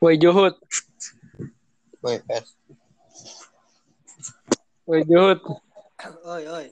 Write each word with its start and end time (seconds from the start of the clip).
Woi 0.00 0.16
Juhud, 0.16 0.56
Woi, 2.00 2.16
pes. 2.24 2.56
woi 4.88 5.04
Juhud, 5.04 5.38
Oi, 6.24 6.42
oi. 6.48 6.66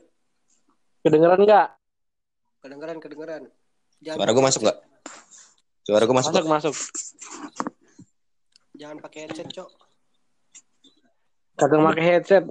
kedengeran 1.04 1.44
nggak? 1.44 1.68
Kedengeran, 2.64 2.96
kedengeran. 2.98 3.42
Jangan 4.00 4.16
Suara 4.24 4.32
gue 4.32 4.44
masuk 4.48 4.60
nggak? 4.64 4.78
Suara 5.84 6.04
gue 6.08 6.16
masuk 6.16 6.30
Masuk 6.32 6.44
nggak? 6.48 6.54
masuk. 6.56 6.74
Jangan 8.80 8.96
pakai 9.04 9.18
headset, 9.28 9.48
Cok. 9.52 9.70
Kagak 11.58 11.80
pakai 11.84 12.04
headset. 12.08 12.44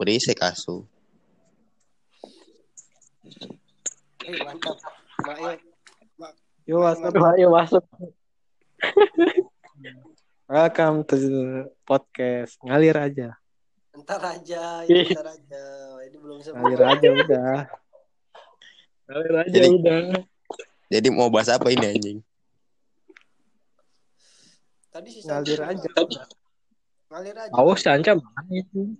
Berisik 0.00 0.40
asu. 0.40 0.88
Eh, 4.24 4.32
mantap. 4.40 4.80
Mak, 5.28 5.36
yuk. 5.44 5.60
Yo 6.64 6.76
masuk, 6.80 7.12
ayo 7.12 7.48
masuk. 7.52 7.84
Welcome 10.44 11.08
to 11.08 11.14
the 11.16 11.34
podcast 11.82 12.60
ngalir 12.60 12.92
aja, 12.94 13.28
Ntar 13.96 14.20
aja, 14.20 14.84
ini 14.84 15.08
ntar 15.08 15.28
aja. 15.32 15.62
Ini 16.04 16.16
belum 16.20 16.38
semua. 16.44 16.60
ngalir 16.68 16.82
aja 16.84 17.08
udah. 17.10 17.54
Ngalir 19.08 19.34
aja 19.40 19.50
Jadi- 19.50 19.72
udah. 19.72 20.00
Jadi 20.92 21.08
mau 21.08 21.32
bahas 21.32 21.48
apa 21.48 21.72
ini 21.72 21.86
anjing? 21.88 22.18
Tadi 24.92 25.08
si 25.10 25.20
Ngalir 25.24 25.60
aja. 25.64 25.90
Ngalir 27.08 27.36
aja. 27.40 27.52
Awas 27.56 27.80
Sanca 27.80 28.12
mana 28.14 28.52
itu? 28.52 28.94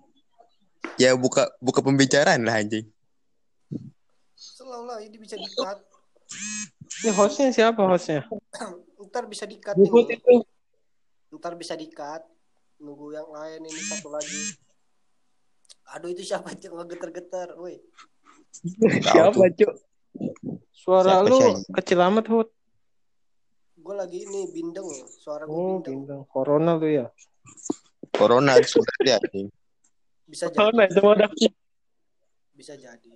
Ya 0.96 1.12
buka 1.14 1.52
buka 1.60 1.84
pembicaraan 1.84 2.40
lah 2.42 2.56
anjing. 2.56 2.88
Selalu 4.34 4.84
lah, 4.88 4.98
ini 5.00 5.16
bisa 5.20 5.36
di-cut. 5.36 5.78
Ini 7.04 7.10
hostnya 7.12 7.52
siapa 7.52 7.84
hostnya? 7.84 8.24
Ntar 9.14 9.30
bisa 9.30 9.46
ini. 9.46 9.78
itu. 10.10 10.34
Ntar 11.30 11.54
bisa 11.54 11.78
di-cut. 11.78 12.26
Nunggu 12.82 13.14
yang 13.14 13.30
lain 13.30 13.62
ini 13.62 13.80
satu 13.86 14.10
lagi. 14.10 14.58
Aduh, 15.94 16.10
itu 16.10 16.26
siapa, 16.26 16.50
Cok? 16.50 16.70
Nggak 16.74 16.88
geter-geter. 16.98 17.48
Woi. 17.54 17.78
Siapa 19.06 19.46
cuk? 19.54 19.72
Suara 20.74 21.22
Siapa 21.22 21.30
lu 21.30 21.36
anjing? 21.38 21.58
kecil 21.70 21.98
amat 22.02 22.26
Hud. 22.26 22.48
Gue 23.78 23.94
lagi 23.94 24.18
ini 24.26 24.50
bindeng. 24.50 24.86
Suara 25.14 25.46
gue 25.46 25.54
Oh, 25.54 25.78
bindeng. 25.78 26.02
bintang 26.02 26.22
corona 26.26 26.74
lu 26.74 26.90
ya. 26.90 27.06
Corona 28.10 28.58
sebenarnya 28.58 29.22
anjing. 29.22 29.46
Bisa 30.26 30.50
jadi. 30.50 30.58
Corona 30.58 30.82
itu. 31.30 31.48
Bisa 32.50 32.74
jadi. 32.74 33.10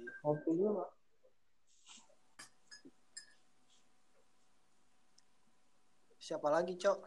Siapa 6.28 6.52
lagi, 6.52 6.76
Cok? 6.76 6.98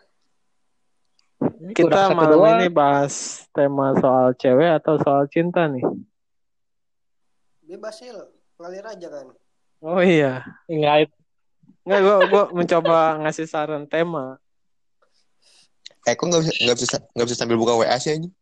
Kita 1.77 2.09
malam 2.09 2.57
ini 2.57 2.73
bahas 2.73 3.45
tema 3.53 3.93
soal 4.01 4.33
cewek 4.33 4.81
atau 4.81 4.97
soal 4.97 5.29
cinta 5.29 5.69
nih. 5.69 5.85
Bebas, 7.61 8.01
Sil. 8.01 8.17
Ngalir 8.57 8.81
aja 8.81 9.07
kan. 9.13 9.29
Oh 9.85 10.01
iya. 10.01 10.41
Enggak. 10.65 11.13
Enggak 11.85 12.01
gua 12.01 12.17
gua 12.33 12.43
mencoba 12.49 13.21
ngasih 13.21 13.45
saran 13.45 13.85
tema. 13.85 14.41
Eh 16.09 16.17
kok 16.17 16.25
nggak 16.25 16.41
bisa 16.41 16.53
nggak 16.65 16.77
bisa 16.81 16.97
nggak 17.13 17.27
bisa 17.29 17.37
sambil 17.37 17.61
buka 17.61 17.77
WA 17.77 17.93
sih 18.01 18.17
anjing? 18.17 18.33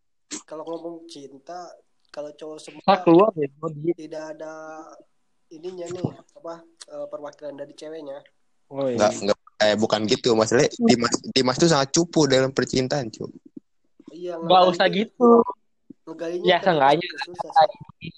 Kalau 0.47 0.63
ngomong 0.63 1.03
cinta, 1.11 1.75
kalau 2.07 2.31
cowok 2.39 2.55
semua 2.63 2.79
Ah, 2.87 3.03
keluar 3.03 3.35
ya. 3.35 3.51
tidak 3.99 4.23
ada 4.31 4.79
ininya 5.51 5.91
nih, 5.91 6.07
apa 6.39 6.63
eh, 6.87 7.05
perwakilan 7.11 7.59
dari 7.59 7.75
ceweknya. 7.75 8.23
Oh 8.71 8.87
Nggak 8.87 9.11
iya. 9.11 9.19
nggak 9.27 9.39
eh 9.59 9.75
bukan 9.75 10.07
gitu 10.07 10.33
masalahnya 10.33 10.71
Dimas 10.87 11.13
Dimas 11.29 11.55
tuh 11.55 11.67
sangat 11.67 11.91
cupu 11.91 12.25
dalam 12.25 12.49
percintaan 12.49 13.11
cuy. 13.11 13.27
Iya, 14.09 14.35
Enggak 14.35 14.47
ngegalinya- 14.47 14.71
usah 14.71 14.87
gitu. 14.89 15.31
Ya, 16.41 16.57
kan 16.57 16.75
susah 17.21 17.51
sih. 17.53 18.09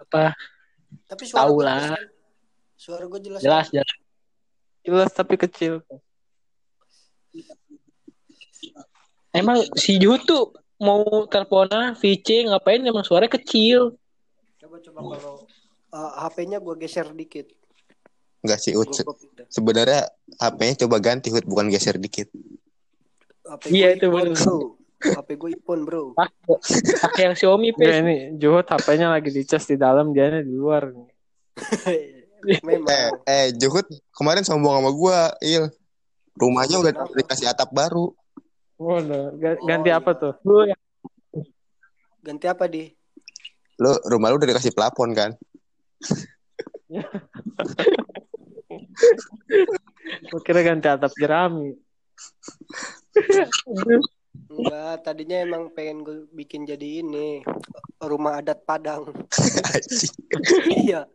Apa? 0.00 0.32
Tapi 1.04 1.22
suara 1.28 1.44
Tahu 1.44 1.54
gue 1.54 1.64
lah. 1.64 1.76
jelas 1.76 1.92
kan? 1.92 2.04
Suara 2.74 3.04
gue 3.04 3.20
jelas. 3.20 3.40
Jelas 3.42 3.66
kan? 3.66 3.74
jelas. 3.76 3.92
Jelas 4.80 5.10
tapi 5.12 5.34
kecil. 5.36 5.84
Emang 9.30 9.58
si 9.74 9.98
Juhud 9.98 10.22
tuh 10.22 10.54
mau 10.78 11.02
teleponan 11.26 11.92
VC 11.94 12.46
ngapain 12.46 12.80
emang 12.80 13.02
suaranya 13.02 13.34
kecil. 13.34 13.98
Coba 14.56 14.76
coba 14.80 14.98
kalau 15.12 15.34
eh, 15.90 16.10
HP-nya 16.22 16.58
gue 16.58 16.74
geser 16.78 17.10
dikit. 17.10 17.50
Enggak 18.44 18.60
sih 18.60 18.72
Gue 18.72 18.84
Ut. 18.84 18.92
Se-. 18.92 19.08
Sebenarnya 19.50 20.04
HP-nya 20.36 20.84
coba 20.84 20.96
ganti 21.00 21.32
Hud 21.32 21.44
bukan 21.44 21.66
geser 21.66 21.96
dikit. 21.96 22.28
HP 23.42 23.62
Iya, 23.70 23.96
gue 23.96 23.96
itu 23.96 24.06
bro. 24.36 24.76
HP 25.00 25.28
gue 25.34 25.50
iPhone, 25.52 25.82
bro. 25.84 26.12
Pakai 27.00 27.22
yang 27.24 27.34
Xiaomi 27.34 27.70
Iya, 27.70 27.76
Enggak, 27.76 27.96
ini 28.00 28.16
Juhud 28.36 28.66
HP-nya 28.66 29.08
lagi 29.08 29.28
dicas 29.28 29.64
di 29.64 29.76
dalam 29.76 30.12
dia 30.12 30.28
di 30.36 30.52
luar. 30.52 30.92
Memang. 32.60 32.84
Eh 32.86 33.08
eh 33.24 33.46
Juhud 33.52 33.84
kemarin 34.12 34.44
sombong 34.44 34.76
sama 34.76 34.90
gua, 34.92 35.32
Il. 35.40 35.64
Rumahnya 36.34 36.76
udah 36.78 36.92
dikasih 37.10 37.46
atap 37.46 37.70
baru. 37.70 38.12
Waduh, 38.74 39.38
ga- 39.38 39.54
Oh, 39.54 39.64
ganti 39.64 39.88
iya. 39.88 39.96
apa 39.96 40.12
tuh? 40.12 40.34
Lu 40.42 40.66
yang 40.66 40.80
Ganti 42.20 42.48
apa 42.48 42.64
di? 42.66 42.88
Lu 43.76 43.92
rumah 44.08 44.28
lu 44.28 44.36
udah 44.36 44.48
dikasih 44.50 44.72
plafon 44.72 45.12
kan? 45.12 45.30
gua 50.30 50.40
kira 50.44 50.60
ganti 50.60 50.88
atap 50.88 51.12
jerami. 51.16 51.74
Enggak, 54.50 55.02
tadinya 55.02 55.42
emang 55.42 55.70
pengen 55.74 56.06
gue 56.06 56.18
bikin 56.30 56.66
jadi 56.66 57.02
ini 57.02 57.42
rumah 58.02 58.38
adat 58.38 58.62
Padang. 58.62 59.10
Iya. 60.70 61.06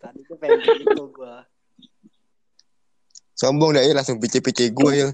Tadi 0.00 0.20
gue 0.20 0.36
pengen 0.36 0.60
gitu 0.64 1.08
gue. 1.08 1.34
sombong 3.36 3.76
dah 3.76 3.84
Il 3.84 3.92
langsung 3.92 4.16
pici-pici 4.16 4.72
gua, 4.72 4.96
Il. 4.96 5.12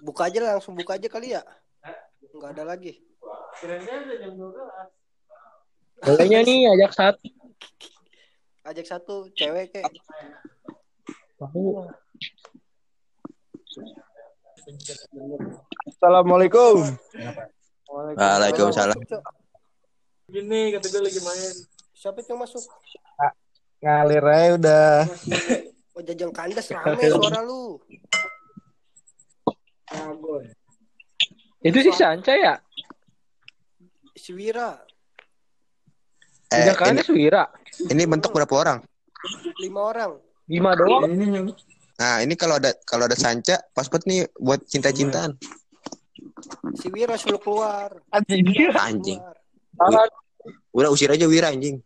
Buka 0.00 0.32
aja 0.32 0.56
langsung 0.56 0.72
buka 0.72 0.96
aja 0.96 1.08
kali 1.12 1.36
ya. 1.36 1.44
Enggak 2.32 2.56
ada 2.56 2.64
lagi. 2.64 2.96
Bolehnya 6.06 6.46
nih 6.46 6.70
ajak 6.70 6.94
satu. 6.94 7.26
Ajak 8.62 8.86
satu 8.86 9.26
cewek 9.34 9.74
kek. 9.74 9.82
Assalamualaikum. 15.90 16.94
Waalaikumsalam. 17.90 18.94
Gini 20.30 20.78
kata 20.78 20.86
gue 20.94 21.02
lagi 21.02 21.18
main. 21.26 21.54
Siapa 21.90 22.22
itu 22.22 22.30
yang 22.30 22.46
masuk? 22.46 22.62
Ngalir 23.82 24.22
aja 24.22 24.54
udah. 24.62 24.94
Oh 25.98 26.02
jajang 26.06 26.30
kandas 26.30 26.70
rame 26.70 27.02
suara 27.02 27.42
lu. 27.42 27.82
Itu 31.66 31.78
si 31.82 31.90
Sanca 31.90 32.30
ya? 32.30 32.54
Si 34.14 34.30
Wira, 34.30 34.85
Eh, 36.46 36.70
kan 36.78 36.94
ini, 36.94 37.02
Suwira. 37.02 37.50
ini 37.90 38.02
bentuk 38.06 38.30
berapa 38.30 38.54
orang? 38.54 38.78
lima 39.58 39.80
orang. 39.90 40.12
Lima 40.46 40.78
doang. 40.78 41.10
Nah, 41.96 42.22
ini 42.22 42.38
kalau 42.38 42.60
ada 42.60 42.70
kalau 42.86 43.10
ada 43.10 43.18
sanca 43.18 43.58
pas 43.74 43.90
banget 43.90 44.04
nih 44.06 44.20
buat 44.38 44.62
cinta-cintaan. 44.62 45.34
Si 46.78 46.86
Wira 46.92 47.18
suruh 47.18 47.40
keluar. 47.40 47.98
Anjing. 48.14 48.46
Anjing. 48.76 49.18
Keluar. 49.74 50.08
Udah 50.70 50.90
usir 50.92 51.10
aja 51.10 51.26
Wira 51.26 51.50
anjing. 51.50 51.80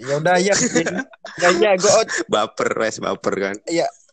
Ya 0.00 0.18
udah 0.18 0.36
ya. 0.40 0.56
Ya 1.38 1.48
ya 1.54 1.70
gue 1.76 1.92
out. 1.92 2.08
Baper, 2.26 2.68
wes 2.80 2.98
baper 2.98 3.34
kan. 3.38 3.56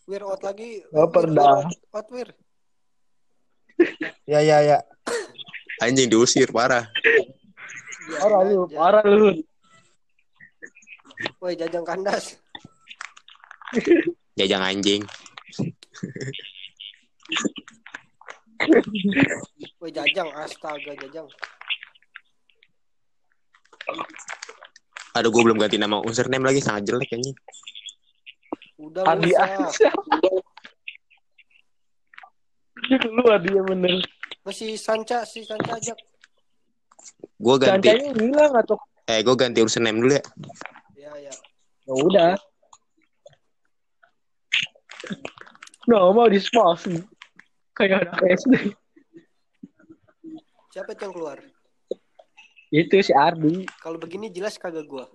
Wir 0.05 0.21
out 0.21 0.43
lagi. 0.43 0.83
Baper 0.91 1.31
dah. 1.31 1.63
out, 1.63 1.71
out, 1.95 2.07
Wir. 2.11 2.29
Ya 4.27 4.43
ya 4.43 4.61
ya. 4.61 4.77
Anjing 5.81 6.11
diusir 6.11 6.51
parah. 6.51 6.91
Biarin 8.07 8.23
Parah 8.23 8.41
lu, 8.47 8.63
parah 8.71 9.03
lu. 9.03 9.29
Woi 11.43 11.59
jajang 11.59 11.83
kandas. 11.83 12.39
Jajang 14.39 14.63
anjing. 14.63 15.03
Woi 19.83 19.91
jajang, 19.91 20.29
astaga 20.39 20.95
jajang. 21.03 21.27
Aduh, 25.19 25.33
gue 25.33 25.43
belum 25.43 25.59
ganti 25.59 25.75
nama 25.75 25.99
username 25.99 26.47
lagi 26.47 26.63
sangat 26.63 26.87
jelek 26.87 27.11
anjing. 27.11 27.35
Udah 28.79 29.03
Adi 29.03 29.33
lu 29.35 29.67
usah. 29.67 29.93
Lu 32.87 33.23
dia 33.43 33.61
bener. 33.67 33.99
Masih 34.47 34.79
Sanca, 34.79 35.27
si 35.27 35.43
Sanca 35.43 35.75
ajak. 35.75 35.97
Gue 37.37 37.55
ganti 37.61 37.89
hilang 38.17 38.53
atau 38.57 38.75
eh 39.07 39.23
gue 39.23 39.35
ganti 39.39 39.63
username 39.63 39.99
dulu 40.03 40.13
ya. 40.17 40.23
Ya 41.87 41.93
udah. 41.95 42.33
No, 45.87 46.11
mau 46.11 46.27
di 46.27 46.35
spasi. 46.35 46.99
Kayak 47.71 48.11
anak 48.11 48.19
SD. 48.43 48.75
Siapa 50.75 50.91
itu 50.91 51.01
yang 51.07 51.15
keluar? 51.15 51.37
Itu 52.67 52.99
si 52.99 53.15
Ardi. 53.15 53.63
Kalau 53.79 53.95
begini 53.95 54.27
jelas 54.27 54.59
kagak 54.59 54.83
gua. 54.83 55.07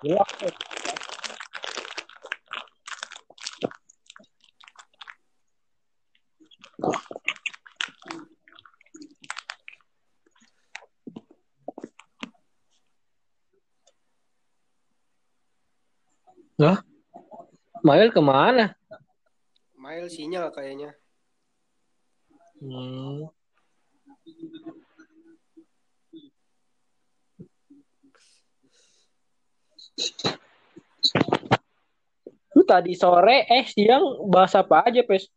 Ya. 0.00 0.24
Lah? 16.60 16.80
Mail 17.80 18.12
ke 18.12 18.20
mana? 18.20 18.76
Mail 19.80 20.12
sinyal 20.12 20.52
kayaknya. 20.52 20.92
Hmm. 22.60 23.32
Lu 32.52 32.62
tadi 32.68 32.92
sore 32.92 33.48
eh 33.48 33.64
siang 33.64 34.28
bahas 34.28 34.52
apa 34.52 34.84
aja, 34.84 35.00
Pes? 35.00 35.32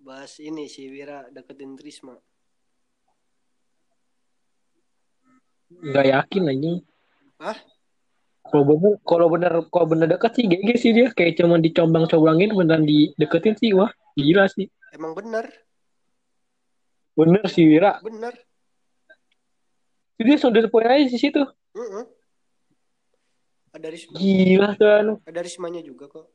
Bahas 0.00 0.40
ini 0.40 0.68
si 0.72 0.88
Wira 0.88 1.28
deketin 1.28 1.76
Trisma. 1.76 2.16
Nggak 5.68 6.06
yakin 6.08 6.44
aja. 6.48 6.72
Hah? 7.44 7.58
Kalau 8.44 8.64
bener, 8.68 8.92
kalau 9.08 9.26
bener, 9.32 9.52
kalau 9.72 9.86
bener 9.88 10.06
deket 10.06 10.32
sih 10.36 10.44
GG 10.46 10.68
sih 10.76 10.92
dia 10.92 11.08
kayak 11.10 11.40
cuman 11.40 11.64
dicombang-combangin 11.64 12.52
beneran 12.52 12.84
dideketin 12.84 13.56
sih 13.56 13.72
wah 13.72 13.88
gila 14.14 14.46
sih. 14.52 14.68
Emang 14.94 15.16
bener, 15.16 15.48
Bener 17.14 17.46
sih 17.46 17.62
Wira. 17.66 17.98
bener. 18.02 18.34
Dia 20.18 20.36
sudah 20.38 20.66
poin 20.70 20.86
aja 20.86 21.06
di 21.06 21.18
situ. 21.18 21.42
Heeh. 21.74 22.04
Ada 23.74 23.88
Risma, 23.90 24.14
Gila 24.14 24.68
tuh 24.78 24.86
anu. 24.86 25.14
ada 25.26 25.40
Rismanya 25.42 25.82
juga 25.82 26.06
kok. 26.06 26.30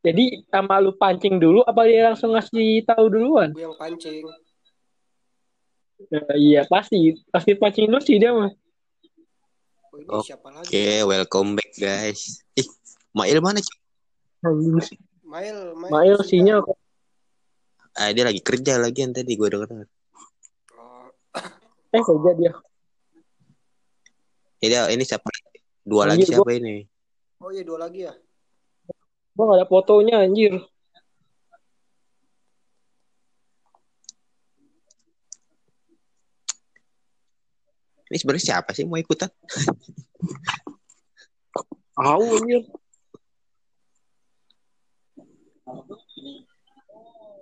Jadi 0.00 0.46
sama 0.48 0.80
lu 0.80 0.96
pancing 0.96 1.36
dulu 1.36 1.60
apa 1.66 1.84
dia 1.84 2.08
langsung 2.12 2.32
ngasih 2.32 2.86
tahu 2.88 3.12
duluan? 3.12 3.52
Gue 3.52 3.68
yang 3.68 3.76
pancing. 3.76 4.24
Nah, 6.08 6.24
iya 6.38 6.62
pasti 6.64 7.20
pasti 7.28 7.52
pancing 7.58 7.90
dulu 7.92 8.00
sih 8.00 8.16
dia 8.16 8.32
mah. 8.32 8.48
Oh, 10.06 10.22
ini 10.22 10.30
siapa 10.30 10.48
lagi? 10.54 10.70
Oke, 10.70 10.86
welcome 11.10 11.58
back 11.58 11.74
guys. 11.74 12.46
Ih, 12.54 12.68
Mail 13.18 13.42
mana? 13.42 13.58
Mail, 14.46 15.74
Mail. 15.74 15.90
Mail 15.90 16.16
sinyal 16.22 16.62
kok. 16.62 16.78
Ah, 17.98 18.14
dia 18.14 18.22
lagi 18.22 18.38
kerja 18.38 18.78
lagi 18.78 19.02
yang 19.02 19.10
tadi 19.10 19.34
gue 19.34 19.48
denger. 19.50 19.90
Oh, 20.78 21.10
Eh 21.90 22.02
kerja 22.06 22.30
dia. 22.38 22.52
Ini 24.62 24.94
ini 24.94 25.02
siapa? 25.02 25.26
Dua 25.82 26.06
lagi 26.06 26.22
Anjir, 26.22 26.38
siapa 26.38 26.50
ini? 26.54 26.86
oh 27.42 27.50
iya 27.50 27.66
dua 27.66 27.78
lagi 27.82 28.06
ya. 28.06 28.14
Gua 29.34 29.54
gak 29.54 29.58
ada 29.62 29.66
fotonya 29.66 30.22
anjir. 30.22 30.62
Ini 38.08 38.16
sebenarnya 38.16 38.44
siapa 38.44 38.70
sih 38.72 38.88
mau 38.88 38.96
ikutan? 38.96 39.28
Tahu 41.98 42.24
anjir. 42.40 42.62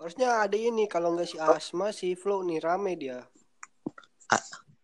Harusnya 0.00 0.28
ada 0.42 0.56
ini 0.58 0.86
kalau 0.90 1.14
nggak 1.14 1.28
si 1.28 1.36
Asma 1.38 1.90
si 1.90 2.14
Flo 2.18 2.42
nih 2.42 2.58
rame 2.62 2.92
dia. 2.98 3.22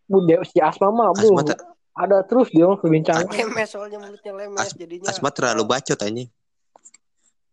Bude 0.06 0.38
si 0.46 0.58
Asma 0.62 0.90
mah 0.92 1.10
bu. 1.14 1.34
Asma, 1.34 1.42
ter- 1.46 1.60
Ada 1.92 2.24
terus 2.24 2.48
dia 2.48 2.64
perbincangan. 2.72 3.28
Lemes 3.36 3.68
soalnya 3.68 3.98
mulutnya 4.00 4.32
lemes 4.32 4.60
As- 4.60 4.76
jadinya. 4.76 5.08
Asma 5.10 5.28
terlalu 5.34 5.62
bacot 5.66 5.98
anjing. 6.00 6.30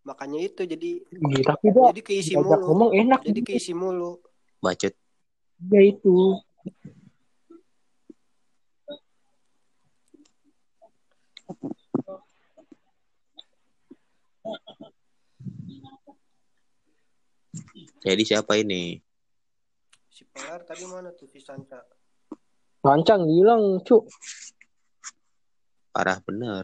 Makanya 0.08 0.40
itu 0.42 0.62
jadi 0.66 0.92
Iya, 1.06 1.44
tapi 1.46 1.70
dia 1.70 1.81
jadi 1.92 2.02
keisi 2.02 2.34
mulu. 2.40 2.66
ngomong 2.66 2.92
enak. 2.96 3.20
Jadi 3.26 3.42
keisi 3.44 3.74
mulu. 3.76 4.18
Bacot. 4.64 4.94
Ya 5.70 5.81
itu. 5.84 6.40
Jadi 18.00 18.24
siapa 18.24 18.56
ini? 18.56 18.96
Si 20.07 20.24
Pelar 20.24 20.63
tadi 20.63 20.88
mana 20.88 21.12
tuh 21.12 21.28
si 21.28 21.44
Sanca? 21.44 21.84
Rancang 22.80 23.28
hilang, 23.28 23.84
cuk. 23.84 24.07
Parah 25.92 26.24
bener. 26.24 26.63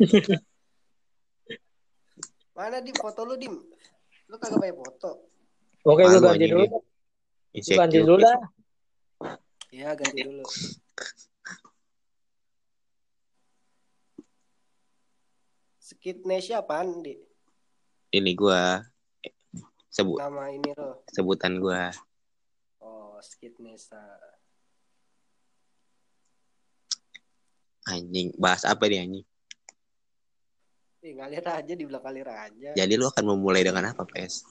Mana 2.56 2.80
di 2.80 2.92
foto 2.96 3.24
lu 3.24 3.36
dim? 3.36 3.52
Lu 4.28 4.36
kagak 4.40 4.60
pakai 4.60 4.74
foto? 4.76 5.10
Oke, 5.84 6.02
gue 6.04 6.12
Malu 6.12 6.20
ganti 6.20 6.46
dulu. 6.48 6.60
dia. 6.60 6.68
Gue 7.60 7.76
ganti 7.76 7.98
dulu 8.04 8.16
dah. 8.20 8.38
Iya 9.70 9.94
ganti 9.96 10.20
dulu. 10.24 10.42
Skitnya 15.80 16.38
siapaan 16.38 17.02
di 17.02 17.16
Ini 18.10 18.32
gua 18.34 18.82
sebut 19.90 20.18
nama 20.18 20.50
ini 20.50 20.70
lo? 20.74 21.02
sebutan 21.10 21.58
gua. 21.62 21.90
Oh 22.82 23.18
Skitnesa. 23.22 23.98
Anjing, 27.90 28.30
bahas 28.38 28.62
apa 28.66 28.86
nih 28.86 29.02
anjing? 29.02 29.26
Ih 31.00 31.16
ngalir 31.16 31.40
aja 31.40 31.72
di 31.72 31.84
belakang 31.88 32.12
ngalir 32.12 32.28
aja. 32.28 32.70
Jadi 32.76 32.92
lu 33.00 33.08
akan 33.08 33.24
memulai 33.32 33.64
dengan 33.64 33.88
apa, 33.88 34.04
Pes? 34.04 34.44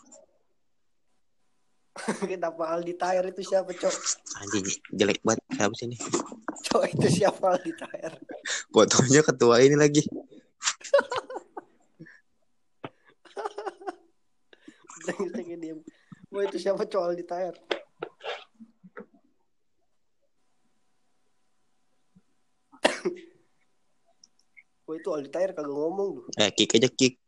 Kenapa 2.32 2.74
Aldi 2.74 2.98
Tair 2.98 3.22
itu 3.30 3.46
siapa 3.46 3.70
cok? 3.70 3.96
Anjing, 4.42 4.66
jelek 4.98 5.22
banget. 5.22 5.46
Siapa 5.54 5.74
sih 5.78 5.86
ini? 5.86 5.98
Cok 6.66 6.84
itu 6.90 7.08
siapa 7.22 7.54
Aldi 7.54 7.74
Tair? 7.78 8.18
Fotonya 8.74 9.22
ketua 9.22 9.62
ini 9.62 9.78
lagi. 9.78 10.02
Brengsek 15.06 15.54
dia. 15.62 15.76
Wah 16.30 16.44
itu 16.46 16.58
siapa 16.62 16.86
cok 16.86 17.04
Aldi 17.14 17.26
Tair? 17.26 17.54
Wah 24.90 24.98
itu 24.98 25.10
Aldi 25.14 25.30
Tair 25.30 25.54
kagak 25.54 25.70
ngomong 25.70 26.18
lu. 26.18 26.22
Eh, 26.34 26.50
kick 26.50 26.74
aja 26.74 26.90
kick. 26.90 27.22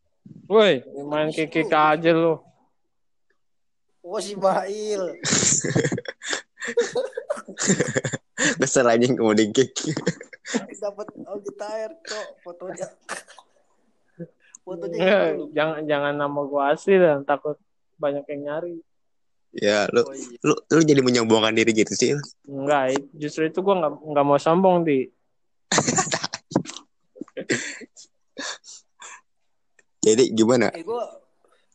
Woi, 0.49 0.81
main 1.03 1.29
kikik 1.29 1.69
aja 1.69 2.09
lu. 2.09 2.41
Oh 4.01 4.17
si 4.17 4.33
Mail. 4.33 5.13
Kesel 8.57 8.87
anjing 8.87 9.13
mau 9.15 9.33
di 9.33 9.53
kick. 9.53 9.77
Dapat 10.73 11.13
Aldi 11.21 11.51
Tair 11.53 11.89
cok 12.01 12.27
fotonya. 12.41 12.87
Fotonya 14.61 14.97
Eh, 14.97 15.05
itu 15.31 15.37
lu. 15.37 15.45
jangan 15.53 15.85
jangan 15.85 16.13
nama 16.15 16.39
gua 16.41 16.73
asli 16.73 16.93
dan 16.93 17.21
takut 17.21 17.57
banyak 17.95 18.25
yang 18.27 18.41
nyari. 18.43 18.75
ya, 19.51 19.85
lu 19.89 20.01
Oh 20.01 20.13
iya. 20.13 20.37
lu 20.41 20.53
lu 20.55 20.81
jadi 20.81 21.01
menyombongkan 21.01 21.53
diri 21.53 21.69
gitu 21.75 21.91
sih. 21.91 22.17
Enggak, 22.47 22.93
justru 23.11 23.45
itu 23.45 23.59
gua 23.59 23.77
nggak 23.77 23.93
nggak 24.01 24.25
mau 24.25 24.37
sombong 24.37 24.81
di. 24.81 25.05
Jadi 30.01 30.33
gimana? 30.33 30.73
Eh 30.73 30.81
gua 30.81 31.05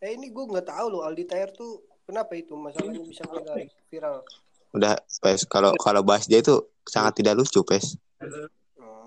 eh 0.03 0.13
ini 0.19 0.35
gua 0.35 0.45
nggak 0.51 0.67
tahu 0.67 0.87
loh 0.99 1.03
Aldi 1.07 1.25
Tair 1.31 1.55
tuh 1.55 1.83
kenapa 2.03 2.35
itu 2.35 2.59
masalahnya 2.59 3.01
bisa 3.03 3.23
viral 3.27 3.59
viral. 3.91 4.17
Udah, 4.75 4.99
Pes, 5.23 5.49
kalau 5.49 5.73
kalau 5.81 6.03
bahas 6.05 6.29
dia 6.29 6.43
itu 6.43 6.59
sangat 6.85 7.23
tidak 7.23 7.39
lucu, 7.41 7.65
Pes. 7.65 7.97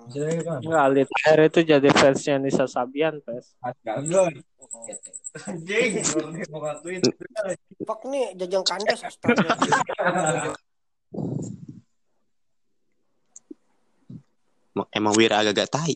Enggak, 0.10 0.82
Aldi 0.90 1.04
Taher 1.06 1.40
itu 1.46 1.60
jadi 1.62 1.90
fansnya 1.94 2.42
Nisa 2.42 2.66
Sabian, 2.66 3.22
Pes. 3.22 3.54
Fuck 7.86 8.02
nih 8.10 8.34
jajang 8.34 8.66
kandas 8.66 9.06
astaga. 9.06 9.54
Emang 14.90 15.14
Wira 15.14 15.44
agak-agak 15.44 15.70
tai. 15.70 15.94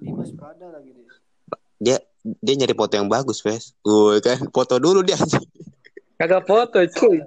Dimas 0.00 0.32
Prada 0.32 0.66
lagi 0.66 0.90
deh. 0.90 1.06
Dia 1.78 1.96
dia 2.20 2.54
nyari 2.54 2.72
foto 2.72 2.92
yang 2.92 3.06
bagus, 3.06 3.40
Wes. 3.42 3.72
Gue 3.80 4.20
kan 4.20 4.40
foto 4.48 4.76
dulu 4.76 5.00
dia. 5.00 5.16
Kagak 6.16 6.44
foto, 6.44 6.80
cuy. 6.90 7.24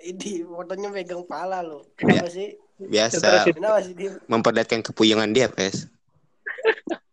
Ini 0.00 0.42
fotonya 0.42 0.88
megang 0.88 1.22
pala 1.22 1.60
lo. 1.60 1.84
Kenapa 1.94 2.26
sih? 2.26 2.56
Biasa 2.80 3.44
Kenapa 3.52 3.84
sih 3.84 3.92
dia? 3.92 4.16
memperlihatkan 4.24 4.80
kepuyangan 4.80 5.28
dia, 5.30 5.52
Wes. 5.52 5.86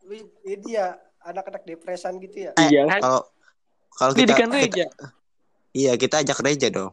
Wih, 0.08 0.24
Ini 0.42 0.68
ya 0.72 0.96
anak-anak 1.22 1.68
depresan 1.68 2.18
gitu 2.18 2.48
ya. 2.48 2.52
Iya. 2.58 2.88
Kalau 2.98 3.22
kalau 3.92 4.12
Ini 4.16 4.22
kita, 4.24 4.34
kita- 4.34 4.56
Reja. 4.56 4.86
iya 5.74 5.92
kita 5.94 6.16
ajak 6.24 6.40
Reja 6.40 6.68
dong. 6.72 6.92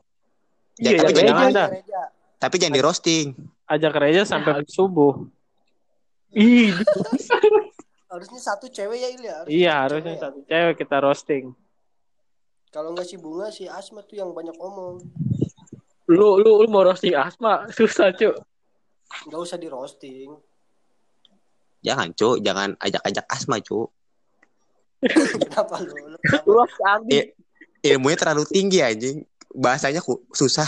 Iya, 0.74 0.98
tapi 0.98 1.12
Reja. 1.12 1.22
jangan. 1.22 1.50
Gereja. 1.70 2.00
tapi 2.34 2.54
jangan 2.58 2.74
di 2.74 2.82
roasting. 2.82 3.26
Ajak 3.64 3.94
Reja 3.94 4.22
sampai 4.26 4.66
subuh. 4.66 5.22
Ih, 6.34 6.74
Harusnya 8.10 8.40
satu 8.40 8.66
cewek 8.70 8.98
ya 8.98 9.08
Ilya. 9.10 9.34
Iya, 9.46 9.74
harusnya 9.86 10.14
cewek 10.14 10.18
ya. 10.18 10.22
satu 10.22 10.38
cewek 10.46 10.74
kita 10.78 10.96
roasting. 11.02 11.44
Kalau 12.70 12.90
nggak 12.90 13.06
si 13.06 13.16
Bunga 13.18 13.50
si 13.50 13.64
Asma 13.66 14.02
tuh 14.02 14.18
yang 14.18 14.30
banyak 14.30 14.54
omong. 14.58 15.02
lu 16.04 16.36
lu 16.36 16.62
lu 16.62 16.68
mau 16.68 16.84
roasting 16.84 17.14
Asma 17.16 17.64
susah, 17.70 18.12
cuy. 18.12 18.34
Nggak 19.26 19.40
usah 19.40 19.56
di 19.56 19.68
roasting. 19.70 20.30
Jangan, 21.84 22.16
Cuk. 22.16 22.40
Jangan 22.40 22.72
ajak-ajak 22.80 23.24
Asma, 23.28 23.60
Cuk. 23.60 23.92
Kenapa 25.44 25.76
lu? 25.84 25.94
Lu 26.12 26.18
Lu 26.48 26.50
roasting 26.56 26.88
Andi. 26.88 27.12
Iya. 27.12 27.24
Ilmunya 27.94 28.16
terlalu 28.16 28.48
tinggi 28.48 28.80
anjing. 28.80 29.20
Bahasanya 29.52 30.00
ku- 30.00 30.24
susah. 30.32 30.66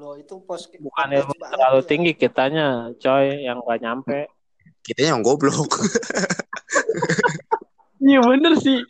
Lo 0.00 0.16
itu 0.16 0.40
pos 0.48 0.64
Bukan 0.80 1.08
ilmu 1.12 1.36
terlalu 1.36 1.80
ya. 1.84 1.86
tinggi 1.86 2.12
kitanya, 2.16 2.88
coy, 2.96 3.44
yang 3.44 3.60
gak 3.60 3.84
nyampe. 3.84 4.32
Kitanya 4.80 5.20
yang 5.20 5.22
goblok. 5.22 5.68
Iya 8.00 8.24
bener 8.24 8.56
sih. 8.56 8.80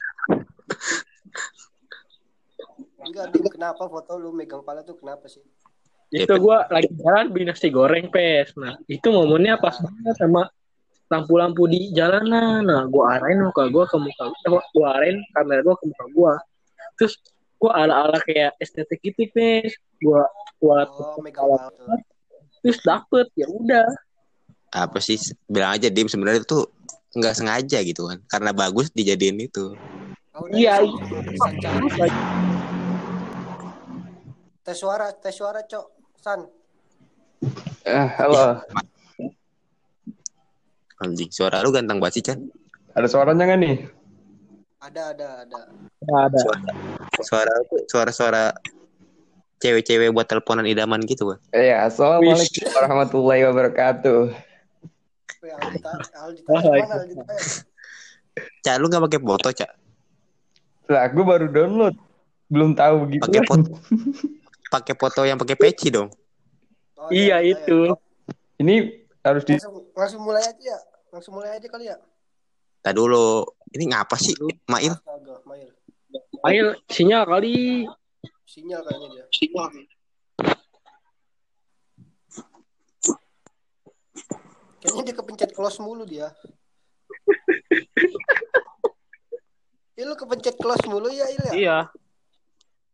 Enggak. 3.02 3.34
Kenapa 3.50 3.90
foto 3.90 4.22
lu 4.22 4.30
megang 4.30 4.62
pala 4.62 4.86
tuh 4.86 4.94
kenapa 4.94 5.26
sih? 5.26 5.42
Itu 6.14 6.30
gua 6.38 6.70
lagi 6.70 6.94
jalan 6.94 7.34
beli 7.34 7.50
nasi 7.50 7.74
goreng 7.74 8.06
pes. 8.06 8.54
Nah, 8.54 8.78
itu 8.86 9.10
momennya 9.10 9.58
pas 9.58 9.74
banget 9.82 10.14
sama 10.14 10.46
lampu-lampu 11.10 11.66
di 11.66 11.90
jalanan. 11.90 12.62
Nah, 12.62 12.86
gua 12.86 13.18
arahin 13.18 13.50
muka 13.50 13.66
gua 13.66 13.82
ke 13.90 13.98
muka 13.98 14.30
gua, 14.46 14.62
gua 14.70 14.86
arahin 14.94 15.18
kamera 15.34 15.60
gua 15.66 15.74
ke 15.74 15.84
muka 15.90 16.04
gua. 16.14 16.32
Terus 16.94 17.18
gua 17.60 17.84
ala-ala 17.84 18.16
kayak 18.24 18.56
estetik 18.56 19.04
gitu, 19.04 19.28
pes. 19.30 19.76
Gua 20.00 20.24
gua 20.56 20.88
Oh, 20.88 21.20
tuh. 21.20 21.28
terus 22.64 22.80
dapet 22.80 23.28
ya 23.36 23.44
udah. 23.46 23.84
Apa 24.72 24.96
sih? 24.98 25.20
Bilang 25.44 25.76
aja 25.76 25.92
Dim 25.92 26.08
sebenarnya 26.08 26.40
itu 26.40 26.64
nggak 27.12 27.36
sengaja 27.36 27.78
gitu 27.84 28.08
kan. 28.08 28.18
Karena 28.26 28.56
bagus 28.56 28.88
dijadiin 28.90 29.36
itu. 29.36 29.76
Oh, 30.32 30.46
Iya, 30.48 30.80
cari. 31.60 32.08
Tes 34.64 34.76
suara, 34.78 35.10
tes 35.12 35.34
suara, 35.34 35.60
Cok. 35.66 35.86
San. 36.20 36.40
Ah, 37.84 38.08
halo. 38.20 38.60
Anjing, 41.00 41.32
suara 41.32 41.64
lu 41.64 41.72
ganteng 41.72 41.96
banget 41.96 42.20
sih, 42.20 42.24
Chan. 42.28 42.38
Ada 42.92 43.08
suaranya 43.08 43.48
nggak 43.48 43.60
nih? 43.60 43.76
Ada, 44.80 45.12
ada, 45.12 45.26
ada. 45.44 45.60
Ada. 46.08 46.40
Suara 47.20 47.52
suara-suara 47.84 48.44
cewek-cewek 49.60 50.08
buat 50.08 50.24
teleponan 50.24 50.64
idaman 50.64 51.04
gitu 51.04 51.36
kan. 51.36 51.38
Iya, 51.52 51.84
assalamualaikum 51.84 52.64
warahmatullahi 52.72 53.44
wabarakatuh. 53.44 54.20
Oh, 56.48 56.60
iya. 56.72 56.96
Cak, 58.64 58.80
lu 58.80 58.88
nggak 58.88 59.04
pakai 59.04 59.20
foto, 59.20 59.48
Cak? 59.52 59.70
Lah, 60.88 61.04
gue 61.12 61.24
baru 61.28 61.46
download. 61.52 62.00
Belum 62.48 62.72
tahu 62.72 63.04
begitu. 63.04 63.28
Pakai 63.28 63.44
foto. 63.44 63.70
pakai 64.72 64.94
foto 64.96 65.20
yang 65.28 65.36
pakai 65.36 65.60
peci 65.60 65.92
dong. 65.92 66.08
Oh, 66.96 67.12
Iya, 67.12 67.44
Aldi 67.44 67.52
itu. 67.52 67.80
Taher. 67.84 68.08
Ini 68.64 68.74
harus 69.20 69.42
di 69.44 69.60
Langsung, 69.60 69.76
langsung 69.92 70.22
mulai 70.24 70.40
aja 70.40 70.56
ya. 70.56 70.78
Langsung 71.12 71.32
mulai 71.36 71.60
aja 71.60 71.68
kali 71.68 71.84
ya. 71.84 72.00
Tak 72.80 72.92
dulu. 72.96 73.44
Ini 73.70 73.84
ngapa 73.94 74.16
sih, 74.18 74.34
Mail? 74.66 74.94
Mail. 76.42 76.66
Sinyal 76.90 77.22
kali. 77.28 77.86
Sinyal 78.48 78.82
kayaknya 78.82 79.08
dia. 79.14 79.24
Kayaknya 84.80 85.02
dia 85.06 85.14
kepencet 85.14 85.50
close 85.52 85.78
mulu 85.78 86.08
dia. 86.08 86.32
Ih, 89.94 90.04
lu 90.08 90.16
kepencet 90.16 90.56
close 90.56 90.82
mulu 90.88 91.12
ya, 91.12 91.28
Il 91.28 91.44
ya? 91.44 91.52
Iya, 91.52 91.78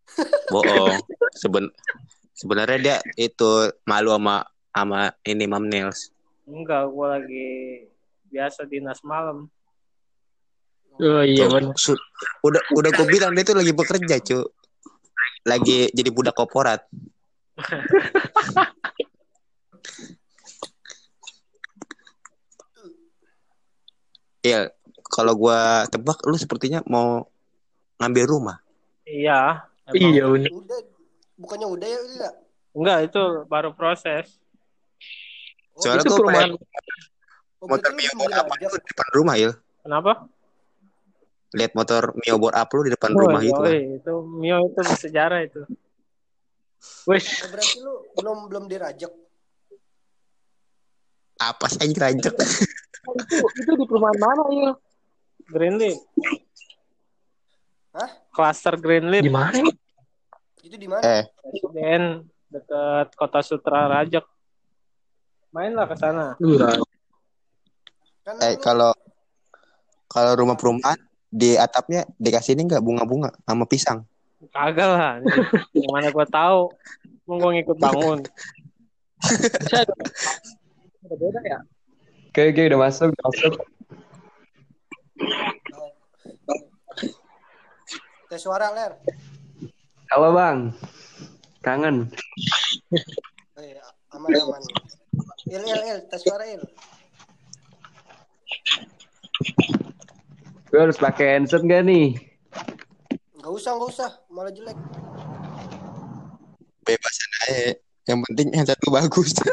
Bohong. 0.53 0.99
Seben 1.37 1.71
sebenarnya 2.37 2.79
dia 2.79 2.97
itu 3.17 3.71
malu 3.89 4.13
sama 4.15 4.47
sama 4.73 5.01
ini 5.25 5.45
Mam 5.49 5.67
Nils. 5.67 6.13
enggak, 6.47 6.87
gua 6.95 7.19
lagi 7.19 7.87
biasa 8.31 8.71
dinas 8.71 9.03
malam. 9.03 9.51
Oh 10.97 11.21
iya 11.21 11.45
su- 11.77 12.01
udah 12.41 12.63
udah 12.73 12.91
gue 12.93 13.07
bilang 13.13 13.37
dia 13.37 13.45
tuh 13.45 13.57
lagi 13.57 13.73
bekerja, 13.77 14.17
cu. 14.21 14.41
Lagi 15.45 15.93
jadi 15.93 16.11
budak 16.11 16.35
korporat. 16.35 16.81
Iya, 24.47 24.71
kalau 25.11 25.35
gua 25.35 25.91
tebak 25.91 26.23
lu 26.23 26.39
sepertinya 26.39 26.79
mau 26.87 27.27
ngambil 27.99 28.25
rumah. 28.31 28.57
Iya. 29.03 29.67
emang. 29.91 29.99
Iya 30.15 30.23
bener. 30.31 30.51
Udah, 30.55 30.79
bukannya 31.35 31.67
udah 31.67 31.89
ya, 31.89 31.99
Il 31.99 32.15
ya? 32.23 32.31
Enggak, 32.77 32.99
itu 33.11 33.23
baru 33.51 33.71
proses. 33.75 34.39
Oh, 35.75 35.83
Soalnya 35.83 36.07
Itu 36.07 36.15
gua 36.15 36.19
perumahan. 36.23 36.51
oh, 36.55 37.67
Board 37.67 37.83
belum 37.91 38.33
apa 38.39 38.55
di 38.55 38.65
depan 38.71 39.09
rumah, 39.19 39.35
Il. 39.35 39.53
Kenapa? 39.83 40.13
Lihat 41.57 41.73
motor 41.73 42.13
Mio 42.21 42.37
Board 42.37 42.53
up 42.53 42.69
lu 42.69 42.85
di 42.85 42.93
depan 42.93 43.17
Oh, 43.17 43.25
rumah 43.25 43.41
itu. 43.41 43.57
kan. 43.57 43.73
yoi, 43.73 43.97
itu 43.97 44.13
Mio 44.29 44.57
itu 44.63 44.77
bersejarah 44.77 45.41
itu. 45.41 45.63
Wes, 47.09 47.25
Oh, 47.41 47.49
berarti 47.49 47.79
lu 47.81 47.95
belum 48.13 48.37
belum 48.53 48.65
dirajak. 48.69 49.09
Apa 51.37 51.65
sih 51.69 51.81
anjing 51.81 51.97
rajak? 51.97 52.33
itu 53.07 53.37
itu 53.57 53.73
di 53.73 53.85
perumahan 53.89 54.19
mana 54.19 54.45
ya? 54.53 54.71
Greenleaf. 55.47 55.97
Hah? 57.93 58.11
Cluster 58.29 58.75
Greenleaf. 58.77 59.25
Di 59.25 59.33
mana? 59.33 59.65
Itu 60.61 60.77
di 60.77 60.89
mana? 60.91 61.05
eh, 61.07 61.25
Presiden 61.41 62.27
dekat 62.53 63.15
Kota 63.15 63.41
Sutra 63.41 63.87
Rajak. 63.89 64.27
Mainlah 65.55 65.87
ke 65.89 65.97
sana. 65.97 66.35
Kan 68.27 68.35
eh 68.43 68.59
kalau 68.59 68.91
kalau 70.11 70.33
rumah 70.35 70.59
perumahan 70.59 70.99
di 71.31 71.59
atapnya 71.59 72.07
dikasih 72.17 72.55
ini 72.55 72.71
enggak 72.71 72.85
bunga-bunga 72.85 73.35
sama 73.45 73.65
pisang. 73.67 74.07
Kagak 74.53 74.87
lah. 74.87 75.19
anjing. 75.19 75.45
Yang 75.75 75.93
mana 75.93 76.09
gua 76.15 76.27
tahu. 76.29 76.71
Mau 77.27 77.37
gua 77.43 77.51
ngikut 77.57 77.79
bangun. 77.81 78.21
Bisa 79.27 79.83
ada 79.83 79.95
ada 81.07 81.17
beda 81.19 81.41
ya? 81.43 81.59
Oke, 82.31 82.53
oke, 82.53 82.63
udah 82.69 82.81
masuk, 82.83 83.09
udah 83.15 83.25
masuk. 83.31 83.55
tes 88.27 88.43
suara 88.43 88.75
ler. 88.75 88.93
Halo, 90.11 90.35
Bang. 90.35 90.75
Kangen. 91.63 92.11
Eh, 93.57 93.81
aman 94.13 94.31
aman. 94.35 94.63
Il 95.47 95.63
il 95.63 95.83
il 95.87 95.99
tes 96.11 96.21
suara 96.21 96.45
il. 96.51 96.61
Gue 100.77 100.93
harus 100.93 101.01
pakai 101.01 101.41
handset 101.41 101.65
gak 101.65 101.89
nih? 101.89 102.13
Enggak 103.41 103.49
usah 103.49 103.81
enggak 103.81 103.97
usah, 103.97 104.13
malah 104.29 104.53
jelek. 104.53 104.77
Bebasan 106.85 107.31
aja. 107.49 107.81
Yang 108.05 108.19
penting 108.29 108.53
yang 108.53 108.69
satu 108.69 108.93
bagus. 108.93 109.33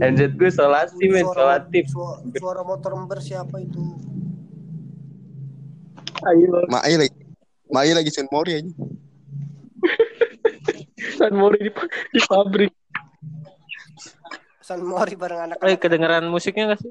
Handset 0.00 0.32
gue 0.32 0.48
solasi, 0.48 1.04
men. 1.12 1.28
Solatif. 1.28 1.92
Suara, 1.92 2.24
suara 2.40 2.64
motor 2.64 3.04
ember 3.04 3.20
siapa 3.20 3.60
itu? 3.60 3.76
Ayo. 6.24 6.64
Mak 6.72 6.88
Ai 6.88 6.96
lagi 6.96 7.20
Mak 7.68 7.84
Ai 7.84 7.92
lagi 7.92 8.08
Sun 8.08 8.32
Mori 8.32 8.64
aja. 8.64 8.72
San 11.20 11.36
Mori 11.36 11.60
di, 11.60 11.68
di 12.16 12.20
pabrik. 12.24 12.72
San 14.66 14.82
Mori 14.82 15.14
bareng 15.14 15.38
Eh, 15.38 15.46
anak-anak. 15.46 15.78
kedengeran 15.78 16.26
musiknya 16.26 16.74
gak 16.74 16.82
sih? 16.82 16.90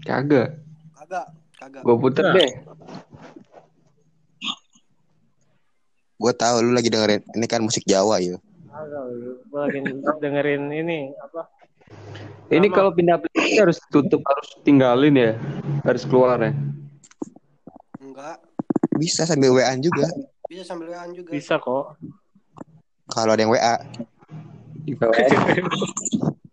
Kagak. 0.00 0.62
Kagak, 0.94 1.26
kagak. 1.58 1.82
Gue 1.82 1.96
puter 1.98 2.22
Nah. 2.22 2.34
deh. 2.38 2.50
Gue 6.14 6.32
tahu 6.32 6.56
lu 6.60 6.70
lagi 6.70 6.86
dengerin 6.86 7.26
ini 7.34 7.46
kan 7.48 7.58
musik 7.60 7.82
Jawa 7.82 8.22
ya. 8.22 8.38
Agak, 8.70 9.02
gue 9.42 9.58
lagi 9.58 9.78
dengerin 10.22 10.70
ini 10.70 11.10
apa? 11.18 11.50
Ini 12.46 12.62
Lama. 12.62 12.76
kalau 12.76 12.90
pindah 12.92 13.18
aplikasi 13.18 13.58
harus 13.58 13.78
tutup, 13.90 14.22
harus 14.22 14.46
tinggalin 14.62 15.14
ya. 15.16 15.32
Harus 15.82 16.06
keluar 16.06 16.38
ya. 16.38 16.54
Enggak, 17.98 18.38
Bisa 18.94 19.26
sambil 19.26 19.50
WA 19.50 19.74
juga. 19.76 20.06
bisa 20.46 20.62
sambil 20.62 20.94
WA 20.94 21.02
juga. 21.10 21.30
Bisa 21.30 21.58
kok. 21.58 21.98
Kalau 23.08 23.34
ada 23.34 23.42
yang 23.42 23.50
WA. 23.50 23.74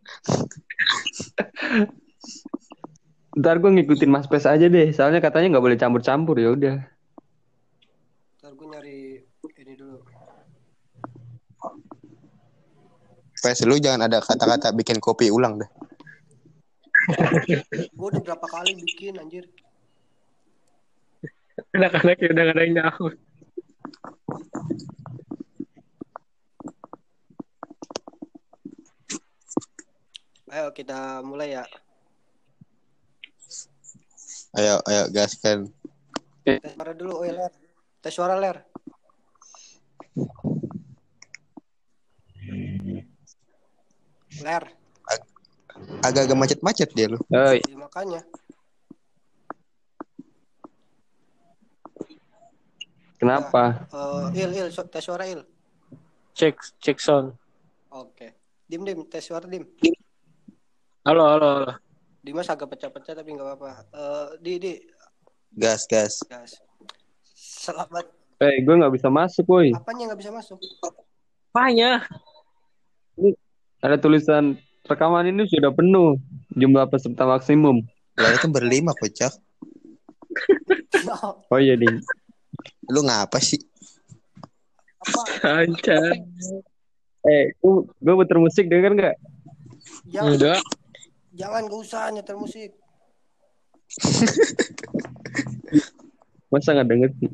Ntar 3.38 3.62
gue 3.62 3.70
ngikutin 3.70 4.10
Mas 4.10 4.26
Pes 4.26 4.50
aja 4.50 4.66
deh. 4.66 4.90
Soalnya 4.94 5.22
katanya 5.22 5.58
nggak 5.58 5.66
boleh 5.66 5.78
campur-campur 5.78 6.42
ya 6.42 6.50
udah. 6.58 6.76
Ntar 8.42 8.52
gue 8.58 8.68
nyari 8.72 8.98
ini 9.62 9.74
dulu. 9.78 10.00
Pes 13.38 13.62
lu 13.68 13.78
jangan 13.78 14.10
ada 14.10 14.18
kata-kata 14.24 14.74
bikin 14.74 14.98
kopi 14.98 15.30
ulang 15.30 15.62
dah. 15.62 15.70
Gue 17.98 18.08
udah 18.12 18.20
berapa 18.20 18.48
kali 18.50 18.76
bikin 18.84 19.16
anjir. 19.16 19.48
Anak-anak 21.72 22.20
udah 22.20 22.44
gak 22.44 22.56
ada 22.58 22.64
yang 22.66 22.74
nyaut. 22.82 23.16
Ayo 30.58 30.74
kita 30.74 31.22
mulai 31.22 31.54
ya. 31.54 31.62
Ayo, 34.58 34.82
ayo 34.90 35.04
gaskan. 35.14 35.70
Tes 36.42 36.58
suara 36.74 36.98
dulu, 36.98 37.22
oh 37.22 37.30
ler. 37.30 37.54
Tes 38.02 38.10
suara 38.10 38.34
ler. 38.42 38.66
Ler, 44.42 44.64
Agak-agak 46.02 46.34
macet-macet 46.34 46.90
dia 46.98 47.06
lu. 47.06 47.22
Oi, 47.30 47.62
ya, 47.62 47.78
makanya. 47.78 48.26
kenapa? 53.22 53.86
Eh, 54.34 54.42
il, 54.42 54.50
il, 54.58 54.68
tes 54.74 55.06
suara 55.06 55.30
il. 55.30 55.46
Cek 56.34 56.58
cek 56.82 56.98
sound. 56.98 57.38
Oke. 57.94 58.34
Dim, 58.66 58.82
dim, 58.82 59.06
tes 59.06 59.22
suara 59.22 59.46
dim. 59.46 59.70
Halo, 61.08 61.24
halo, 61.24 61.48
halo. 61.64 61.72
Dimas 62.20 62.52
agak 62.52 62.68
pecah-pecah 62.68 63.16
tapi 63.16 63.32
nggak 63.32 63.48
apa-apa. 63.48 63.88
Eh, 63.96 64.28
di, 64.44 64.54
di, 64.60 64.72
Gas, 65.56 65.88
gas. 65.88 66.20
guys. 66.28 66.60
Selamat. 67.32 68.12
Eh, 68.44 68.60
gue 68.60 68.76
nggak 68.76 68.92
bisa 68.92 69.08
masuk, 69.08 69.48
woi. 69.48 69.72
Apanya 69.72 70.12
nggak 70.12 70.20
bisa 70.20 70.36
masuk? 70.36 70.60
Apanya? 71.56 72.04
Ada 73.80 73.96
tulisan 74.04 74.60
rekaman 74.84 75.32
ini 75.32 75.48
sudah 75.48 75.72
penuh. 75.72 76.20
Jumlah 76.60 76.92
peserta 76.92 77.24
maksimum. 77.24 77.88
Lah 78.20 78.36
itu 78.36 78.52
berlima 78.52 78.92
kocak. 78.92 79.32
No, 81.08 81.40
Oh 81.56 81.60
iya, 81.64 81.80
Ding. 81.80 82.04
Lu 82.92 83.00
ngapa 83.08 83.40
sih? 83.40 83.64
apa? 85.08 85.24
Ancar. 85.64 86.20
Eh, 87.32 87.56
gue 87.64 87.76
gue 87.96 88.12
puter 88.20 88.38
musik 88.44 88.68
denger 88.68 88.92
nggak? 88.92 89.16
Jangan, 90.12 90.36
Enggak. 90.36 90.60
Jangan 91.38 91.70
gak 91.70 91.82
usah 91.86 92.10
nyetel 92.10 92.42
musik. 92.42 92.74
Masa 96.52 96.74
nggak 96.74 96.90
denger 96.90 97.10
sih? 97.22 97.32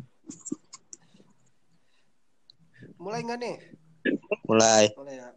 Mulai 3.00 3.24
nggak 3.24 3.40
nih? 3.40 3.56
Mulai. 4.44 4.92
Mulai 5.00 5.16
ya. 5.24 5.30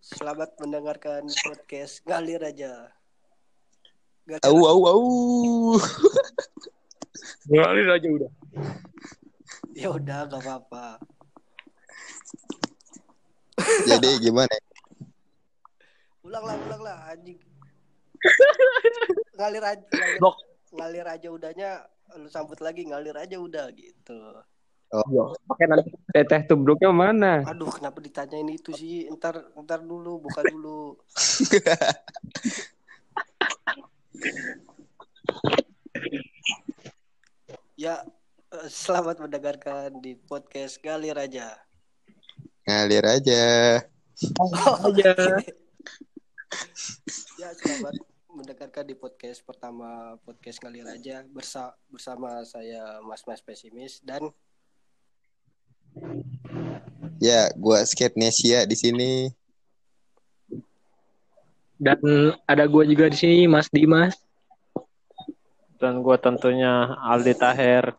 Selamat 0.00 0.56
mendengarkan 0.60 1.28
podcast 1.28 2.00
ngalir 2.08 2.40
aja. 2.40 2.88
Gak 4.28 4.40
Au, 4.48 4.60
au, 4.64 4.80
au. 4.86 5.04
Ngalir 7.52 7.90
aja 7.90 8.06
udah. 8.06 8.30
Ya 9.74 9.90
udah, 9.90 10.30
gak 10.30 10.46
apa-apa. 10.46 11.02
Jadi 13.88 14.10
gimana? 14.22 14.54
Ulang 16.32 16.48
lah, 16.48 16.56
ulang 16.64 16.80
lah, 16.80 17.12
anjing. 17.12 17.36
ngalir 19.36 19.64
aja, 19.68 19.84
ngalir, 19.84 20.16
Blok. 20.16 20.40
ngalir 20.72 21.04
aja 21.04 21.28
udahnya. 21.28 21.84
Lu 22.16 22.24
sambut 22.32 22.56
lagi, 22.64 22.88
ngalir 22.88 23.12
aja 23.12 23.36
udah 23.36 23.68
gitu. 23.76 24.16
Pakai 25.44 25.68
nanti. 25.68 25.92
Eh, 26.16 26.24
teh 26.24 26.40
tubruknya 26.48 26.88
mana? 26.88 27.44
Aduh, 27.44 27.68
kenapa 27.68 28.00
ditanyain 28.00 28.48
itu 28.48 28.72
sih? 28.72 29.12
Ntar, 29.12 29.52
ntar 29.60 29.84
dulu, 29.84 30.24
buka 30.24 30.40
dulu. 30.48 30.96
ya, 37.76 38.08
eh, 38.56 38.68
selamat 38.72 39.20
mendengarkan 39.20 40.00
di 40.00 40.16
podcast 40.16 40.80
Ngalir 40.80 41.12
aja. 41.12 41.60
Ngalir 42.64 43.04
aja. 43.04 43.84
ya, 47.40 47.48
selamat 47.56 47.94
mendengarkan 48.32 48.84
di 48.88 48.96
podcast 48.96 49.44
pertama 49.44 50.16
podcast 50.24 50.56
Ngalir 50.64 50.88
aja 50.88 51.20
bersa 51.28 51.76
bersama 51.92 52.40
saya 52.48 53.00
Mas 53.04 53.20
Mas 53.28 53.44
Pesimis 53.44 54.00
dan 54.00 54.32
Ya, 57.22 57.52
gua 57.54 57.84
Skatnesia 57.84 58.64
di 58.64 58.74
sini. 58.74 59.30
Dan 61.76 62.00
ada 62.48 62.64
gua 62.64 62.82
juga 62.88 63.06
di 63.12 63.14
sini, 63.14 63.44
Mas 63.44 63.68
Dimas. 63.68 64.16
Dan 65.76 66.00
gue 66.00 66.16
tentunya 66.18 66.96
Aldi 66.98 67.34
Taher. 67.36 67.94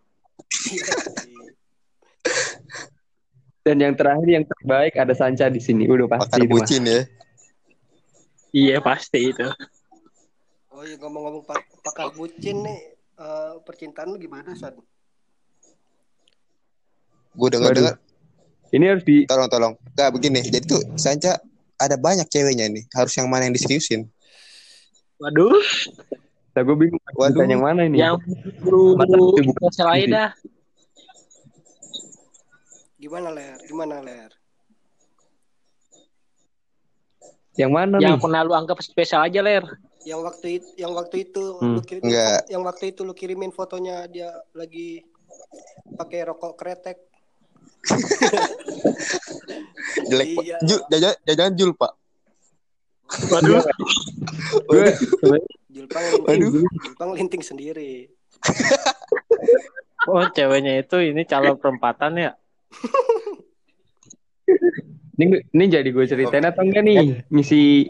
Dan 3.64 3.78
yang 3.80 3.96
terakhir 3.96 4.28
yang 4.28 4.46
terbaik 4.48 4.96
ada 4.96 5.14
Sanca 5.16 5.48
di 5.48 5.60
sini. 5.60 5.88
Udah 5.88 6.08
pasti 6.08 6.44
Pakar 6.44 6.48
Mas. 6.48 6.52
bucin 6.52 6.84
ya. 6.84 7.02
Iya, 8.54 8.78
pasti 8.86 9.34
itu. 9.34 9.48
oh 10.74 10.82
iya 10.86 10.98
ngomong-ngomong 10.98 11.46
pak 11.46 11.62
pakar 11.86 12.10
bucin 12.18 12.66
nih 12.66 12.80
eh, 13.18 13.54
percintaan 13.66 14.14
lu 14.14 14.18
gimana 14.22 14.54
San? 14.58 14.74
Gue 17.34 17.50
dengar-dengar 17.50 17.98
Ini 18.74 18.90
harus 18.90 19.06
di 19.06 19.26
tolong 19.30 19.50
tolong. 19.54 19.74
Gak 19.94 20.10
begini. 20.18 20.42
Jadi 20.42 20.66
tuh 20.66 20.82
Sanca 20.98 21.38
ada 21.78 21.94
banyak 21.94 22.26
ceweknya 22.26 22.66
nih. 22.74 22.90
Harus 22.90 23.14
yang 23.14 23.30
mana 23.30 23.46
yang 23.46 23.54
diseriusin? 23.54 24.10
Waduh, 25.22 25.62
Nah, 26.54 26.62
gue 26.62 26.76
bingung 26.78 27.02
Waduh. 27.18 27.46
Yang 27.50 27.62
mana 27.66 27.82
ini. 27.90 27.98
yang 27.98 28.18
buru 28.62 28.94
aja 28.94 29.74
sendiri? 29.74 30.14
dah. 30.14 30.30
Gimana 33.02 33.30
ler? 33.34 33.58
Gimana 33.66 33.96
ler? 34.06 34.32
Yang 37.54 37.72
mana 37.72 37.96
Yang 37.98 38.18
nih? 38.18 38.22
pernah 38.22 38.40
lu 38.42 38.52
anggap 38.52 38.78
spesial 38.82 39.22
aja, 39.22 39.40
Ler. 39.40 39.64
Yang 40.04 40.20
waktu 40.22 40.48
itu, 40.60 40.68
yang 40.76 40.92
waktu 40.92 41.16
itu 41.24 41.44
Hmm. 41.58 41.74
lu 41.74 41.80
kirimin, 41.82 42.06
Enggak. 42.10 42.38
fo- 42.44 42.48
yang 42.50 42.62
waktu 42.64 42.84
itu 42.90 43.00
lu 43.02 43.14
kirimin 43.14 43.52
fotonya 43.52 44.06
dia 44.06 44.30
lagi 44.52 45.02
pakai 45.96 46.20
rokok 46.26 46.54
kretek. 46.56 46.98
Jelek. 50.04 50.26
Iya. 50.36 50.58
Jul, 50.62 50.80
jajan, 50.90 51.14
jajan 51.24 51.52
Jul, 51.56 51.72
Pak. 51.74 51.92
Waduh. 53.30 53.62
Sebenarnya 54.64 55.48
Julpang 55.70 56.04
linting, 56.26 56.66
Julpang 56.82 57.10
linting 57.14 57.42
sendiri. 57.42 58.10
Oh 60.04 60.24
ceweknya 60.28 60.80
itu 60.80 60.96
ini 61.00 61.24
calon 61.24 61.56
perempatan 61.56 62.12
ya? 62.18 62.32
ini, 65.16 65.26
ini 65.46 65.66
jadi 65.70 65.90
gue 65.90 66.06
ceritain 66.06 66.46
atau 66.46 66.64
enggak 66.66 66.84
nih? 66.84 66.98
Ngisi 67.30 67.90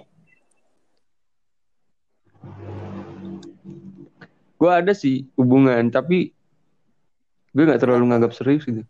gue 4.59 4.71
ada 4.71 4.95
sih 4.95 5.27
hubungan 5.35 5.91
tapi 5.91 6.31
gue 7.51 7.63
nggak 7.63 7.81
terlalu 7.83 8.03
nganggap 8.11 8.31
serius 8.31 8.63
gitu. 8.63 8.83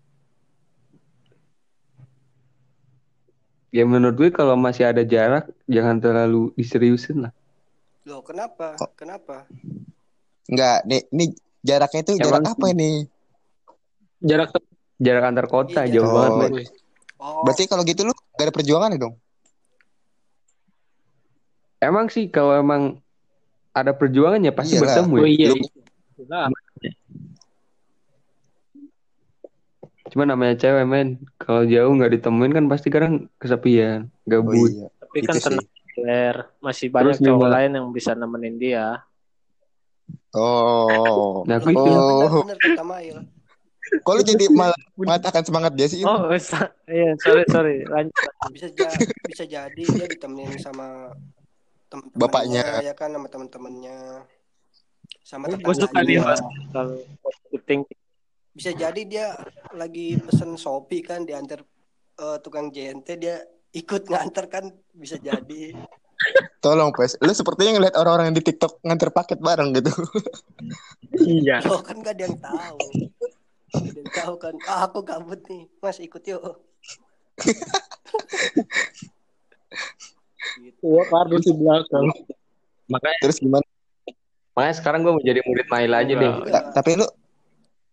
Ya 3.74 3.90
menurut 3.90 4.14
gue 4.22 4.30
kalau 4.30 4.54
masih 4.54 4.86
ada 4.86 5.02
jarak 5.02 5.50
jangan 5.66 5.98
terlalu 5.98 6.54
diseriusin 6.54 7.26
lah. 7.26 7.34
Loh, 8.06 8.22
kenapa? 8.22 8.78
Kok? 8.78 8.94
Kenapa? 8.94 9.50
Enggak, 10.46 10.86
nih, 10.86 11.02
nih 11.10 11.30
jaraknya 11.66 12.02
itu 12.06 12.14
jarak 12.22 12.46
apa 12.46 12.66
ini? 12.70 13.10
Jarak 14.22 14.54
Jarak 15.02 15.24
antar 15.26 15.48
kota 15.50 15.84
Iya, 15.90 16.00
jauh 16.00 16.06
jarak- 16.06 16.38
banget. 16.54 16.83
Oh. 17.24 17.40
Oh, 17.40 17.44
Berarti 17.48 17.64
kalau 17.66 17.82
gitu 17.82 18.04
lu 18.04 18.12
gak 18.36 18.44
ada 18.44 18.52
perjuangan 18.52 18.92
ya 18.92 19.00
dong? 19.00 19.16
Emang 21.80 22.08
sih 22.08 22.28
kalau 22.28 22.52
emang 22.54 23.00
ada 23.72 23.92
perjuangan 23.92 24.40
ya 24.40 24.52
pasti 24.52 24.76
Iyalah. 24.76 24.84
bertemu 25.00 25.16
Oh 25.16 25.24
ya. 25.24 25.30
iya. 25.30 25.48
Lu- 25.50 25.58
iya. 25.58 25.84
Nah, 26.26 26.48
Cuma 30.06 30.30
namanya 30.30 30.54
cewek 30.54 30.86
men. 30.86 31.10
Kalau 31.38 31.66
jauh 31.66 31.90
nggak 31.90 32.14
ditemuin 32.14 32.54
kan 32.54 32.66
pasti 32.68 32.88
kan 32.88 33.26
kesepian, 33.36 34.12
Oh 34.12 34.28
gabut. 34.28 34.70
iya. 34.70 34.88
Tapi 35.00 35.18
kan 35.24 35.34
Itu 35.34 35.42
sih. 35.42 35.44
tenang, 35.50 35.68
Ler. 35.98 36.36
Masih 36.60 36.88
banyak 36.92 37.18
Terus 37.18 37.26
cowok 37.26 37.40
gimana? 37.42 37.54
lain 37.58 37.72
yang 37.74 37.88
bisa 37.90 38.12
nemenin 38.14 38.56
dia. 38.62 38.88
Oh. 40.36 41.42
Nah, 41.48 41.58
aku 41.58 41.72
itu 41.72 41.82
iya 41.82 41.98
Oh. 41.98 42.46
benar-benar 42.46 42.58
kata 42.62 42.84
Mail. 42.84 43.18
Kok 44.02 44.14
lu 44.16 44.24
jadi 44.24 44.46
malah 44.50 44.80
mengatakan 44.96 45.46
semangat 45.46 45.78
dia 45.78 45.86
sih? 45.86 46.02
Oh, 46.02 46.26
sa- 46.42 46.74
iya, 46.90 47.14
sorry, 47.22 47.46
sorry. 47.46 47.86
Lanjut. 47.86 48.14
Bisa 48.50 48.68
ja- 48.70 48.98
bisa 49.24 49.46
jadi 49.46 49.84
dia 49.86 50.08
ditemenin 50.10 50.58
sama 50.58 51.14
teman-temannya 51.88 52.18
Bapaknya. 52.18 52.64
ya 52.82 52.94
kan 52.98 53.14
sama 53.14 53.28
teman-temannya 53.30 53.98
sama 55.22 55.46
Gue 55.48 55.76
suka 55.78 56.02
dia 56.02 56.20
tetangganya. 56.20 56.26
Mas. 56.26 56.42
kalau 56.74 56.98
syuting. 57.48 57.82
Bisa 58.54 58.72
jadi 58.72 59.02
dia 59.06 59.28
lagi 59.72 60.18
pesen 60.18 60.58
Shopee 60.58 61.02
kan 61.02 61.22
diantar 61.22 61.62
eh, 62.16 62.38
tukang 62.42 62.70
JNT 62.70 63.08
dia 63.18 63.42
ikut 63.72 64.06
nganter 64.06 64.46
kan 64.48 64.66
bisa 64.92 65.18
jadi. 65.18 65.74
Tolong, 66.62 66.94
Pes. 66.94 67.20
Lu 67.20 67.34
sepertinya 67.34 67.76
ngeliat 67.76 67.96
orang-orang 68.00 68.32
yang 68.32 68.38
di 68.38 68.46
TikTok 68.46 68.80
nganter 68.82 69.12
paket 69.12 69.38
bareng 69.38 69.76
gitu. 69.76 69.92
iya. 71.20 71.60
Lo 71.62 71.84
kan 71.84 72.00
gak 72.00 72.16
ada 72.16 72.24
yang 72.24 72.38
tahu. 72.40 72.78
Yang 73.74 74.10
tahu 74.14 74.36
kan. 74.38 74.54
Ah, 74.70 74.86
aku 74.86 75.02
gabut 75.02 75.42
nih. 75.50 75.66
Mas 75.82 75.98
ikut 75.98 76.22
yuk. 76.30 76.62
gitu. 80.62 80.82
Gua 80.86 81.04
kardus 81.10 81.44
di 81.50 81.54
belakang. 81.58 82.06
makanya 82.92 83.18
Terus 83.26 83.38
gimana? 83.42 83.66
makanya 84.54 84.76
sekarang 84.78 85.02
gue 85.02 85.10
mau 85.18 85.24
jadi 85.24 85.42
murid 85.42 85.66
Mail 85.66 85.94
aja 85.98 86.14
deh. 86.14 86.34
Tapi 86.78 86.92
lu 87.02 87.08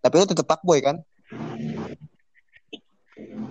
tapi 0.04 0.14
lu 0.20 0.26
tetep 0.28 0.44
pak 0.44 0.60
boy 0.60 0.80
kan? 0.84 1.00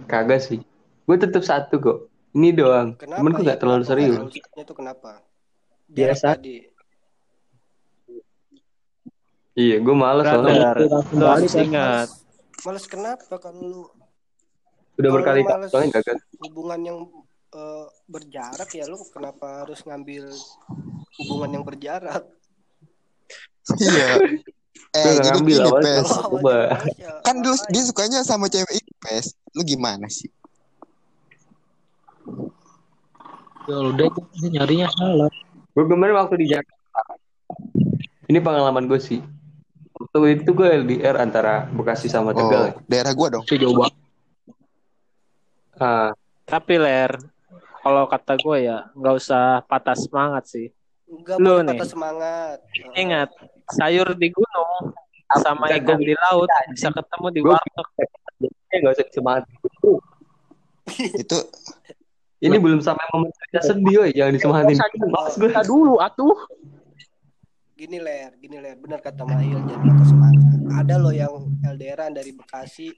Kagak 0.05 0.45
sih. 0.45 0.61
Gue 1.09 1.17
tetap 1.17 1.41
satu 1.41 1.81
kok. 1.81 1.97
Ini 2.37 2.53
doang. 2.53 2.93
Kenapa? 3.01 3.17
Cuman 3.17 3.31
gue 3.33 3.41
ya? 3.41 3.49
gak 3.53 3.59
terlalu 3.65 3.83
serius. 3.85 4.13
terlalu 4.13 4.29
seriusnya 4.29 4.63
tuh 4.69 4.75
kenapa? 4.77 5.11
Biasa. 5.89 6.37
Tadi. 6.37 6.78
Iya, 9.59 9.75
gue 9.83 9.91
males 9.91 10.23
soalnya. 10.23 10.71
Harus 11.19 11.53
ingat. 11.53 12.07
Males, 12.63 12.85
kenapa 12.87 13.35
kalau 13.35 13.59
lu 13.59 13.81
Udah 14.95 15.11
berkali-kali 15.11 15.67
soalnya 15.67 15.99
gagal. 15.99 16.15
hubungan 16.39 16.79
yang 16.79 16.97
eh, 17.49 17.85
berjarak 18.05 18.67
ya 18.69 18.83
lu 18.83 18.99
kenapa 19.09 19.63
harus 19.63 19.79
ngambil 19.83 20.27
hubungan 21.17 21.59
yang 21.59 21.63
berjarak? 21.63 22.23
Iya. 23.75 24.09
Eh, 24.89 25.05
jadi 25.05 25.37
ngambil 25.37 25.57
gini. 25.61 25.81
Pes. 25.85 26.01
Kalau 26.01 26.17
Coba. 26.33 26.57
awalnya 26.65 26.73
males 26.73 26.97
ya 26.97 27.11
Kan 27.21 27.35
dulu 27.45 27.55
dia 27.69 27.83
sukanya 27.85 28.19
sama 28.25 28.49
cewek 28.49 28.73
itu, 28.73 28.91
Pes. 28.97 29.37
Lu 29.53 29.61
gimana 29.61 30.09
sih? 30.09 30.25
Ya 33.63 33.77
udah 33.77 34.07
dia 34.09 34.49
nyarinya 34.49 34.87
salah. 34.89 35.29
Gue 35.71 35.85
kemarin 35.85 36.17
waktu 36.17 36.41
di 36.41 36.49
Jakarta. 36.49 37.01
Ini 38.25 38.41
pengalaman 38.41 38.89
gue 38.89 38.97
sih. 38.97 39.21
Waktu 39.99 40.19
itu 40.33 40.49
gue 40.55 40.67
LDR 40.79 41.19
antara 41.19 41.67
Bekasi 41.67 42.07
sama 42.07 42.31
Tegal. 42.31 42.71
Oh, 42.71 42.81
daerah 42.87 43.11
gua 43.11 43.27
dong. 43.29 43.43
Itu 43.43 43.59
jauh 43.59 43.75
banget. 43.75 43.95
Ah, 45.75 46.11
Tapi 46.43 46.75
Ler, 46.75 47.11
kalau 47.79 48.07
kata 48.07 48.33
gue 48.35 48.57
ya 48.63 48.87
nggak 48.91 49.15
usah 49.15 49.59
patah 49.63 49.93
semangat 49.93 50.47
sih. 50.47 50.71
Enggak 51.05 51.35
Lu 51.37 51.59
nih. 51.59 51.75
patah 51.75 51.87
semangat. 51.87 52.57
Eh, 52.95 53.03
Ingat, 53.03 53.29
sayur 53.69 54.15
di 54.15 54.31
gunung 54.31 54.95
sama 55.35 55.67
Enggak, 55.67 55.83
ikan 55.83 55.99
di 55.99 56.15
laut 56.15 56.49
bisa 56.71 56.89
ketemu 56.89 57.27
di 57.29 57.39
Gua- 57.43 57.59
warteg. 57.59 58.09
Jadi 58.39 58.75
gak 58.79 58.93
usah 58.95 59.07
semangat. 59.11 59.43
Itu 61.13 61.37
Ini 62.39 62.55
belum 62.55 62.79
sampai 62.79 63.03
momen 63.11 63.27
cerita 63.35 63.59
sedih, 63.67 63.99
woy. 63.99 64.11
Jangan 64.15 64.31
disemangatin. 64.31 64.77
Males 65.05 65.35
gue. 65.35 65.49
Dulu 65.67 65.99
atuh. 65.99 66.37
Gini 67.79 67.95
ler, 67.95 68.35
gini 68.43 68.59
ler, 68.59 68.75
benar 68.75 68.99
kata 68.99 69.23
Mahil 69.23 69.63
jangan 69.63 69.87
patah 69.87 70.07
semangat. 70.11 70.59
Ada 70.83 70.99
loh 70.99 71.15
yang 71.15 71.47
LDRan 71.63 72.11
dari 72.11 72.35
Bekasi, 72.35 72.91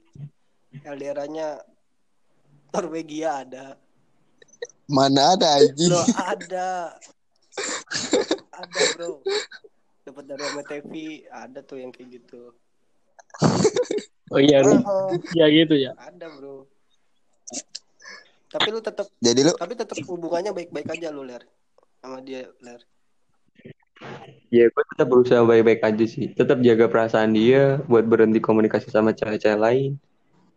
LDRannya 0.82 1.62
Norwegia 2.74 3.46
ada. 3.46 3.78
mana 4.90 5.38
ada 5.38 5.62
anjing? 5.62 5.86
Loh 5.86 6.02
ada, 6.18 6.98
ada 8.58 8.80
bro. 8.98 9.22
Dapat 10.02 10.24
dari 10.26 10.44
MTV 10.50 10.92
ada 11.30 11.62
tuh 11.62 11.78
yang 11.78 11.94
kayak 11.94 12.18
gitu. 12.18 12.50
Oh 14.34 14.42
iya, 14.42 14.66
lu. 14.66 14.82
Oh, 14.82 15.14
Iya 15.38 15.46
gitu 15.62 15.78
ya. 15.78 15.94
ada 15.94 16.26
bro. 16.26 16.66
Tapi 18.50 18.68
lu 18.74 18.82
tetap, 18.82 19.06
Jadi 19.22 19.46
lu 19.46 19.54
tapi 19.54 19.78
tetap 19.78 19.94
hubungannya 20.10 20.50
baik-baik 20.50 20.90
aja 20.90 21.14
lu 21.14 21.22
ler 21.22 21.46
sama 22.02 22.18
dia 22.18 22.50
ler. 22.58 22.82
Ya 24.52 24.68
gue 24.68 24.84
tetap 24.92 25.08
berusaha 25.08 25.40
baik-baik 25.48 25.80
aja 25.80 26.04
sih. 26.04 26.28
Tetap 26.36 26.60
jaga 26.60 26.84
perasaan 26.92 27.32
dia 27.32 27.80
buat 27.88 28.04
berhenti 28.04 28.36
komunikasi 28.36 28.92
sama 28.92 29.16
cewek-cewek 29.16 29.56
lain. 29.56 29.96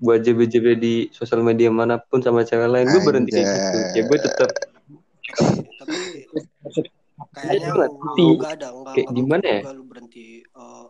Buat 0.04 0.28
JB-JB 0.28 0.66
di 0.76 0.96
sosial 1.16 1.40
media 1.40 1.72
mana 1.72 1.96
pun 1.96 2.20
sama 2.20 2.44
cewek 2.44 2.68
lain. 2.68 2.92
Gue 2.92 3.02
berhenti 3.08 3.32
kayak 3.32 3.48
gitu. 3.56 3.78
Ya 3.96 4.02
gue 4.04 4.18
tetap 4.20 4.50
Tapi 5.80 5.96
kayaknya 7.32 7.72
Enggak, 7.72 7.90
enggak 8.20 8.52
ada, 8.60 8.68
enggak, 8.76 8.94
kayak 8.96 9.08
enggak 9.08 9.16
gimana 9.16 9.46
ya? 9.48 9.60
lu 9.72 9.84
berhenti 9.88 10.26
eh, 10.44 10.86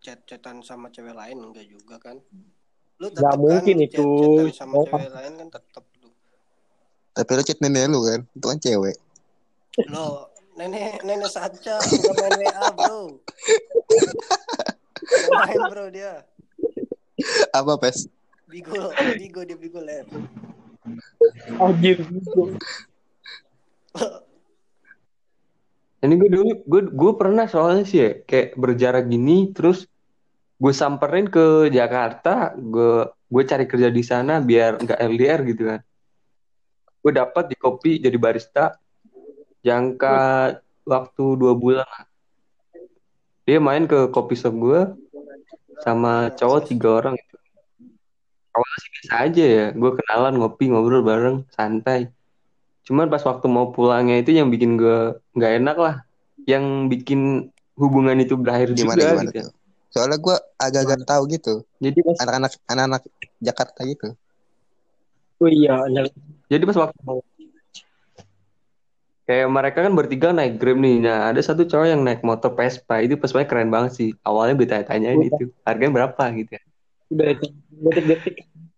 chat-chatan 0.00 0.56
sama 0.64 0.88
cewek 0.88 1.12
lain 1.12 1.36
enggak 1.36 1.66
juga 1.68 1.96
kan? 2.00 2.16
Lu 2.96 3.12
tetap 3.12 3.36
mungkin 3.36 3.76
kan 3.76 3.84
itu. 3.84 4.06
sama 4.56 4.80
Oh. 4.80 4.88
cewek 4.88 5.12
lain 5.12 5.32
kan 5.44 5.48
tetap 5.52 5.84
lu. 6.00 6.08
tapi 7.12 7.30
lu 7.36 7.42
chat 7.44 7.58
nenek 7.60 7.84
lu 7.92 8.00
kan? 8.00 8.20
Itu 8.32 8.46
kan 8.48 8.58
cewek. 8.64 8.96
Lo 9.92 10.32
nenek 10.56 11.04
nenek 11.04 11.28
saja 11.28 11.76
enggak 11.78 12.12
main 12.16 12.34
WA, 12.40 12.66
Bro. 12.72 13.00
Main, 15.36 15.60
Bro 15.68 15.84
dia. 15.92 16.24
Apa, 17.52 17.76
Pes? 17.76 18.08
Bigo, 18.48 18.90
bigo 19.20 19.40
dia 19.44 19.56
bigo 19.60 19.80
ler. 19.84 20.08
Anjir. 21.60 22.00
Ini 26.00 26.14
gue 26.14 26.30
dulu 26.30 26.52
gue 26.64 26.82
gue 26.92 27.12
pernah 27.18 27.44
soalnya 27.50 27.84
sih 27.84 27.98
ya 27.98 28.10
kayak 28.22 28.54
berjarak 28.54 29.10
gini 29.10 29.50
terus 29.50 29.90
gue 30.56 30.72
samperin 30.72 31.26
ke 31.28 31.68
Jakarta 31.68 32.54
gue 32.54 33.10
gue 33.10 33.42
cari 33.42 33.66
kerja 33.66 33.88
di 33.90 34.02
sana 34.06 34.38
biar 34.38 34.78
nggak 34.78 35.00
LDR 35.02 35.40
gitu 35.50 35.62
kan 35.66 35.80
gue 37.02 37.12
dapat 37.12 37.44
di 37.50 37.56
kopi 37.58 37.98
jadi 37.98 38.14
barista 38.14 38.78
jangka 39.66 40.18
waktu 40.86 41.24
dua 41.34 41.52
bulan 41.58 41.82
lah. 41.82 42.06
dia 43.42 43.58
main 43.58 43.90
ke 43.90 44.06
kopi 44.14 44.38
shop 44.38 44.54
gue 44.54 44.80
sama 45.82 46.30
cowok 46.38 46.60
tiga 46.70 46.88
orang 47.02 47.14
gitu 47.18 47.36
awalnya 48.54 48.78
sih 48.78 48.90
biasa 48.94 49.12
aja 49.26 49.44
ya 49.44 49.66
gue 49.74 49.90
kenalan 49.98 50.34
ngopi 50.38 50.70
ngobrol 50.70 51.02
bareng 51.02 51.42
santai 51.50 52.14
Cuman 52.86 53.10
pas 53.10 53.18
waktu 53.26 53.46
mau 53.50 53.74
pulangnya 53.74 54.22
itu 54.22 54.30
yang 54.30 54.46
bikin 54.46 54.78
gue 54.78 55.18
nggak 55.34 55.52
enak 55.58 55.76
lah. 55.76 55.96
Yang 56.46 56.64
bikin 56.94 57.50
hubungan 57.74 58.14
itu 58.22 58.38
berakhir 58.38 58.78
juga 58.78 58.94
gimana 58.94 59.26
gitu. 59.34 59.50
tuh? 59.50 59.50
Soalnya 59.90 60.22
gua 60.22 60.38
agak-agak 60.54 61.02
tahu 61.02 61.22
gitu. 61.34 61.54
Jadi 61.82 61.98
pas 62.06 62.16
Anak-anak 62.22 62.52
anak-anak 62.70 63.02
Jakarta 63.42 63.80
gitu. 63.82 64.14
Oh 65.42 65.50
iya, 65.50 65.76
jadi 66.48 66.64
pas 66.64 66.78
waktu 66.80 66.96
mau 67.04 67.20
kayak 69.26 69.46
mereka 69.50 69.78
kan 69.82 69.92
bertiga 69.92 70.30
naik 70.30 70.62
Grab 70.62 70.78
nih. 70.78 71.02
Nah, 71.02 71.28
ada 71.28 71.40
satu 71.42 71.66
cowok 71.66 71.86
yang 71.90 72.02
naik 72.06 72.22
motor 72.22 72.54
Vespa. 72.54 73.02
Itu 73.02 73.18
Vespa 73.18 73.42
keren 73.44 73.68
banget 73.68 73.92
sih. 73.98 74.10
Awalnya 74.22 74.54
gue 74.56 74.66
tanya-tanyain 74.70 75.20
itu. 75.26 75.50
Harganya 75.66 75.92
berapa 75.92 76.24
gitu 76.38 76.50
ya. 76.54 76.62
Udah 77.10 77.26
itu. 77.34 77.46
Detik-detik. 77.82 78.34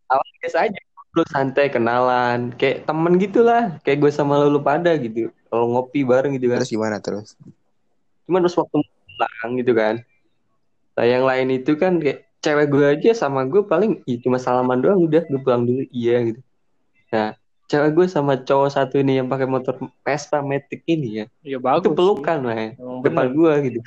Awalnya 0.09 0.35
biasa 0.41 0.59
aja. 0.65 0.81
Terus 1.09 1.29
santai 1.31 1.67
kenalan. 1.69 2.41
Kayak 2.57 2.89
temen 2.89 3.13
gitu 3.21 3.41
lah. 3.45 3.77
Kayak 3.85 4.09
gue 4.09 4.11
sama 4.13 4.41
lu 4.49 4.61
pada 4.65 4.97
gitu. 4.97 5.29
Kalau 5.53 5.69
ngopi 5.77 6.03
bareng 6.03 6.35
gitu 6.41 6.49
kan. 6.49 6.65
Terus 6.65 6.73
gimana 6.73 6.97
terus? 6.99 7.37
Cuman 8.25 8.45
terus 8.45 8.57
waktu 8.57 8.77
pulang 8.81 9.51
gitu 9.59 9.73
kan. 9.75 9.95
Nah 10.95 11.07
yang 11.07 11.25
lain 11.27 11.59
itu 11.63 11.79
kan 11.79 12.03
kayak 12.03 12.27
cewek 12.39 12.71
gue 12.71 12.85
aja 12.87 13.11
sama 13.19 13.43
gue 13.51 13.67
paling 13.67 13.99
ih, 14.07 14.23
cuma 14.23 14.39
salaman 14.39 14.79
doang 14.79 15.03
udah 15.03 15.27
gue 15.27 15.41
pulang 15.43 15.67
dulu 15.67 15.83
iya 15.91 16.23
gitu. 16.23 16.41
Nah 17.11 17.35
cewek 17.69 17.91
gue 17.93 18.07
sama 18.09 18.41
cowok 18.41 18.69
satu 18.73 18.97
ini 18.97 19.21
yang 19.21 19.29
pakai 19.29 19.45
motor 19.45 19.77
Vespa 20.01 20.41
Matic 20.41 20.83
ini 20.89 21.23
ya 21.23 21.25
Ya 21.45 21.61
itu 21.61 21.63
bagus. 21.63 21.93
pelukan 21.93 22.39
lah 22.41 22.73
Emang 22.75 23.05
depan 23.05 23.25
bener. 23.29 23.37
gue 23.37 23.53
gitu. 23.69 23.81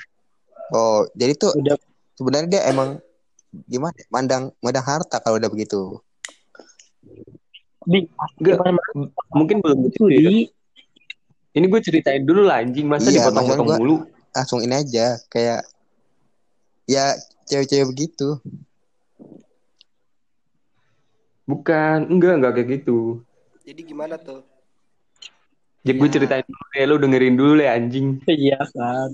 Oh, 0.72 1.04
jadi 1.18 1.34
tuh 1.36 1.52
Udah 1.58 1.76
sebenarnya 2.16 2.48
dia 2.48 2.62
emang 2.70 3.02
gimana? 3.68 3.92
ya? 3.98 4.06
Mandang 4.08 4.44
mandang 4.62 4.86
harta 4.86 5.18
kalau 5.20 5.42
udah 5.42 5.50
begitu. 5.50 5.98
Di, 7.82 8.06
m- 8.06 9.12
mungkin 9.34 9.60
belum 9.60 9.90
gitu 9.90 10.08
itu 10.08 10.22
ya. 10.22 10.30
Ini 11.52 11.66
gue 11.68 11.82
ceritain 11.84 12.24
dulu 12.24 12.48
lah 12.48 12.64
anjing, 12.64 12.88
masa 12.88 13.12
Iya, 13.12 13.28
dipotong-potong 13.28 13.68
mulu. 13.76 13.96
langsung 14.32 14.64
ini 14.64 14.72
aja 14.80 15.20
kayak 15.28 15.68
ya 16.88 17.20
cewek-cewek 17.50 17.92
begitu 17.92 18.40
Bukan, 21.44 22.08
enggak, 22.08 22.34
enggak 22.40 22.54
kayak 22.56 22.70
gitu. 22.80 23.20
Jadi 23.72 23.88
gimana 23.88 24.20
tuh? 24.20 24.44
Jadi 25.88 25.96
gue 25.96 26.10
Ya. 26.12 26.14
ceritain 26.20 26.44
dulu 26.44 26.72
ya, 26.76 26.84
lu 26.92 26.96
dengerin 27.00 27.36
dulu 27.40 27.54
ya 27.64 27.72
anjing. 27.80 28.20
iya 28.28 28.60
kan. 28.60 29.10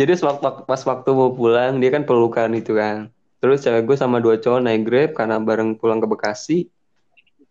Jadi 0.00 0.12
sewaktu- 0.16 0.64
pas 0.64 0.80
waktu 0.88 1.10
mau 1.12 1.28
pulang, 1.36 1.76
dia 1.76 1.92
kan 1.92 2.08
pelukan 2.08 2.48
itu 2.56 2.72
kan. 2.72 3.12
Terus 3.44 3.60
cewek 3.60 3.84
gue 3.84 3.96
sama 4.00 4.24
dua 4.24 4.40
cowok 4.40 4.64
naik 4.64 4.88
Grab 4.88 5.10
karena 5.12 5.36
bareng 5.36 5.76
pulang 5.76 6.00
ke 6.00 6.08
Bekasi. 6.08 6.72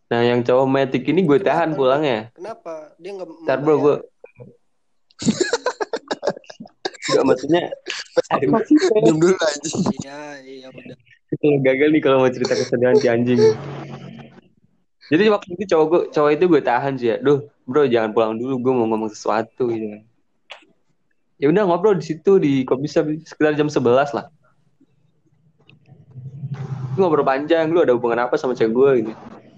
Nah, 0.10 0.26
yang 0.26 0.42
cowok 0.42 0.66
metik 0.66 1.06
ini 1.06 1.22
gue 1.22 1.38
tahan 1.38 1.78
Kenapa? 1.78 1.78
pulangnya. 1.78 2.20
Kenapa? 2.34 2.98
Dia 2.98 3.12
nggak 3.14 3.28
Ntar 3.46 3.58
bro, 3.62 3.76
gue... 3.78 3.96
Enggak, 7.14 7.24
maksudnya... 7.30 7.64
Diam 9.06 9.22
dulu 9.22 9.38
aja 9.38 9.70
Iya, 10.02 10.20
iya 10.42 10.68
udah. 10.74 10.98
gagal 11.62 11.94
nih 11.94 12.02
kalau 12.02 12.26
mau 12.26 12.32
cerita 12.34 12.58
kesedihan 12.58 12.98
si 12.98 13.06
anjing. 13.06 13.38
Jadi 15.08 15.24
waktu 15.32 15.50
itu 15.56 15.64
cowok 15.72 15.86
gue, 15.88 16.02
cowok 16.12 16.32
itu 16.36 16.46
gue 16.52 16.62
tahan 16.62 16.94
sih 17.00 17.08
ya. 17.12 17.18
Duh, 17.24 17.48
bro 17.64 17.88
jangan 17.88 18.12
pulang 18.12 18.36
dulu, 18.36 18.60
gue 18.60 18.74
mau 18.76 18.86
ngomong 18.92 19.12
sesuatu 19.12 19.72
gitu. 19.72 19.88
kan. 19.88 20.04
Ya 21.38 21.48
udah 21.48 21.64
ngobrol 21.70 21.96
di 21.96 22.06
situ 22.06 22.42
di 22.42 22.66
kopi 22.68 22.90
shop 22.90 23.08
sekitar 23.24 23.56
jam 23.56 23.72
11 23.72 24.12
lah. 24.12 24.28
Gue 26.98 27.00
ngobrol 27.00 27.24
panjang, 27.24 27.72
lu 27.72 27.86
ada 27.86 27.96
hubungan 27.96 28.28
apa 28.28 28.36
sama 28.36 28.58
cewek 28.58 28.74
gue 28.74 28.90
gitu. 29.06 29.14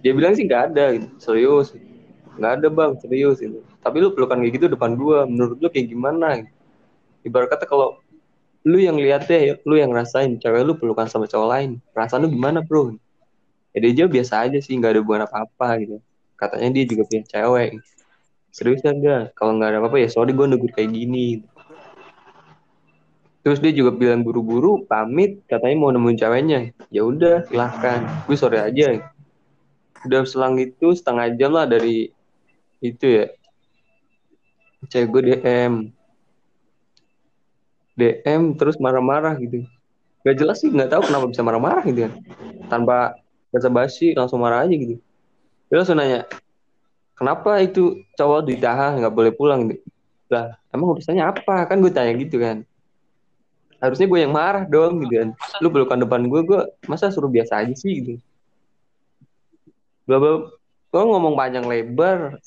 Dia 0.06 0.12
bilang 0.14 0.38
sih 0.38 0.46
nggak 0.46 0.76
ada 0.76 0.86
gitu, 1.00 1.08
serius. 1.18 1.74
Nggak 2.38 2.52
ada 2.62 2.68
bang, 2.70 2.92
serius 3.02 3.42
gitu. 3.42 3.66
Tapi 3.82 3.96
lu 4.06 4.14
pelukan 4.14 4.38
kayak 4.44 4.54
gitu 4.54 4.66
depan 4.70 4.94
gue, 4.94 5.18
menurut 5.26 5.58
lu 5.58 5.68
kayak 5.72 5.90
gimana? 5.90 6.46
Gitu. 6.46 6.52
Ibarat 7.26 7.50
kata 7.52 7.66
kalau 7.66 7.98
lu 8.68 8.78
yang 8.78 9.00
lihat 9.00 9.26
deh, 9.26 9.58
lu 9.64 9.80
yang 9.80 9.90
ngerasain 9.96 10.38
cewek 10.38 10.62
lu 10.62 10.76
pelukan 10.76 11.08
sama 11.08 11.26
cowok 11.26 11.48
lain, 11.48 11.70
perasaan 11.96 12.28
lu 12.28 12.30
gimana 12.30 12.60
bro? 12.62 12.94
Ya 13.74 13.78
dia 13.86 13.92
jawab 14.04 14.12
biasa 14.18 14.50
aja 14.50 14.58
sih, 14.58 14.74
nggak 14.78 14.98
ada 14.98 15.00
hubungan 15.06 15.24
apa-apa 15.30 15.68
gitu. 15.84 15.98
Katanya 16.40 16.70
dia 16.74 16.84
juga 16.90 17.04
punya 17.06 17.24
cewek. 17.30 17.70
Serius 18.50 18.82
kan 18.82 18.98
dia? 18.98 19.30
Kalau 19.38 19.58
nggak 19.58 19.70
ada 19.76 19.78
apa-apa 19.84 19.98
ya 20.02 20.10
sorry 20.10 20.34
gue 20.34 20.46
negur 20.50 20.74
kayak 20.74 20.90
gini. 20.90 21.46
Terus 23.40 23.64
dia 23.64 23.72
juga 23.72 23.96
bilang 23.96 24.26
buru-buru 24.26 24.84
pamit, 24.84 25.42
katanya 25.48 25.76
mau 25.80 25.94
nemuin 25.96 26.18
ceweknya. 26.20 26.60
Ya 26.92 27.08
udah, 27.08 27.48
silahkan. 27.48 28.04
Gue 28.28 28.36
sore 28.36 28.60
aja. 28.60 29.00
Udah 30.04 30.28
selang 30.28 30.60
itu 30.60 30.92
setengah 30.92 31.34
jam 31.40 31.56
lah 31.56 31.64
dari 31.64 32.12
itu 32.84 33.06
ya. 33.06 33.26
Cewek 34.92 35.08
gue 35.08 35.22
DM. 35.34 35.74
DM 38.00 38.42
terus 38.56 38.80
marah-marah 38.80 39.36
gitu. 39.40 39.64
Gak 40.24 40.36
jelas 40.36 40.60
sih, 40.60 40.72
nggak 40.72 40.92
tahu 40.92 41.02
kenapa 41.08 41.26
bisa 41.32 41.42
marah-marah 41.44 41.84
gitu 41.88 42.08
kan. 42.08 42.14
Tanpa 42.68 43.16
basa-basi 43.50 44.14
langsung 44.14 44.42
marah 44.42 44.66
aja 44.66 44.74
gitu. 44.74 44.98
Dia 45.70 45.76
langsung 45.82 45.98
nanya, 45.98 46.26
kenapa 47.14 47.62
itu 47.62 48.02
cowok 48.18 48.50
ditahan 48.50 48.98
nggak 49.02 49.14
boleh 49.14 49.32
pulang 49.34 49.70
gitu. 49.70 49.86
Lah, 50.30 50.58
emang 50.70 50.98
urusannya 50.98 51.26
apa? 51.26 51.66
Kan 51.66 51.82
gue 51.82 51.90
tanya 51.90 52.14
gitu 52.18 52.38
kan. 52.38 52.62
Harusnya 53.82 54.06
gue 54.06 54.20
yang 54.22 54.34
marah 54.34 54.66
dong 54.66 55.02
gitu 55.06 55.14
kan. 55.18 55.30
Lu 55.62 55.74
pelukan 55.74 55.98
depan 55.98 56.26
gue, 56.30 56.42
gue 56.46 56.62
masa 56.86 57.10
suruh 57.10 57.30
biasa 57.30 57.66
aja 57.66 57.74
sih 57.74 57.92
gitu. 58.02 58.14
Bla 60.06 60.22
bla. 60.22 60.50
Gue 60.90 61.02
ngomong 61.06 61.34
panjang 61.34 61.66
lebar. 61.66 62.38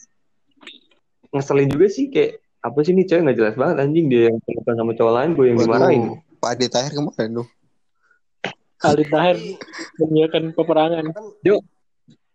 Ngeselin 1.33 1.71
juga 1.73 1.87
sih 1.89 2.13
kayak 2.13 2.43
apa 2.63 2.79
sih 2.87 2.95
nih 2.95 3.07
cewek 3.11 3.23
nggak 3.27 3.39
jelas 3.39 3.55
banget 3.59 3.77
anjing 3.83 4.07
dia 4.07 4.31
yang 4.31 4.39
pelukan 4.47 4.75
sama 4.79 4.93
cowok 4.95 5.15
lain 5.19 5.31
gue 5.35 5.47
yang 5.51 5.59
dimarahin. 5.59 6.03
Pak 6.39 6.51
Adi 6.59 6.67
Tahir 6.71 6.93
kemarin 6.95 7.43
tuh 7.43 7.49
Aldi 8.83 9.05
Tahir 9.09 9.37
menyiapkan 9.99 10.45
peperangan. 10.53 11.05
kan 11.15 11.25
Dia 11.41 11.59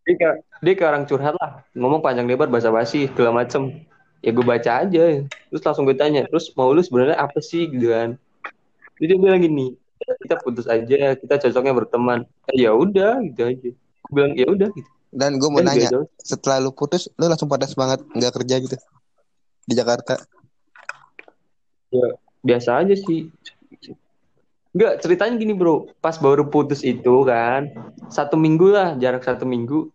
kayak, 0.07 0.35
dia 0.63 0.73
kayak 0.79 0.89
orang 0.95 1.03
curhat 1.03 1.35
lah, 1.35 1.67
ngomong 1.75 1.99
panjang 1.99 2.27
lebar 2.27 2.47
basa-basi 2.47 3.11
segala 3.11 3.43
macem. 3.43 3.83
Ya 4.23 4.33
gue 4.33 4.41
baca 4.41 4.87
aja, 4.87 5.03
terus 5.27 5.61
langsung 5.61 5.85
gue 5.85 5.93
tanya, 5.93 6.25
terus 6.25 6.49
mau 6.57 6.73
lu 6.73 6.81
sebenarnya 6.81 7.19
apa 7.19 7.37
sih 7.43 7.69
gitu 7.69 7.91
kan? 7.91 8.15
Jadi 8.97 9.13
dia 9.13 9.17
bilang 9.19 9.43
gini, 9.43 9.77
kita 10.25 10.35
putus 10.41 10.65
aja, 10.65 11.13
kita 11.13 11.33
cocoknya 11.37 11.73
berteman. 11.75 12.19
Eh, 12.49 12.65
ya 12.65 12.73
udah 12.73 13.21
gitu 13.29 13.41
aja. 13.45 13.69
Gue 14.07 14.11
bilang 14.15 14.33
ya 14.33 14.47
udah 14.47 14.69
gitu. 14.73 14.89
dan 15.07 15.39
gue 15.39 15.47
mau 15.47 15.63
Dan 15.63 15.71
nanya 15.71 15.87
gitu. 15.87 16.01
setelah 16.19 16.59
lu 16.59 16.75
putus 16.75 17.07
lu 17.15 17.31
langsung 17.31 17.47
pada 17.47 17.63
semangat 17.63 18.03
nggak 18.11 18.43
kerja 18.43 18.59
gitu 18.59 18.75
di 19.63 19.71
Jakarta 19.71 20.19
biasa 22.47 22.83
aja 22.83 22.95
sih. 22.95 23.27
Enggak, 24.77 25.01
ceritanya 25.01 25.41
gini 25.41 25.57
bro, 25.57 25.89
pas 25.97 26.21
baru 26.21 26.45
putus 26.45 26.85
itu 26.85 27.25
kan, 27.25 27.65
satu 28.13 28.37
minggu 28.37 28.69
lah, 28.69 28.93
jarak 29.01 29.25
satu 29.25 29.41
minggu, 29.41 29.89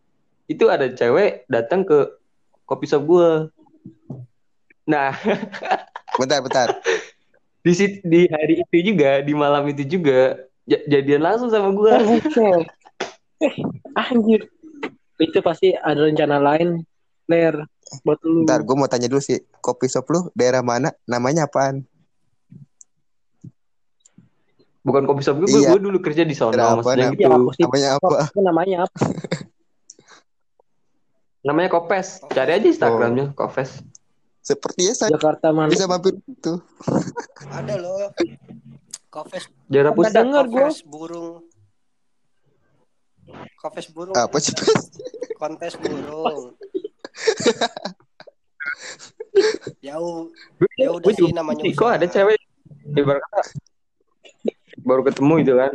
itu 0.51 0.67
ada 0.67 0.91
cewek 0.91 1.47
datang 1.47 1.87
ke 1.87 2.11
kopi 2.67 2.91
shop 2.91 3.07
gue. 3.07 3.31
Nah, 4.91 5.15
bentar 6.19 6.43
bentar 6.43 6.69
di 7.63 7.73
sit- 7.79 8.03
di 8.03 8.27
hari 8.27 8.67
itu 8.67 8.91
juga, 8.91 9.23
di 9.23 9.31
malam 9.39 9.71
itu 9.71 9.87
juga, 9.87 10.35
ja- 10.67 10.83
jadian 10.91 11.23
langsung 11.23 11.47
sama 11.47 11.71
gue. 11.71 11.93
Oh. 12.43 12.59
Eh, 13.39 13.55
anjir. 13.95 14.51
Itu 15.23 15.39
pasti 15.47 15.79
ada 15.79 16.11
rencana 16.11 16.43
lain, 16.43 16.83
Ler, 17.31 17.55
buat 18.03 18.19
lu. 18.27 18.43
bentar 18.43 18.67
gue 18.67 18.75
mau 18.75 18.91
tanya 18.91 19.07
dulu 19.07 19.23
sih 19.23 19.39
kopi 19.63 19.87
shop 19.87 20.11
lu 20.11 20.21
daerah 20.35 20.65
mana 20.65 20.91
namanya 21.07 21.47
apaan 21.47 21.87
Bukan 24.83 25.07
kopi 25.07 25.23
shop 25.23 25.39
gue, 25.39 25.47
Iya. 25.49 25.71
gue 25.71 25.81
dulu 25.81 25.99
kerja 25.99 26.23
di 26.23 26.35
sono, 26.35 26.51
Daerah 26.51 26.75
apa, 26.75 26.83
maksudnya 26.83 27.09
gitu. 27.11 27.23
Ya, 27.23 27.31
sih. 27.31 27.63
namanya 27.63 27.89
apa 27.95 28.09
namanya 28.37 28.77
apa? 28.83 28.99
Namanya 31.43 31.69
Kopes, 31.71 32.09
cari 32.29 32.51
aja 32.53 32.67
Instagramnya, 32.67 33.27
Kopes. 33.33 33.83
sepertinya 34.41 34.91
saya 34.93 35.15
Jakarta 35.15 35.55
mana? 35.55 35.71
bisa 35.71 35.87
mampir 35.87 36.19
itu 36.19 36.59
ada 37.63 37.75
loh. 37.79 38.11
Kofes 39.07 39.47
Jarak 39.69 39.95
pusat. 39.95 40.19
denger 40.19 40.45
gue. 40.49 40.67
Burung. 40.85 41.47
Kofes 43.55 43.87
burung. 43.87 44.15
apa 44.15 44.35
sih 44.39 44.51
Kontes 45.37 45.79
burung. 45.79 46.59
Jauh. 49.81 50.31
Ya 50.75 50.91
sih 50.91 51.15
juga 51.17 51.33
namanya 51.33 51.63
kok 51.71 51.91
ada 51.93 52.07
cewek 52.07 52.39
ibarat 52.93 53.23
baru 54.83 55.03
ketemu 55.07 55.35
gitu 55.43 55.55
kan. 55.59 55.73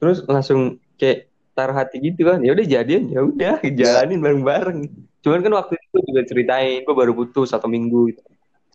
Terus 0.00 0.18
langsung 0.24 0.80
kayak 0.96 1.28
taruh 1.52 1.76
hati 1.76 2.00
gitu 2.00 2.24
kan. 2.24 2.40
Ya 2.40 2.56
udah 2.56 2.66
jadian 2.66 3.10
ya 3.10 3.20
udah 3.26 3.58
jalanin 3.62 4.18
bareng-bareng. 4.22 4.80
Cuman 5.20 5.40
kan 5.44 5.52
waktu 5.52 5.74
itu 5.76 5.96
juga 6.08 6.22
ceritain 6.24 6.80
gue 6.80 6.94
baru 6.96 7.12
putus 7.12 7.52
satu 7.52 7.68
minggu 7.68 8.14
gitu. 8.14 8.22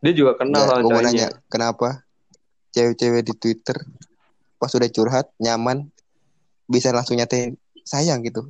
dia 0.03 0.13
juga 0.13 0.37
kenal 0.37 0.69
sama 0.69 0.85
ceweknya 0.85 1.01
nanya 1.01 1.29
kenapa 1.49 2.05
cewek-cewek 2.75 3.25
di 3.25 3.33
Twitter 3.33 3.73
pas 4.61 4.69
udah 4.69 4.85
curhat 4.91 5.33
nyaman 5.41 5.89
bisa 6.69 6.93
langsung 6.93 7.17
nyatain 7.17 7.57
sayang 7.85 8.25
gitu. 8.25 8.49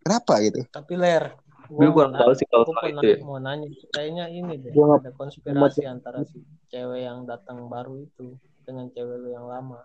Kenapa 0.00 0.40
gitu? 0.44 0.64
Tapi 0.72 0.94
ler, 0.96 1.36
gue 1.68 1.88
gua 1.88 2.08
kurang 2.08 2.14
tahu 2.16 2.32
sih 2.36 2.46
kalau 2.48 2.64
soal 2.68 2.88
itu 2.88 3.04
ya. 3.04 3.16
mau 3.20 3.36
nanya, 3.40 3.68
kayaknya 3.92 4.24
ini 4.32 4.54
deh, 4.60 4.72
Gua 4.72 4.96
ada 4.96 5.12
konspirasi 5.12 5.84
antara 5.84 6.24
si 6.24 6.40
cewek 6.72 7.04
yang 7.04 7.28
datang 7.28 7.68
baru 7.68 8.00
itu 8.00 8.36
dengan 8.64 8.88
cewek 8.92 9.16
lu 9.20 9.28
yang 9.32 9.48
lama. 9.48 9.84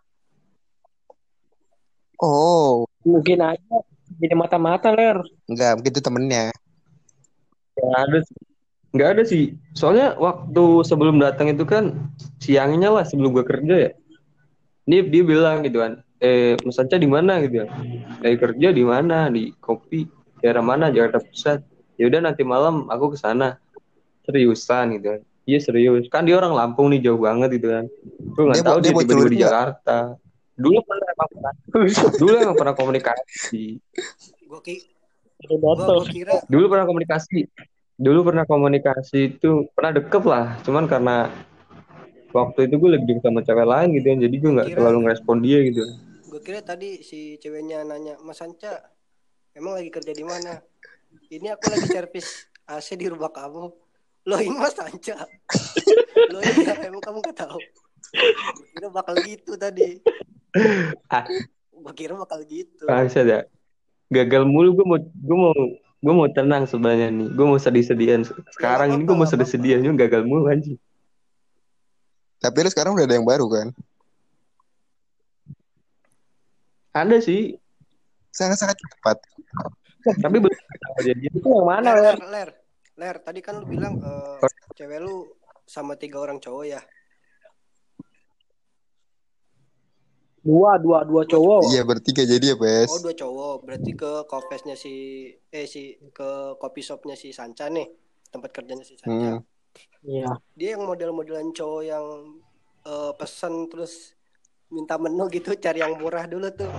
Oh 2.21 2.85
Mungkin 3.05 3.37
aja 3.41 3.75
jadi 4.17 4.33
mata-mata, 4.37 4.89
Ler. 4.93 5.19
enggak 5.49 5.75
mungkin 5.77 5.91
itu 5.91 6.01
temennya 6.01 6.53
Nggak 7.75 8.01
ada 8.07 8.19
sih. 8.23 8.37
Nggak 8.95 9.09
ada 9.11 9.23
sih. 9.27 9.43
Soalnya 9.75 10.15
waktu 10.15 10.63
sebelum 10.87 11.19
datang 11.19 11.51
itu 11.51 11.67
kan 11.67 11.91
siangnya 12.39 12.87
lah 12.87 13.03
sebelum 13.03 13.35
gue 13.35 13.43
kerja 13.43 13.75
ya. 13.75 13.91
Dia 14.87 15.01
dia 15.03 15.23
bilang 15.25 15.65
gitu 15.65 15.81
kan, 15.81 15.99
eh 16.21 16.55
Mas 16.63 16.77
Anca 16.77 16.95
di 16.95 17.09
mana 17.09 17.41
gitu 17.43 17.65
ya? 17.65 17.67
Lagi 18.21 18.37
kerja 18.37 18.67
di 18.71 18.83
mana? 18.85 19.27
Di 19.27 19.51
kopi 19.59 20.07
daerah 20.39 20.63
mana? 20.63 20.93
Jakarta 20.93 21.19
Pusat. 21.25 21.59
Ya 21.99 22.07
udah 22.07 22.31
nanti 22.31 22.47
malam 22.47 22.87
aku 22.87 23.15
ke 23.15 23.17
sana. 23.19 23.59
Seriusan 24.23 24.95
gitu 24.95 25.17
kan. 25.17 25.21
Iya 25.45 25.59
serius. 25.59 26.05
Kan 26.07 26.29
dia 26.29 26.37
orang 26.39 26.55
Lampung 26.55 26.93
nih 26.93 27.01
jauh 27.03 27.19
banget 27.19 27.59
gitu 27.59 27.73
kan. 27.73 27.85
Gue 28.33 28.43
nggak 28.47 28.63
tahu 28.63 28.79
dia 28.79 28.91
tiba-tiba 28.93 29.23
di? 29.27 29.37
Jakarta. 29.41 29.97
Dulu 30.55 30.79
pernah 30.87 31.04
emang 31.15 31.55
dulu 32.21 32.35
emang 32.35 32.57
pernah 32.57 32.75
komunikasi. 32.75 33.79
Gue 34.45 34.59
ki 34.61 34.75
gua, 35.47 35.73
gua 35.75 36.05
kira 36.05 36.35
Dulu 36.45 36.65
pernah 36.67 36.85
komunikasi. 36.85 37.47
Dulu 37.95 38.19
pernah 38.27 38.43
komunikasi 38.43 39.39
itu 39.39 39.71
pernah 39.71 39.91
deket 39.95 40.23
lah. 40.27 40.59
Cuman 40.67 40.83
karena 40.85 41.31
waktu 42.29 42.67
itu 42.67 42.75
gue 42.75 42.89
lagi 42.99 43.13
sama 43.23 43.39
cewek 43.39 43.63
lain 43.63 43.87
gitu 43.95 44.05
kan. 44.11 44.19
Jadi 44.19 44.35
gue 44.35 44.51
nggak 44.51 44.67
Kira- 44.67 44.77
terlalu 44.83 44.97
ngerespon 45.07 45.37
dia 45.39 45.59
gitu. 45.63 45.83
gue 46.25 46.43
kira 46.43 46.59
tadi 46.59 46.99
si 46.99 47.39
ceweknya 47.39 47.87
nanya 47.87 48.19
Mas 48.19 48.43
Anca 48.43 48.83
emang 49.55 49.79
lagi 49.79 49.87
kerja 49.87 50.11
di 50.11 50.25
mana 50.27 50.59
ini 51.31 51.47
aku 51.47 51.71
lagi 51.71 51.87
servis 51.87 52.43
AC 52.67 52.99
di 52.99 53.07
rumah 53.07 53.31
kamu 53.31 53.71
lo 54.25 54.35
ini 54.43 54.51
mas 54.51 54.75
Anca 54.75 55.15
lo 56.35 56.43
iya 56.43 56.75
emang 56.91 56.99
kamu 56.99 57.23
gak 57.23 57.47
tahu 57.47 57.63
kira 58.71 58.87
bakal 58.89 59.15
gitu 59.21 59.55
tadi 59.55 59.99
Ah. 61.07 61.25
gua 61.71 61.91
kira 61.91 62.15
bakal 62.15 62.39
gitu 62.43 62.85
Bangsa 62.85 63.21
ya. 63.21 63.43
Gagal 64.07 64.45
mulu 64.45 64.71
gue 64.73 64.85
mau 64.85 64.99
gue 65.01 65.37
mau 65.37 65.53
gue 65.99 66.13
mau 66.13 66.27
tenang 66.29 66.63
sebenarnya 66.63 67.09
nih. 67.09 67.27
Gue 67.33 67.45
mau 67.45 67.57
sedih-sedihan. 67.57 68.21
Sekarang 68.53 68.89
Ya, 68.89 68.95
ini 68.95 69.03
gue 69.03 69.13
mau 69.13 69.25
sedih-sedihan 69.25 69.81
juga 69.81 70.05
gagal 70.05 70.23
mulu 70.23 70.47
anjing. 70.47 70.77
Tapi 72.37 72.57
lu 72.61 72.69
sekarang 72.69 72.93
udah 72.93 73.03
ada 73.03 73.15
yang 73.17 73.25
baru 73.25 73.49
kan? 73.49 73.67
Ada 76.95 77.19
sih, 77.19 77.59
Sangat-sangat 78.31 78.75
cepat. 78.75 79.17
tapi 80.21 80.37
belum 80.37 80.53
jadi. 81.01 81.25
Itu 81.33 81.47
yang 81.49 81.65
mana 81.65 81.91
ler, 81.91 81.95
ya? 81.95 82.01
ler, 82.03 82.19
ler, 82.23 82.49
ler, 82.95 83.15
tadi 83.19 83.39
kan 83.41 83.57
lu 83.57 83.65
bilang 83.65 83.97
eh, 83.97 84.37
cewek 84.75 85.01
lu 85.01 85.27
sama 85.65 85.97
tiga 85.97 86.21
orang 86.21 86.37
cowok 86.37 86.65
ya 86.69 86.81
Dua, 90.45 90.77
dua, 90.77 91.01
dua 91.01 91.25
cowok. 91.25 91.73
Iya 91.73 91.81
bertiga 91.81 92.21
jadi 92.21 92.53
ya, 92.53 92.55
Pes. 92.55 92.85
oh 92.87 93.01
dua 93.01 93.17
cowok 93.17 93.55
berarti 93.65 93.91
ke 93.91 94.11
kofesnya 94.23 94.77
si 94.77 94.93
eh 95.49 95.65
si 95.65 95.97
ke 96.13 96.29
kopi 96.55 96.79
shopnya 96.79 97.17
si 97.17 97.33
Sanca 97.33 97.65
nih 97.65 97.89
tempat 98.29 98.53
kerjanya 98.53 98.85
si 98.85 98.93
Sanca 98.93 99.09
Hmm. 99.09 99.39
Iya. 100.05 100.29
dia 100.53 100.77
yang 100.77 100.85
model-modelan 100.85 101.49
cowok 101.49 101.81
yang 101.83 102.05
eh, 102.85 103.11
pesan 103.17 103.65
terus 103.67 104.13
minta 104.67 104.95
menu 104.95 105.25
gitu 105.27 105.57
cari 105.57 105.81
yang 105.81 105.97
murah 105.97 106.23
dulu 106.25 106.45
tuh 106.47 106.69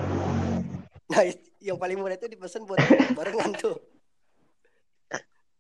nah 1.07 1.23
yang 1.59 1.75
paling 1.75 1.99
murah 1.99 2.15
itu 2.15 2.27
dipesan 2.27 2.63
buat 2.63 2.79
barengan 3.19 3.51
tuh 3.53 3.77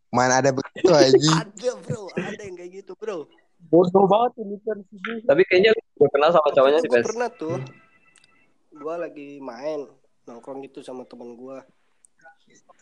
Mana 0.08 0.38
ada 0.38 0.48
begitu 0.48 0.88
Haji? 0.88 1.28
ada 1.42 1.70
bro 1.76 2.06
ada 2.14 2.38
yang 2.40 2.54
kayak 2.54 2.70
gitu 2.72 2.94
bro 2.94 3.26
Bodoh 3.66 4.04
banget 4.04 4.32
ini 4.38 4.56
kan 4.62 4.78
sih. 4.84 5.00
Tapi 5.24 5.42
kayaknya 5.42 5.72
gue 5.72 6.08
kenal 6.12 6.28
sama 6.28 6.52
cowoknya 6.52 6.78
sih, 6.78 6.88
gue 6.88 7.00
Pes. 7.00 7.06
pernah 7.08 7.28
tuh 7.32 7.56
gue 8.76 8.94
lagi 8.96 9.28
main 9.40 9.88
nongkrong 10.28 10.60
gitu 10.68 10.84
sama 10.84 11.08
temen 11.08 11.34
gue 11.34 11.58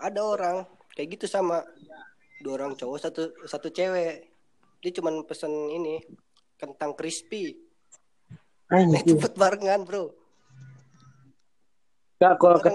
ada 0.02 0.20
orang 0.20 0.66
kayak 0.94 1.18
gitu 1.18 1.26
sama 1.30 1.62
dua 2.42 2.60
orang 2.60 2.74
cowok 2.74 2.98
satu 2.98 3.22
satu 3.46 3.68
cewek 3.70 4.28
dia 4.82 4.92
cuman 5.00 5.24
pesen 5.24 5.52
ini 5.70 6.02
kentang 6.58 6.92
crispy 6.98 7.56
nah, 8.68 8.82
itu 8.84 9.14
Anjir. 9.14 9.16
buat 9.22 9.34
barengan 9.38 9.82
bro 9.86 10.24
Gak, 12.22 12.40
kalau 12.40 12.56
itu, 12.62 12.70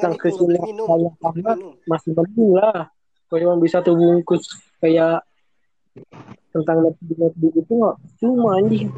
Nggak 0.86 1.00
boleh 1.00 1.14
banget 1.24 1.58
minum. 1.58 1.74
masih 1.88 2.12
mending 2.12 2.52
lah. 2.54 2.92
Kalau 3.32 3.40
cuma 3.40 3.56
bisa 3.64 3.78
tuh 3.80 3.96
bungkus 3.96 4.44
kayak 4.84 5.24
tentang 6.54 6.86
lebih-lebih 6.86 7.50
gitu 7.58 7.72
nggak 7.82 7.96
cuma 8.20 8.60
anjing. 8.60 8.92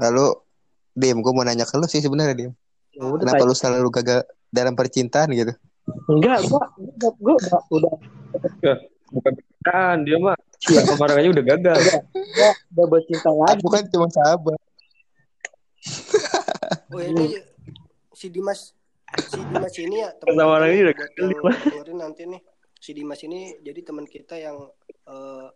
Lalu, 0.00 0.26
Dim, 0.96 1.20
gue 1.20 1.32
mau 1.36 1.44
nanya 1.44 1.68
ke 1.68 1.76
lu 1.76 1.84
sih 1.84 2.00
sebenarnya, 2.00 2.34
Dim. 2.34 2.52
Ya 2.96 3.06
udah 3.06 3.22
Kenapa 3.22 3.44
lu 3.46 3.54
selalu 3.54 3.88
gagal 3.92 4.20
dalam 4.50 4.74
percintaan 4.74 5.30
gitu? 5.30 5.52
Enggak, 6.10 6.42
gua 6.50 6.62
gua, 6.98 7.10
gua 7.18 7.34
udah, 7.38 7.60
udah 7.70 7.94
Bukan 9.10 9.32
percintaan, 9.34 9.96
dia 10.06 10.16
mah. 10.22 10.38
Kemarin 10.60 11.16
aja 11.18 11.28
udah 11.34 11.44
gagal. 11.56 11.78
gua 12.14 12.50
udah 12.74 12.86
bercinta 12.86 13.30
lagi. 13.30 13.58
Aku 13.58 13.66
kan 13.70 13.82
cuma 13.90 14.06
sahabat. 14.10 14.58
oh 16.92 17.00
ini 17.00 17.40
si 18.12 18.28
Dimas 18.28 18.76
si 19.16 19.40
Dimas 19.40 19.74
ini 19.80 19.96
ya 20.04 20.12
teman 20.12 20.44
orang 20.44 20.70
ini 20.76 20.80
udah 20.92 20.94
Dimas. 21.16 21.56
dengerin 21.64 21.98
nanti 21.98 22.22
nih 22.28 22.40
si 22.76 22.90
Dimas 22.92 23.20
ini 23.24 23.56
jadi 23.64 23.80
teman 23.80 24.04
kita 24.04 24.36
yang 24.36 24.60
eh, 25.08 25.48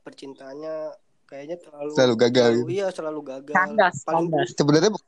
percintaannya 0.00 0.76
kayaknya 1.24 1.56
terlalu 1.58 1.92
Selalu 1.96 2.14
gagal 2.20 2.48
terlalu- 2.52 2.60
gitu. 2.64 2.74
iya 2.74 2.86
selalu 2.92 3.20
gagal 3.24 3.54
Kandas, 3.56 3.94
paling 4.04 4.28
kandas. 4.30 4.48
Sebenarnya 4.54 4.90
bu- 4.92 5.06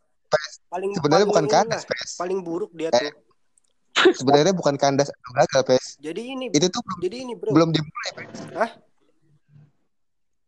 paling 0.66 0.90
sebenarnya 0.92 1.26
paling 1.26 1.30
bukan 1.30 1.46
kandas, 1.46 1.82
Pes. 1.86 2.10
paling 2.18 2.38
buruk 2.42 2.72
dia 2.74 2.90
Eh. 2.90 3.00
tuh 3.00 3.14
Sebenarnya 4.12 4.52
bukan 4.52 4.76
kandas 4.76 5.08
atau 5.08 5.30
gagal, 5.34 5.62
Pes. 5.66 5.86
jadi 5.96 6.22
ini 6.36 6.52
Itu 6.52 6.66
tuh 6.68 6.80
belum, 6.84 6.98
jadi 7.00 7.16
ini 7.24 7.32
bro 7.36 7.50
belum 7.52 7.68
dimulai, 7.72 8.10
Pes. 8.16 8.28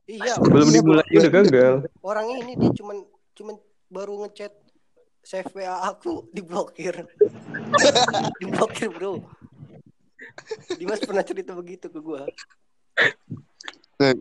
iya 0.09 0.35
Belum 0.41 0.69
Iya, 0.69 0.77
dimulai 0.81 1.05
udah 1.13 1.31
gagal. 1.33 1.75
orang 2.01 2.27
ini 2.33 2.53
dia 2.57 2.71
cuman 2.75 2.97
cuman 3.37 3.55
baru 3.89 4.25
ngechat 4.25 4.53
save 5.21 5.53
WA 5.53 5.93
aku 5.93 6.25
diblokir 6.37 7.05
diblokir 8.41 8.89
bro 8.89 9.21
Dimas 10.75 11.01
pernah 11.01 11.23
cerita 11.23 11.53
begitu 11.53 11.89
ke 11.93 12.01
gua 12.01 12.25
Nah, 13.99 14.15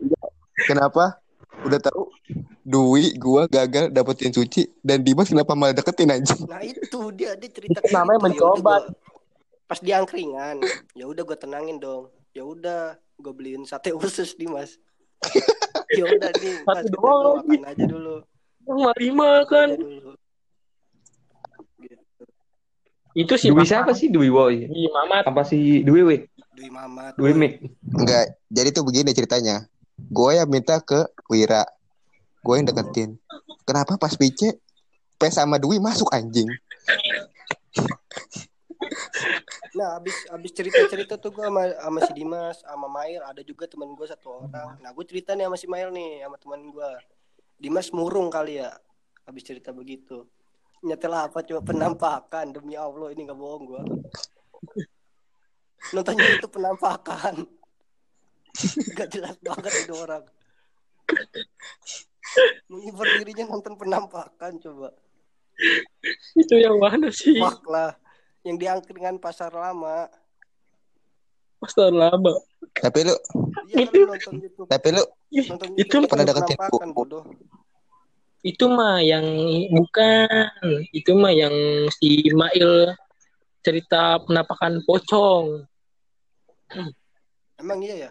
Kenapa? 0.66 1.22
Udah 1.58 1.80
tahu 1.80 2.06
Dwi 2.62 3.16
gua 3.16 3.48
gagal 3.48 3.90
dapetin 3.90 4.30
suci 4.30 4.68
dan 4.78 5.02
Dimas 5.02 5.26
kenapa 5.26 5.56
malah 5.56 5.74
deketin 5.74 6.08
aja? 6.08 6.36
Nah 6.44 6.62
itu 6.62 7.00
dia 7.12 7.34
dia 7.34 7.50
cerita 7.50 7.80
Itu 7.80 7.90
namanya 7.90 8.18
gitu. 8.18 8.44
Ya 8.44 8.54
mencoba. 8.54 8.74
gua- 8.84 8.90
pas 9.64 9.80
di 9.80 9.92
angkringan, 9.92 10.64
ya 10.96 11.04
udah 11.04 11.22
gue 11.22 11.36
tenangin 11.36 11.76
dong. 11.76 12.08
Ya 12.32 12.40
udah 12.40 12.96
gue 12.96 13.32
beliin 13.32 13.68
sate 13.68 13.92
usus 13.92 14.32
Dimas. 14.32 14.80
ya 15.98 16.08
udah 16.08 16.30
nih, 16.32 16.64
Mas 16.64 16.76
Satu 16.80 16.88
kita 16.88 16.96
doang 16.96 17.04
gua 17.04 17.32
lagi. 17.36 17.48
makan 17.52 17.64
aja 17.68 17.84
dulu. 17.84 18.16
Lima 18.64 18.92
Makan 19.12 19.44
kan. 19.44 19.68
Gitu. 19.76 20.10
Itu 23.12 23.34
sih 23.34 23.50
Dwi 23.50 23.64
siapa 23.66 23.92
sih 23.92 24.08
Dwi 24.08 24.30
Woy? 24.30 24.68
Di 24.68 24.86
Mamat. 24.88 25.26
Apa 25.26 25.42
sih 25.42 25.82
Dwi 25.82 26.00
Wik? 26.06 26.22
Dwi 26.54 26.68
Mamat. 26.70 27.12
Dwi. 27.18 27.32
Mik? 27.34 27.52
Enggak. 27.92 28.38
Jadi 28.46 28.68
tuh 28.70 28.84
begini 28.86 29.10
ceritanya. 29.10 29.66
Gue 30.06 30.38
yang 30.38 30.46
minta 30.46 30.78
ke 30.78 31.10
Wira. 31.26 31.66
Gue 32.46 32.62
yang 32.62 32.70
deketin. 32.70 33.18
Kenapa 33.66 33.98
pas 33.98 34.14
pice 34.14 34.62
Pes 35.18 35.34
sama 35.34 35.58
Dwi 35.58 35.82
masuk 35.82 36.06
anjing? 36.14 36.46
Nah, 39.74 39.98
abis 39.98 40.14
abis 40.30 40.50
cerita-cerita 40.54 41.18
tuh 41.18 41.34
gue 41.34 41.42
sama, 41.42 41.70
sama 41.74 41.98
si 42.06 42.12
Dimas, 42.14 42.62
sama 42.62 42.86
Mail, 42.86 43.22
ada 43.26 43.42
juga 43.42 43.66
teman 43.66 43.94
gue 43.98 44.06
satu 44.06 44.46
orang. 44.46 44.78
Nah, 44.78 44.90
gue 44.94 45.04
cerita 45.06 45.34
nih 45.34 45.50
sama 45.50 45.58
si 45.58 45.66
Mail 45.66 45.90
nih, 45.90 46.22
sama 46.22 46.38
teman 46.38 46.60
gue. 46.70 46.90
Dimas 47.58 47.90
murung 47.90 48.30
kali 48.30 48.62
ya, 48.62 48.70
abis 49.26 49.42
cerita 49.42 49.74
begitu. 49.74 50.26
Nyetel 50.82 51.10
apa 51.10 51.42
coba 51.42 51.60
penampakan 51.66 52.54
demi 52.54 52.78
Allah 52.78 53.10
ini 53.10 53.26
gak 53.26 53.38
bohong 53.38 53.64
gue. 53.66 53.82
Nontonnya 55.94 56.38
itu 56.38 56.46
penampakan. 56.46 57.42
Gak 58.98 59.08
jelas 59.12 59.36
banget 59.40 59.72
itu 59.84 59.94
orang. 59.94 60.24
Menghibur 62.68 63.06
dirinya 63.18 63.44
nonton 63.48 63.74
penampakan 63.80 64.52
coba. 64.60 64.88
Itu 66.36 66.54
yang 66.54 66.76
mana 66.78 67.08
sih? 67.10 67.40
Wah 67.40 67.56
lah. 67.66 67.92
Yang 68.46 68.56
diangkringan 68.62 69.16
pasar 69.18 69.50
lama. 69.50 70.06
Pas 71.58 71.72
tahun 71.74 71.98
lama. 71.98 72.32
Tapi 72.78 73.08
lu, 73.08 73.14
kan 73.74 73.86
lu 73.90 74.06
nonton 74.06 74.34
YouTube. 74.38 74.68
tapi 74.70 74.88
lu 74.94 75.02
Nonton 75.28 75.68
Itu 75.74 75.96
pernah 76.06 76.24
ada 76.24 76.34
deketin 76.38 76.90
bodoh. 76.94 77.24
Itu 78.46 78.70
mah 78.70 79.02
yang 79.02 79.26
bukan. 79.74 80.48
Itu 80.94 81.18
mah 81.18 81.34
yang 81.34 81.52
si 81.98 82.30
Mail 82.30 82.94
cerita 83.66 84.22
penampakan 84.22 84.80
pocong. 84.86 85.66
Emang 87.58 87.82
iya 87.82 88.08
ya? 88.08 88.10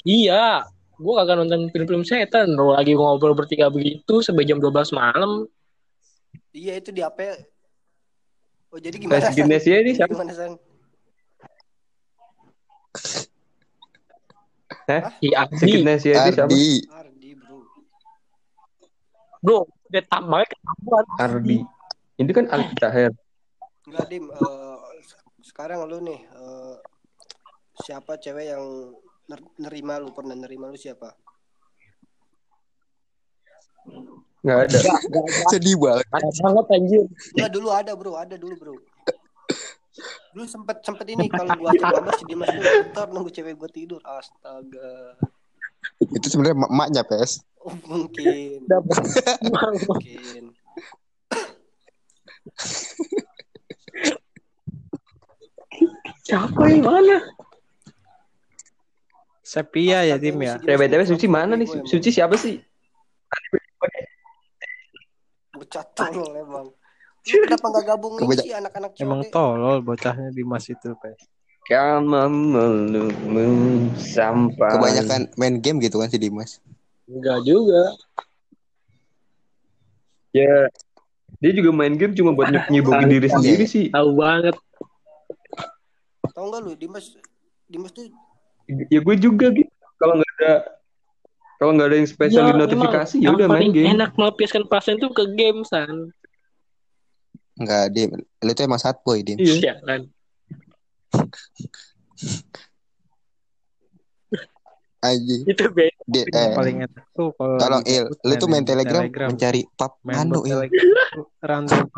Iya, 0.00 0.64
gue 0.96 1.12
kagak 1.12 1.36
nonton 1.36 1.68
film-film 1.68 2.02
setan. 2.08 2.56
Lo 2.56 2.72
lagi 2.72 2.96
ngobrol 2.96 3.36
bertiga 3.36 3.68
begitu 3.68 4.24
sampai 4.24 4.48
jam 4.48 4.56
12 4.56 4.96
malam. 4.96 5.44
Iya 6.50 6.80
itu 6.80 6.90
di 6.90 7.02
apa? 7.04 7.36
Oh 8.70 8.78
jadi 8.78 8.96
gimana? 8.96 9.18
Tes 9.18 9.34
Genesia 9.34 9.76
ini 9.82 9.92
Jadi 9.92 9.98
siapa? 9.98 10.12
Gimana 10.14 10.32
San? 10.34 10.52
Hah? 14.90 15.02
Si 15.22 15.28
Ardi. 15.30 15.56
Segitnesia 15.58 16.12
itu 16.16 16.30
siapa? 16.34 16.50
Ardi. 16.50 16.68
Ardi 16.90 17.30
bro. 17.38 17.56
Bro, 19.42 19.58
udah 19.90 20.02
tambahnya 20.10 20.46
ketahuan. 20.50 21.04
Ardi. 21.18 21.58
Ini 22.20 22.30
kan 22.34 22.46
Aldi 22.50 22.74
Taher. 22.78 23.12
Enggak 23.86 24.06
dim. 24.10 24.24
eh, 24.30 24.78
sekarang 25.42 25.86
lu 25.86 25.98
nih 26.02 26.20
eh, 26.20 26.74
siapa 27.82 28.18
cewek 28.18 28.54
yang 28.54 28.64
nerima 29.60 30.02
lu 30.02 30.10
pernah 30.10 30.34
nerima 30.34 30.66
lu 30.66 30.78
siapa? 30.78 31.14
Nggak 34.40 34.58
ada. 34.66 34.78
Sedih 35.52 35.76
banget. 35.76 36.06
Banget 36.40 36.66
anjir. 36.72 37.04
Ya 37.36 37.46
dulu 37.52 37.68
ada 37.70 37.92
bro. 37.92 38.16
Ada 38.16 38.40
dulu 38.40 38.54
bro. 38.56 38.74
Dulu 40.32 40.46
sempet 40.46 40.80
sempet 40.86 41.06
ini 41.12 41.26
kalau 41.28 41.52
gua 41.58 41.74
terlambat 41.74 42.14
sedih 42.22 42.38
mas 42.38 42.48
kantor 42.54 43.06
nunggu 43.12 43.30
cewek 43.34 43.58
gua 43.58 43.68
tidur. 43.68 44.00
Astaga. 44.06 45.18
Itu 46.00 46.26
sebenarnya 46.28 46.56
emaknya 46.56 47.02
pes. 47.04 47.44
Oh, 47.60 47.76
mungkin. 47.84 48.64
Mungkin. 49.44 50.56
Siapa 56.24 56.62
yang 56.72 56.84
mana? 56.86 57.20
Sepia 59.50 60.06
ya 60.06 60.14
tim 60.14 60.38
ya. 60.38 60.62
Dimas 60.62 60.78
BTW 60.78 61.00
nih 61.02 61.08
Suci 61.10 61.26
mana 61.26 61.58
nih? 61.58 61.66
Suci 61.82 62.14
siapa 62.14 62.38
sih? 62.38 62.62
Bocah 65.50 65.82
tolol 65.90 66.30
emang. 66.38 66.66
Lu 67.26 67.36
kenapa 67.42 67.66
nggak 67.66 67.84
gabung 67.84 68.14
ini 68.14 68.22
Kebanyak- 68.22 68.46
sih 68.46 68.52
anak-anak 68.54 68.90
Emang 69.02 69.20
tolol 69.34 69.82
bocahnya 69.82 70.30
Dimas 70.30 70.70
itu, 70.70 70.94
Pes. 71.02 71.18
Kamu 71.66 72.30
melukmu 72.30 73.46
sampai 73.98 74.70
Kebanyakan 74.70 75.20
main 75.34 75.58
game 75.58 75.82
gitu 75.82 75.98
kan 75.98 76.06
si 76.06 76.18
Dimas. 76.22 76.62
Enggak 77.10 77.42
juga. 77.42 77.82
Ya, 80.30 80.70
dia 81.42 81.52
juga 81.52 81.74
main 81.74 81.98
game 81.98 82.14
cuma 82.14 82.30
buat 82.30 82.54
nyibukin 82.70 83.10
diri 83.10 83.26
sendiri 83.26 83.66
sih. 83.66 83.90
Tahu 83.90 84.14
banget. 84.14 84.54
Tahu 86.38 86.44
nggak 86.54 86.60
lu 86.62 86.72
Dimas 86.78 87.18
Dimas 87.66 87.90
tuh 87.90 88.06
Ya 88.90 89.00
gue 89.02 89.16
juga 89.18 89.46
gitu. 89.50 89.72
Kalau 90.00 90.14
nggak 90.16 90.32
ada 90.40 90.52
kalau 91.60 91.76
nggak 91.76 91.88
ada 91.92 91.96
yang 92.00 92.08
spesial 92.08 92.44
di 92.48 92.52
Ya, 92.56 92.60
notifikasi 92.64 93.14
emang 93.20 93.24
ya 93.24 93.30
udah 93.36 93.46
main 93.52 93.60
paling 93.60 93.72
game. 93.76 93.92
Enak 93.92 94.10
melampiaskan 94.16 94.64
pasien 94.64 94.96
tuh 94.96 95.12
ke 95.12 95.28
game 95.36 95.60
san. 95.68 96.08
Enggak, 97.60 97.92
Dim. 97.92 98.16
Lu 98.16 98.50
tuh 98.56 98.64
emang 98.64 98.80
sad 98.80 98.96
boy, 99.04 99.20
Dim. 99.20 99.36
Iya. 99.36 99.76
Sialan. 99.84 100.08
Anjing. 105.04 105.42
Itu 105.44 105.64
beda. 105.68 106.00
Di, 106.08 106.24
Yang 106.28 106.32
eh, 106.32 106.56
paling 106.56 106.76
enak 106.88 107.04
tuh 107.12 107.28
kalau 107.36 107.56
tolong 107.60 107.84
Il, 107.84 108.04
lu 108.08 108.34
tuh 108.40 108.48
main 108.48 108.64
Telegram, 108.64 109.04
Telegram. 109.04 109.28
mencari 109.28 109.62
pap 109.76 110.00
anu 110.08 110.40
bot 110.40 110.48
Il. 110.48 110.60
Random. 111.44 111.84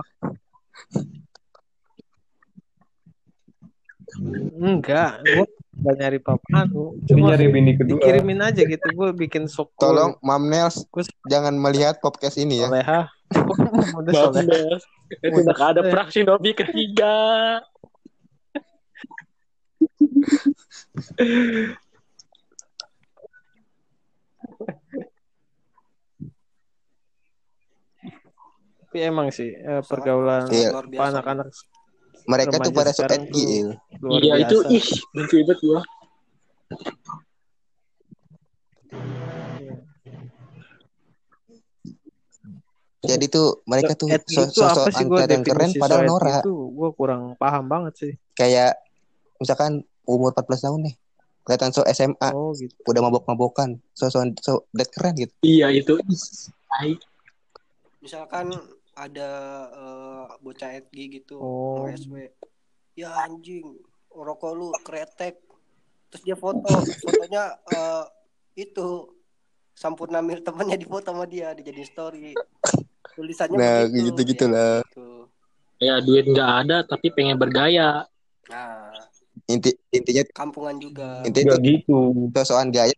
Enggak, 4.63 5.25
gua 5.25 5.47
enggak 5.73 5.95
nyari 5.99 6.19
papan 6.19 6.67
lu. 6.69 6.95
Dia 7.01 7.09
Cuma 7.11 7.27
nyari 7.29 7.47
bini 7.49 7.73
kedua. 7.75 7.97
dikirimin 7.97 8.41
aja 8.41 8.63
gitu 8.63 8.87
gua 8.93 9.09
bikin 9.11 9.45
sok 9.47 9.73
Tolong 9.77 10.21
Mam 10.21 10.45
Nels 10.47 10.85
Gua- 10.87 11.09
jangan 11.27 11.55
melihat 11.55 11.97
podcast 11.99 12.37
ini 12.37 12.61
ya. 12.61 12.69
soleha. 12.69 13.01
Udah 13.99 14.13
Maaf, 14.13 14.33
soleha. 14.37 14.77
Itu 15.13 15.39
udah 15.45 15.57
ada 15.59 15.83
praksi 15.87 16.21
Nobi 16.23 16.53
ketiga. 16.53 17.13
Tapi 28.83 28.99
emang 29.01 29.33
sih 29.33 29.57
eh, 29.57 29.81
pergaulan 29.83 30.53
Iya. 30.53 30.85
anak-anak 30.85 31.49
Mereka 32.29 32.55
tuh 32.59 32.73
pada 32.73 32.91
suka 32.91 33.15
tuh- 33.17 33.35
Il. 33.35 33.69
luar 34.03 34.21
Iya 34.23 34.35
itu 34.47 34.57
ih 34.71 34.87
benci 35.15 35.37
banget 35.43 35.59
gua. 35.63 35.81
Jadi 43.03 43.27
tuh 43.27 43.67
mereka 43.67 43.99
tuh 43.99 44.07
so- 44.31 44.47
sosok 44.47 44.87
gua 45.11 45.27
angkat 45.27 45.29
yang 45.35 45.43
keren 45.43 45.71
padahal 45.75 45.99
so 45.99 46.07
edgy 46.07 46.11
Nora. 46.15 46.37
Itu 46.39 46.55
gua 46.71 46.91
kurang 46.95 47.23
paham 47.35 47.65
banget 47.67 47.95
sih. 47.99 48.13
Kayak 48.39 48.79
misalkan 49.43 49.83
umur 50.07 50.31
14 50.31 50.63
tahun 50.63 50.81
nih. 50.87 50.95
Kelihatan 51.43 51.75
so 51.75 51.83
SMA, 51.83 52.31
Oh 52.31 52.55
gitu. 52.55 52.71
udah 52.87 53.01
mabok-mabokan. 53.03 53.83
Sosok 53.91 54.39
so 54.39 54.71
dead 54.71 54.87
keren 54.95 55.19
gitu. 55.19 55.35
Iya 55.43 55.75
itu. 55.75 55.99
Misalkan 57.99 58.55
ada 58.93 59.31
eh, 59.73 60.25
bocah 60.41 60.71
edgy 60.77 61.21
gitu 61.21 61.41
Oh. 61.41 61.89
SW 61.89 62.29
ya 62.93 63.09
anjing 63.25 63.81
rokok 64.13 64.53
lu 64.53 64.69
kretek 64.85 65.41
terus 66.13 66.23
dia 66.23 66.37
foto 66.37 66.69
fotonya 67.01 67.57
eh, 67.73 68.05
itu 68.61 69.09
sampurna 69.73 70.21
mil 70.21 70.45
temannya 70.45 70.77
di 70.77 70.85
foto 70.85 71.09
sama 71.09 71.25
dia 71.25 71.57
dijadiin 71.57 71.89
story 71.89 72.37
tulisannya 73.17 73.57
Nah, 73.57 73.79
begitu 73.89 74.05
gitu-gitu 74.13 74.45
ya, 74.45 74.53
lah. 74.53 74.77
gitu. 74.85 75.09
Ya 75.83 75.95
duit 75.99 76.25
nggak 76.29 76.51
ada 76.65 76.77
tapi 76.85 77.09
pengen 77.11 77.41
bergaya. 77.41 78.05
nah 78.53 78.93
Inti 79.49 79.73
intinya 79.91 80.23
kampungan 80.37 80.77
juga 80.77 81.25
intinya 81.25 81.57
gitu. 81.59 82.13
sosokan 82.37 82.69
gaya 82.69 82.93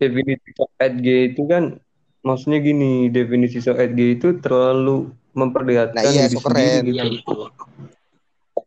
Definisi 0.00 0.52
edgy 0.80 1.32
itu 1.32 1.42
kan 1.44 1.76
maksudnya 2.20 2.60
gini, 2.60 3.08
definisi 3.08 3.60
so 3.60 3.72
edgy 3.76 4.16
itu 4.16 4.36
terlalu 4.40 5.12
memperlihatkan 5.32 6.00
Nah, 6.00 6.10
iya, 6.10 6.28
diri 6.28 6.36
so 6.36 6.40
keren. 6.44 6.84
sendiri 6.84 6.96
gitu. 6.96 7.20
Itu. 7.20 7.36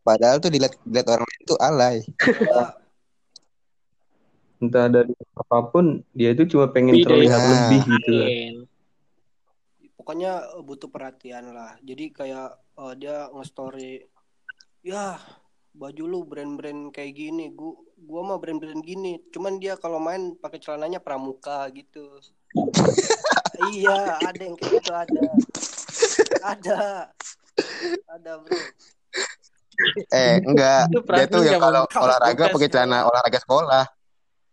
padahal 0.03 0.43
tuh 0.43 0.51
dilihat 0.51 0.75
dilihat 0.83 1.07
orang 1.07 1.23
lain 1.23 1.41
tuh 1.47 1.59
alay. 1.63 2.03
Entah 4.63 4.87
dari 4.87 5.11
apa 5.35 5.59
pun, 5.71 6.03
dia 6.15 6.31
itu 6.31 6.47
cuma 6.55 6.71
pengen 6.71 7.03
terlihat 7.03 7.39
iya. 7.39 7.49
lebih 7.51 7.81
gitu. 7.87 8.11
lah. 8.15 8.29
Pokoknya 9.99 10.31
eh, 10.59 10.63
butuh 10.63 10.89
perhatian 10.91 11.55
lah 11.55 11.79
jadi 11.79 12.11
kayak 12.11 12.49
eh, 12.79 12.93
dia 12.99 13.31
nge-story 13.31 14.03
ya 14.83 15.15
baju 15.73 16.03
lu 16.05 16.19
brand-brand 16.27 16.93
kayak 16.93 17.17
gini 17.17 17.49
gua 17.49 17.73
gua 17.97 18.21
mah 18.21 18.37
brand-brand 18.37 18.83
gini 18.85 19.17
cuman 19.33 19.57
dia 19.57 19.73
kalau 19.79 19.97
main 19.97 20.37
pakai 20.37 20.61
celananya 20.61 21.01
pramuka 21.01 21.65
gitu 21.73 22.21
iya 23.69 23.95
ada 24.19 24.41
yang 24.41 24.55
kayak 24.55 24.71
gitu 24.73 24.91
ada 24.91 25.21
ada 26.43 26.77
ada 28.09 28.31
bro 28.37 28.57
Eh, 30.13 30.37
enggak. 30.45 30.85
Itu 30.85 31.01
Dia 31.01 31.25
tuh 31.25 31.41
yang 31.41 31.57
zaman 31.57 31.65
kalau 31.89 32.05
olahraga 32.05 32.45
pakai 32.45 32.69
ya. 32.69 32.73
celana 32.77 33.09
olahraga 33.09 33.39
sekolah. 33.41 33.83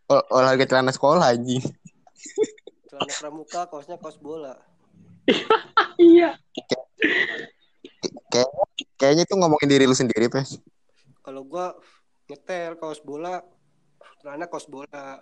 Ol- 0.09 0.27
olahraga 0.33 0.65
celana 0.65 0.91
sekolah 0.91 1.29
anjing. 1.29 1.61
celana 2.89 3.13
pramuka 3.21 3.69
kaosnya 3.69 4.01
kaos 4.01 4.17
bola 4.17 4.57
Iya. 6.01 6.41
Kayak 8.33 8.49
kayaknya 8.97 9.25
tuh 9.29 9.37
ngomongin 9.37 9.69
diri 9.69 9.85
lu 9.85 9.93
sendiri, 9.93 10.33
Pes. 10.33 10.57
kalau 11.21 11.45
gua 11.45 11.77
nyetel 12.25 12.81
kaos 12.81 13.05
bola 13.05 13.45
celana 14.19 14.49
kaos 14.49 14.65
bola 14.67 15.21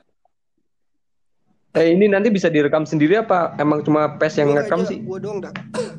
Eh 1.77 1.93
ini 1.93 2.09
nanti 2.09 2.33
bisa 2.33 2.49
direkam 2.49 2.89
sendiri 2.89 3.21
apa 3.21 3.53
emang 3.57 3.85
cuma 3.85 4.17
pes 4.17 4.41
yang 4.41 4.51
ngerekam 4.51 4.83
sih? 4.85 4.99
gua 5.05 5.19
doang 5.21 5.39
dah 5.39 5.53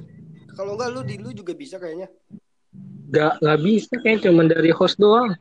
kalau 0.57 0.73
enggak 0.75 0.89
lu 0.91 1.01
di 1.05 1.15
lu 1.21 1.29
juga 1.31 1.53
bisa 1.53 1.77
kayaknya 1.77 2.09
Gak 3.09 3.41
nggak 3.41 3.59
bisa 3.65 3.93
kayak 4.05 4.21
cuma 4.21 4.45
dari 4.45 4.69
host 4.69 5.01
doang. 5.01 5.33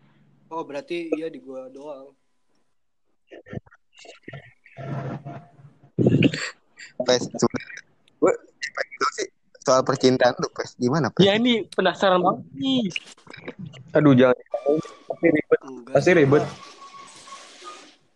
Oh 0.48 0.64
berarti 0.64 1.12
iya 1.12 1.28
di 1.28 1.36
gua 1.36 1.68
doang. 1.68 2.16
Pes. 7.04 7.28
Gue 8.16 8.32
itu 8.88 9.06
sih 9.20 9.28
soal 9.60 9.84
percintaan 9.84 10.32
lu, 10.40 10.48
Pes. 10.48 10.80
Gimana, 10.80 11.12
Pes? 11.12 11.28
Ya 11.28 11.36
ini 11.36 11.68
penasaran 11.68 12.24
banget 12.24 12.48
nih. 12.56 12.88
Aduh 13.92 14.16
jangan. 14.16 14.36
Pasti 15.04 15.26
ribet. 15.28 15.60
Enggak. 15.60 15.92
Pasti 15.92 16.08
sih, 16.08 16.16
ribet. 16.16 16.42
gua- 16.44 16.77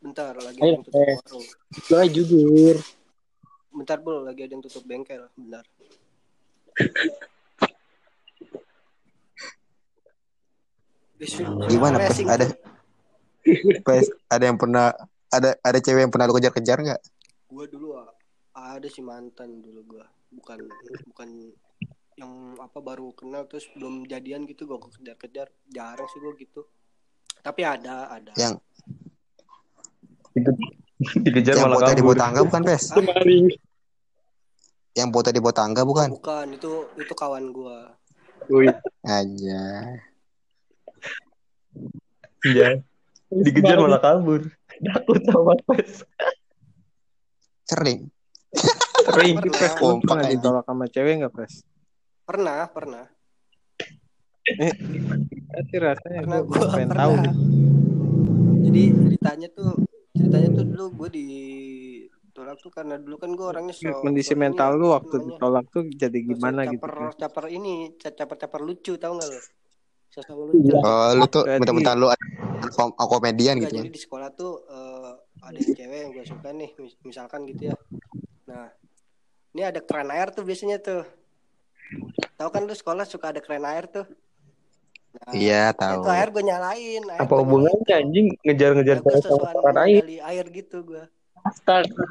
Bentar 0.03 0.35
lagi 0.35 0.59
Ayo, 0.59 0.83
tutup 0.83 0.99
eh. 0.99 1.15
warung. 1.15 1.47
Lo 1.95 1.99
jujur. 2.11 2.77
Bentar 3.71 3.99
bro 4.03 4.27
lagi 4.27 4.43
ada 4.43 4.53
yang 4.59 4.63
tutup 4.67 4.83
bengkel. 4.83 5.31
Bentar. 5.39 5.63
Gimana, 11.71 12.03
Pes? 12.03 12.19
Ada 12.27 12.47
Pes, 13.87 14.07
ada 14.27 14.45
yang 14.45 14.59
pernah 14.59 14.91
ada 15.31 15.55
ada 15.63 15.79
cewek 15.79 16.03
yang 16.03 16.11
pernah 16.11 16.27
lu 16.27 16.35
kejar-kejar 16.35 16.79
nggak? 16.83 17.01
Gua 17.47 17.65
dulu 17.71 17.95
ah, 17.95 18.11
ada 18.59 18.91
si 18.91 19.07
mantan 19.07 19.63
dulu 19.63 19.87
gua. 19.87 20.07
Bukan 20.35 20.59
bukan 21.15 21.29
yang 22.19 22.59
apa 22.59 22.83
baru 22.83 23.15
kenal 23.15 23.47
terus 23.47 23.71
belum 23.79 24.03
jadian 24.11 24.51
gitu 24.51 24.67
gua 24.67 24.83
kejar-kejar. 24.83 25.47
Jarang 25.71 26.11
sih 26.11 26.19
gua 26.19 26.35
gitu. 26.35 26.67
Tapi 27.39 27.63
ada, 27.63 28.11
ada. 28.11 28.35
Yang 28.35 28.59
dikejar 31.25 31.55
yang 31.59 31.69
malah 31.69 31.79
foto 31.83 31.91
di 31.91 32.01
kabur. 32.01 32.07
bawah 32.07 32.19
tangga 32.19 32.41
bukan, 32.47 32.63
Pes? 32.63 32.83
Kemarin. 32.91 33.45
Yang 34.93 35.09
foto 35.09 35.29
di 35.33 35.41
bawah 35.41 35.57
tangga 35.57 35.83
bukan? 35.83 36.09
Bukan, 36.13 36.47
itu 36.53 36.73
itu 36.97 37.13
kawan 37.15 37.45
gua. 37.51 37.79
Aja. 39.03 39.63
Iya. 42.43 42.69
Dikejar 43.31 43.77
malah 43.81 44.01
kabur. 44.03 44.45
Takut 44.83 45.21
sama 45.25 45.55
pes. 45.71 46.03
Sering. 47.65 48.11
Sering. 49.07 49.37
Pes, 49.47 49.73
Kompak 49.79 50.27
ditolak 50.29 50.67
sama 50.67 50.85
cewek 50.91 51.23
nggak, 51.23 51.33
Pes? 51.33 51.63
Pernah, 52.27 52.67
pernah. 52.69 53.07
Tapi 55.53 55.75
rasanya 55.79 56.21
Pernah 56.21 56.41
gue 56.43 56.51
gua 56.51 56.67
pengen 56.75 56.91
pernah. 56.91 57.07
tahu. 57.07 57.15
Jadi 58.63 58.83
ceritanya 58.91 59.49
tuh 59.55 59.71
ceritanya 60.13 60.49
tuh 60.53 60.65
dulu 60.69 60.85
gue 61.05 61.09
di 61.17 61.27
tolak 62.33 62.57
tuh 62.61 62.73
karena 62.73 62.97
dulu 62.97 63.17
kan 63.21 63.31
gue 63.33 63.47
orangnya 63.49 63.75
so, 63.77 63.89
kondisi 64.01 64.33
so 64.33 64.41
mental 64.41 64.77
ya, 64.77 64.81
lu 64.81 64.87
waktu 64.93 65.15
namanya, 65.17 65.29
ditolak 65.37 65.65
tuh 65.69 65.83
jadi 65.93 66.19
gimana 66.21 66.61
gitu 66.69 66.81
caper, 66.81 66.93
Pes? 66.97 67.15
caper 67.21 67.45
ini 67.53 67.73
ca- 68.01 68.15
caper 68.17 68.37
caper 68.41 68.61
lucu 68.65 68.93
tau 68.97 69.13
gak 69.17 69.29
lo 69.29 69.41
sosok 70.13 70.37
lucu. 70.53 70.73
Oh, 70.77 71.09
lu 71.17 71.25
tuh 71.33 71.43
mentang-mentang 71.49 71.97
lu 71.97 72.09
ada 72.13 72.69
kom- 72.77 72.93
komedian 72.93 73.57
gitu 73.57 73.73
jadi 73.73 73.89
kan. 73.89 73.97
di 73.97 74.01
sekolah 74.01 74.29
tuh 74.37 74.53
eh, 74.69 75.13
ada 75.41 75.57
yang 75.57 75.73
cewek 75.73 75.99
yang 76.05 76.11
gue 76.13 76.25
suka 76.29 76.49
nih 76.53 76.71
mis- 76.77 77.01
misalkan 77.05 77.41
gitu 77.49 77.73
ya. 77.73 77.77
Nah 78.49 78.69
ini 79.57 79.63
ada 79.65 79.81
keran 79.81 80.13
air 80.13 80.29
tuh 80.33 80.45
biasanya 80.45 80.81
tuh. 80.85 81.05
Tahu 82.37 82.49
kan 82.53 82.69
lu 82.69 82.77
sekolah 82.77 83.09
suka 83.09 83.33
ada 83.33 83.41
keran 83.41 83.65
air 83.65 83.89
tuh 83.89 84.05
nah, 85.13 85.33
Iya, 85.33 85.63
itu 85.71 85.79
tahu. 85.79 86.03
air 86.09 86.29
gue 86.29 86.43
nyalain 86.43 87.03
air 87.05 87.21
Apa 87.21 87.35
hubungannya 87.37 87.93
anjing 87.93 88.27
ngejar-ngejar. 88.41 88.97
Nah, 88.97 89.03
gua 89.03 89.13
cewek 89.13 89.25
sama 89.29 89.47
keran 89.51 89.77
air? 89.85 90.03
air 90.09 90.45
gitu 90.49 90.79
gue 90.83 91.05
Astaga. 91.43 92.05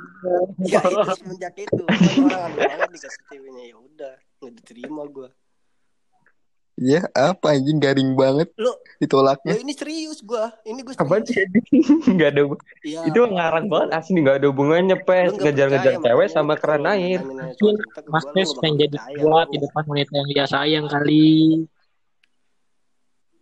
ya 0.60 0.82
itu 0.84 1.12
semenjak 1.16 1.56
itu 1.56 1.84
orang 2.20 2.52
banget 2.54 2.90
dikasih 2.92 3.24
ceweknya 3.26 3.64
ya 3.64 3.76
udah 3.80 4.14
nggak 4.38 4.52
diterima 4.60 5.04
gue 5.08 5.30
Iya, 6.82 7.06
apa 7.14 7.54
anjing 7.54 7.78
garing 7.78 8.18
banget 8.18 8.50
Lu- 8.58 8.74
ditolaknya. 8.98 9.54
lo 9.54 9.62
ini 9.62 9.72
serius 9.72 10.18
gue 10.20 10.46
ini 10.66 10.82
gue 10.82 10.96
Apa 10.98 11.22
sih? 11.22 11.46
Nggak 12.16 12.30
ada. 12.34 12.42
Iya, 12.82 13.00
itu 13.06 13.20
ngarang 13.22 13.70
banget 13.70 13.90
asli 13.94 14.18
nggak 14.18 14.42
ada 14.42 14.48
hubungannya 14.50 14.98
pes 14.98 15.30
ngejar-ngejar 15.36 16.02
cewek 16.02 16.28
sama 16.28 16.58
keran 16.58 16.90
air. 16.90 17.22
Mas 18.10 18.26
Pes 18.34 18.50
pengen 18.58 18.82
jadi 18.82 18.98
kuat 19.22 19.48
di 19.48 19.62
depan 19.62 19.84
wanita 19.86 20.12
yang 20.16 20.28
dia 20.32 20.46
sayang 20.50 20.86
kali. 20.90 21.70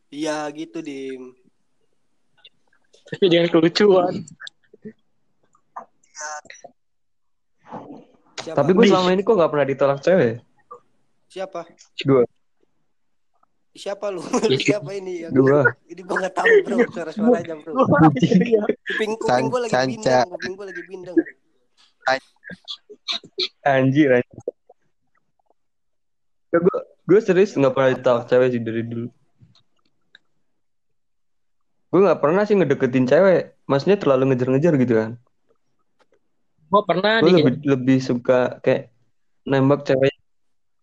Iya 0.09 0.49
gitu 0.53 0.81
dim. 0.81 1.37
Tapi 3.09 3.25
dengan 3.25 3.49
kelucuan. 3.49 4.25
Siapa? 8.39 8.57
Tapi 8.57 8.71
gue 8.73 8.85
selama 8.89 9.09
ini 9.13 9.21
kok 9.21 9.35
nggak 9.37 9.51
pernah 9.51 9.67
ditolak 9.67 9.99
cewek. 10.01 10.41
Siapa? 11.29 11.61
Gue, 12.01 12.25
Siapa 13.79 14.09
lu? 14.09 14.21
Ya, 14.49 14.57
Siapa 14.81 14.91
ini? 14.97 15.23
Yang... 15.23 15.31
gue. 15.37 15.61
Ini 15.93 16.01
gua 16.03 16.17
nggak 16.25 16.35
tahu 16.35 16.53
bro 16.65 16.77
suara-suaranya 16.89 17.55
bro. 17.61 17.73
Iya. 18.17 18.61
Kuping 18.65 19.13
gua 19.47 19.59
lagi 19.63 19.71
Sanca. 19.71 19.87
bindeng, 20.25 20.29
kuping 20.33 20.53
gua 20.57 20.65
lagi 20.67 20.81
bindeng. 20.89 21.17
Anjir, 23.63 24.09
anjir. 24.19 24.41
Gue, 26.49 26.77
gue 27.05 27.19
serius 27.21 27.53
nggak 27.53 27.73
pernah 27.77 27.89
ditolak 27.93 28.25
cewek 28.25 28.47
sih 28.57 28.61
dari 28.61 28.81
dulu. 28.81 29.07
Gue 31.89 31.99
nggak 32.05 32.21
pernah 32.21 32.45
sih 32.45 32.53
ngedeketin 32.53 33.09
cewek. 33.09 33.57
Maksudnya 33.65 33.97
terlalu 33.97 34.33
ngejar-ngejar 34.33 34.73
gitu 34.77 34.93
kan. 34.93 35.11
Gue 36.69 36.81
pernah 36.85 37.17
Gue 37.25 37.33
lebih 37.33 37.65
lebih 37.65 37.97
suka 37.97 38.61
kayak 38.61 38.93
nembak 39.45 39.89
cewek. 39.89 40.13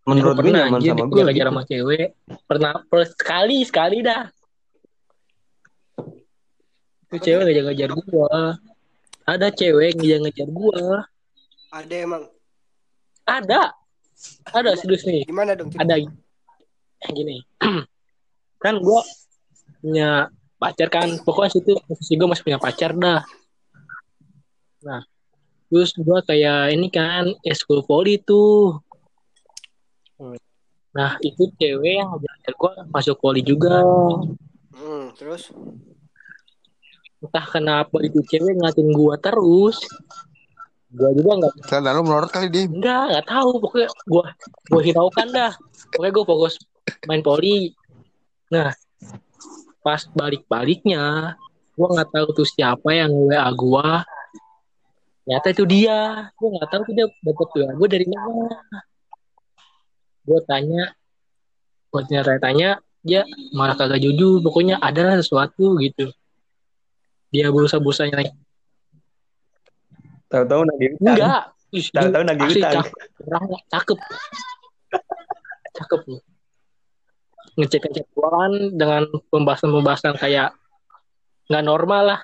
Menurut 0.06 0.38
gue 0.38 0.50
pernah 0.50 0.70
nyaman 0.70 0.80
sama 0.82 1.04
gue. 1.06 1.18
dikejar 1.22 1.34
gitu. 1.34 1.46
sama 1.50 1.62
cewek. 1.66 2.06
Pernah 2.46 2.72
per 2.90 3.00
sekali 3.06 3.56
sekali 3.62 3.98
dah. 4.02 4.26
Itu 7.06 7.16
cewek 7.22 7.42
ngejar-ngejar 7.46 7.90
gua. 7.94 8.58
Ada 9.30 9.46
cewek 9.54 9.94
ngejar-ngejar 9.94 10.48
gua. 10.50 11.06
Ada 11.70 11.94
emang. 12.02 12.22
Ada. 13.26 13.62
Ada 14.50 14.74
serius 14.74 15.06
nih. 15.06 15.22
Gimana 15.22 15.54
dong? 15.54 15.70
Ada 15.78 16.02
gini. 17.14 17.46
kan 18.64 18.74
gua 18.82 19.06
punya 19.78 20.34
pacar 20.56 20.88
kan. 20.88 21.08
Pokoknya 21.22 21.50
situ 21.52 21.76
posisi 21.84 22.12
gua 22.16 22.32
masih 22.32 22.44
punya 22.44 22.60
pacar 22.60 22.92
dah. 22.96 23.20
Nah, 24.84 25.02
terus 25.68 25.92
gua 26.00 26.20
kayak 26.24 26.74
ini 26.74 26.88
kan 26.92 27.32
eskul 27.44 27.84
poli 27.84 28.20
tuh. 28.20 28.80
Nah, 30.96 31.20
itu 31.20 31.52
cewek 31.60 32.00
yang 32.00 32.08
ngajar 32.08 32.54
gua 32.56 32.72
masuk 32.88 33.20
poli 33.20 33.44
juga. 33.44 33.84
Hmm, 34.76 35.12
terus 35.16 35.52
entah 37.16 37.46
kenapa 37.48 37.96
itu 38.04 38.20
cewek 38.22 38.54
ngatin 38.60 38.92
gua 38.92 39.16
terus 39.16 39.80
gua 40.92 41.10
juga 41.16 41.30
nggak 41.42 41.52
Karena 41.66 41.96
lu 41.96 42.04
melorot 42.04 42.30
kali 42.30 42.46
dia. 42.52 42.68
nggak 42.68 43.02
nggak 43.10 43.26
tahu 43.26 43.50
pokoknya 43.58 43.88
gua 44.06 44.24
gua 44.70 44.82
hiraukan 44.84 45.26
dah 45.32 45.52
pokoknya 45.96 46.12
gua 46.12 46.24
fokus 46.28 46.54
main 47.08 47.24
poli 47.24 47.72
nah 48.52 48.70
pas 49.86 50.02
balik 50.18 50.42
baliknya 50.50 51.38
gua 51.78 51.94
nggak 51.94 52.10
tahu 52.10 52.26
tuh 52.42 52.46
siapa 52.50 52.90
yang 52.90 53.14
wa 53.14 53.46
gua 53.54 54.02
ternyata 55.22 55.54
itu 55.54 55.62
dia 55.62 56.26
gua 56.34 56.48
nggak 56.58 56.70
tahu 56.74 56.82
tuh 56.90 56.94
dia 56.98 57.06
dapet 57.22 57.48
wa 57.54 57.72
gua 57.78 57.86
dari 57.86 58.06
mana 58.10 58.58
gua 60.26 60.40
tanya 60.42 60.82
gua 61.94 62.02
tanya 62.02 62.38
tanya 62.42 62.70
dia 63.06 63.22
malah 63.54 63.78
kagak 63.78 64.02
jujur 64.02 64.42
pokoknya 64.42 64.82
ada 64.82 65.22
sesuatu 65.22 65.78
gitu 65.78 66.10
dia 67.30 67.46
berusaha-berusaha 67.54 68.10
nyari 68.10 68.34
Tahu-tahu 70.26 70.66
nagih 70.66 70.90
utang. 70.98 71.14
Enggak. 71.14 71.42
Tahu-tahu 71.94 72.24
nagih 72.26 72.46
utang. 72.50 72.74
cakep. 72.74 72.88
Cakep. 73.70 73.98
Cakep 75.78 76.02
loh. 77.56 77.64
Ngecek-ngecek 77.64 78.06
gua 78.12 78.28
kan 78.36 78.52
dengan 78.76 79.02
pembahasan-pembahasan 79.32 80.14
kayak 80.20 80.52
nggak 81.48 81.64
normal 81.64 82.02
lah. 82.04 82.20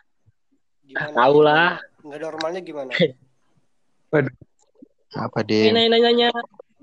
gimana? 0.85 1.17
tahu 1.17 1.39
lah. 1.41 1.81
Nggak 2.05 2.21
normalnya 2.21 2.61
gimana? 2.61 2.93
Apa 5.13 5.41
Ini 5.45 5.69
dia? 5.69 5.73
nanya-nanya. 5.73 6.29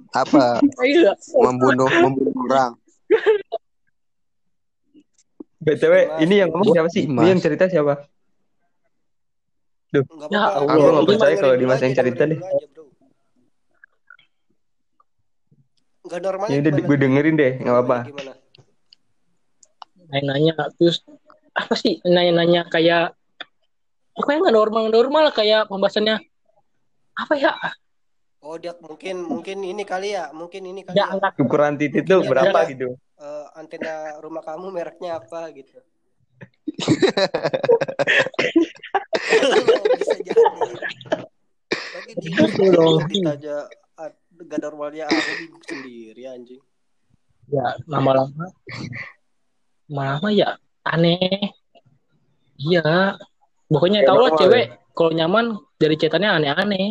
Apa 0.10 0.58
membunuh 1.46 1.90
membunuh 2.02 2.34
orang? 2.50 2.74
BTW, 5.60 6.24
ini 6.24 6.40
yang 6.40 6.50
ngomong 6.56 6.72
siapa 6.72 6.88
sih? 6.88 7.04
Ini 7.04 7.36
yang 7.36 7.42
cerita 7.44 7.68
siapa? 7.68 8.08
Nggak 9.92 10.30
Ya. 10.32 10.46
Allah, 10.56 10.72
gua 10.72 10.92
nggak 11.02 11.10
percaya 11.10 11.36
kalau 11.36 11.56
Dimas 11.60 11.82
yang 11.84 11.98
cerita 11.98 12.24
deh. 12.24 12.40
bro. 12.40 12.86
Nggak 16.10 16.20
normalnya 16.26 16.56
Ini 16.56 16.64
udah 16.64 16.72
gue 16.80 16.98
dengerin 16.98 17.36
deh, 17.38 17.54
nggak 17.60 17.76
apa-apa. 17.76 17.98
Nanya-nanya. 20.10 20.54
Terus 20.78 21.02
apa 21.54 21.74
sih 21.76 22.00
nanya-nanya 22.06 22.70
kayak 22.70 23.14
pokoknya 24.14 24.40
nggak 24.48 24.58
normal 24.58 24.84
normal 24.92 25.26
kayak 25.32 25.68
pembahasannya 25.68 26.20
apa 27.16 27.34
ya 27.36 27.54
Oh 28.40 28.56
dia 28.56 28.72
mungkin 28.80 29.28
mungkin 29.28 29.60
ini 29.68 29.84
kali 29.84 30.16
ya, 30.16 30.32
mungkin 30.32 30.64
ini 30.64 30.88
kali 30.88 30.96
ya 30.96 31.12
ya. 31.12 31.20
anak 31.20 31.36
Ukuran 31.36 31.76
titik 31.76 32.08
tuh 32.08 32.24
Mungkin 32.24 32.32
berapa 32.32 32.60
ada- 32.64 32.72
gitu? 32.72 32.96
Eh, 33.20 33.46
antena 33.60 34.16
rumah 34.24 34.40
kamu 34.40 34.72
mereknya 34.72 35.20
apa 35.20 35.52
gitu. 35.52 35.76
bisa 40.00 40.16
jadi. 40.24 40.40
Tapi 41.92 42.12
di 42.16 42.32
ah, 44.00 44.08
gak 44.48 44.60
normalnya 44.64 45.12
aku 45.12 45.36
bingung 45.36 45.64
sendiri 45.68 46.24
anjing. 46.32 46.64
ya 47.52 47.76
lama-lama 47.92 48.48
lama-lama 49.90 50.30
ya 50.32 50.50
aneh 50.86 51.52
iya 52.62 53.18
pokoknya 53.68 54.06
Ya, 54.06 54.08
tau 54.08 54.22
lah 54.22 54.32
cewek 54.38 54.66
kalau 54.94 55.12
nyaman 55.12 55.46
dari 55.76 55.96
cetannya 55.98 56.30
aneh-aneh 56.30 56.88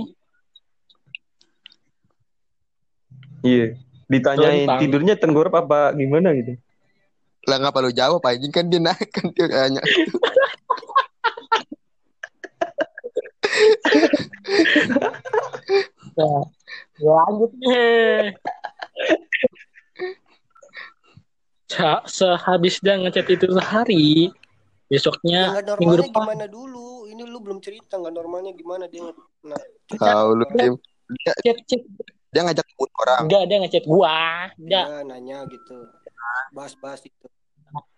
Iya. 3.39 3.79
Ditanyain 4.11 4.67
Tentang. 4.67 4.81
tidurnya 4.83 5.15
tenggorok 5.15 5.55
apa 5.63 5.95
gimana 5.95 6.35
gitu. 6.35 6.59
Lah 7.47 7.63
ngapa 7.63 7.87
lu 7.87 7.95
jawab 7.95 8.19
anjing 8.27 8.51
kan 8.51 8.67
dia 8.67 8.83
naik 8.83 9.09
kan 9.15 9.31
dia 9.31 9.47
tanya. 9.47 9.83
Nah, 16.19 16.43
ya 17.03 17.11
lanjut 17.15 17.53
nih. 17.63 18.35
Se- 21.69 22.05
sehabis 22.09 22.81
dia 22.81 22.97
ngechat 22.97 23.29
itu 23.29 23.45
sehari, 23.53 24.33
besoknya 24.89 25.61
Ya, 25.61 25.77
minggu 25.77 26.01
depan 26.01 26.25
gimana 26.25 26.45
dulu? 26.49 27.05
Ini 27.05 27.23
lu 27.29 27.39
belum 27.45 27.61
cerita 27.61 28.01
nggak 28.01 28.15
normalnya 28.17 28.57
gimana 28.57 28.89
dia. 28.89 29.05
Nah, 29.45 29.61
Tahu 29.93 30.29
lu 30.33 30.45
dia, 30.57 30.73
dia, 31.13 31.33
chat 31.45 31.57
chat 31.69 31.83
dia 32.33 32.41
ngajak 32.45 32.65
orang. 32.81 33.21
enggak 33.29 33.43
dia 33.49 33.57
ngechat 33.61 33.85
gua, 33.85 34.49
dia 34.57 34.81
dia 34.89 34.97
nanya 35.05 35.45
gitu. 35.49 35.77
Bahas-bahas 36.57 37.05
itu. 37.05 37.27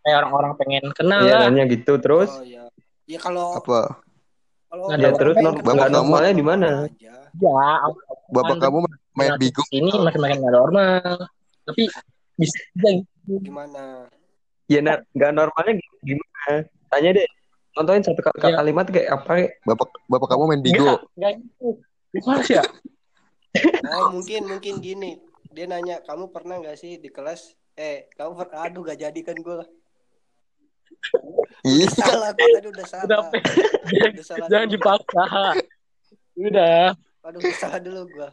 kayak 0.03 0.27
orang-orang 0.27 0.53
pengen 0.59 0.85
kenal 0.91 1.23
Iya 1.23 1.35
lah. 1.39 1.41
nanya 1.47 1.65
gitu 1.71 1.95
terus. 2.03 2.27
Oh 2.27 2.43
ya. 2.43 2.67
Ya 3.07 3.19
kalau 3.23 3.55
Apa? 3.55 4.03
kalau 4.67 4.87
ada. 4.91 5.15
terus 5.15 5.35
nggak 5.39 5.63
ya 5.63 5.87
normalnya 5.95 6.33
di 6.35 6.45
mana? 6.47 6.71
Ya, 6.99 7.15
Bapak 8.35 8.59
kamu 8.59 8.79
main 9.15 9.31
Nah, 9.35 9.39
bigo. 9.39 9.63
ini 9.71 9.91
makin-makin 9.95 10.39
nggak 10.43 10.55
normal. 10.55 11.31
Tapi 11.67 11.87
bisa 12.39 12.59
aja 12.59 12.89
gitu. 12.99 13.10
Gimana? 13.27 14.07
Ya 14.71 14.81
nggak 14.81 15.31
normalnya 15.35 15.73
gimana? 16.01 16.65
Tanya 16.89 17.11
deh. 17.17 17.29
Contohin 17.71 18.03
satu 18.03 18.19
kal- 18.21 18.35
Iya. 18.39 18.59
kalimat 18.59 18.87
kayak 18.91 19.09
apa? 19.15 19.31
kayak, 19.39 19.51
Bapak 19.63 19.89
bapak 20.11 20.29
kamu 20.31 20.43
main 20.47 20.63
bigo. 20.63 20.83
Enggak, 20.83 21.01
enggak 21.15 21.33
gitu. 21.39 21.69
Gimana 22.11 22.41
sih 22.43 22.55
ya? 22.59 22.65
Oh 23.95 24.11
mungkin 24.11 24.41
mungkin 24.47 24.75
gini. 24.83 25.11
Dia 25.51 25.67
nanya 25.67 26.03
kamu 26.03 26.31
pernah 26.31 26.59
nggak 26.59 26.79
sih 26.79 26.99
di 26.99 27.11
kelas 27.11 27.55
Eh, 27.75 28.13
kamu 28.13 28.37
per- 28.37 28.53
aduh 28.53 28.85
gak 28.85 29.01
jadi 29.01 29.21
kan 29.25 29.33
gue. 29.41 29.65
Ih, 31.65 31.89
Salah, 31.89 32.29
gue 32.37 32.45
tadi 32.53 32.69
udah 32.69 32.85
salah. 32.85 33.31
Udah, 33.33 34.21
salah 34.21 34.47
Jangan 34.53 34.69
dulu. 34.69 34.75
dipaksa. 34.77 35.25
Udah. 36.37 36.85
Aduh, 37.25 37.41
salah 37.57 37.81
dulu 37.81 38.01
gue. 38.05 38.29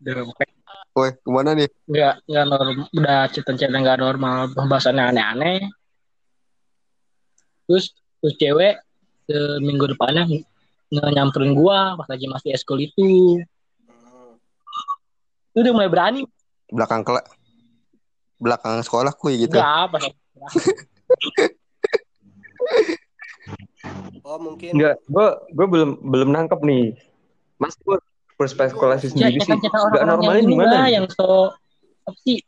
Udah, 0.00 0.12
Woi, 0.92 1.10
ke 1.16 1.30
mana 1.32 1.56
nih? 1.56 1.68
nggak 1.88 2.14
nggak 2.30 2.44
normal 2.46 2.86
udah 2.94 3.20
cerita-cerita 3.32 3.76
nggak 3.80 4.00
normal 4.00 4.36
pembahasannya 4.54 5.02
aneh-aneh 5.12 5.58
terus 7.66 7.90
terus 8.22 8.34
cewek 8.38 8.74
seminggu 9.26 9.90
depannya 9.90 10.24
ng- 10.30 11.12
nyamperin 11.12 11.58
gua 11.58 11.98
pas 11.98 12.06
lagi 12.06 12.30
masih 12.30 12.54
eskul 12.54 12.78
itu 12.78 13.42
itu 15.52 15.58
udah 15.58 15.72
mulai 15.74 15.90
berani 15.90 16.22
Belakang 16.72 17.04
kela 17.04 17.20
belakang 18.42 18.80
sekolah 18.80 19.12
kuy 19.14 19.44
gitu. 19.44 19.58
nggak 19.58 19.72
apa 19.90 19.96
Oh, 24.22 24.38
mungkin 24.38 24.78
Enggak, 24.78 25.02
gue 25.10 25.26
gue 25.50 25.66
belum 25.66 25.90
belum 25.98 26.30
nangkep 26.30 26.62
nih. 26.62 26.94
Mas 27.58 27.74
gue 27.82 27.98
perspekulasi 28.50 29.06
ya 29.14 29.30
sendiri 29.30 29.38
sih. 29.38 29.54
cerita 29.54 29.70
Gak 29.70 30.02
orang-orang 30.02 30.02
yang 30.02 30.08
normalnya 30.10 30.42
ini 30.42 30.50
di 30.50 30.56
mana? 30.58 30.72
lah 30.74 30.86
yang 30.90 31.06
so 31.06 31.26
apa 32.02 32.18
sih 32.26 32.38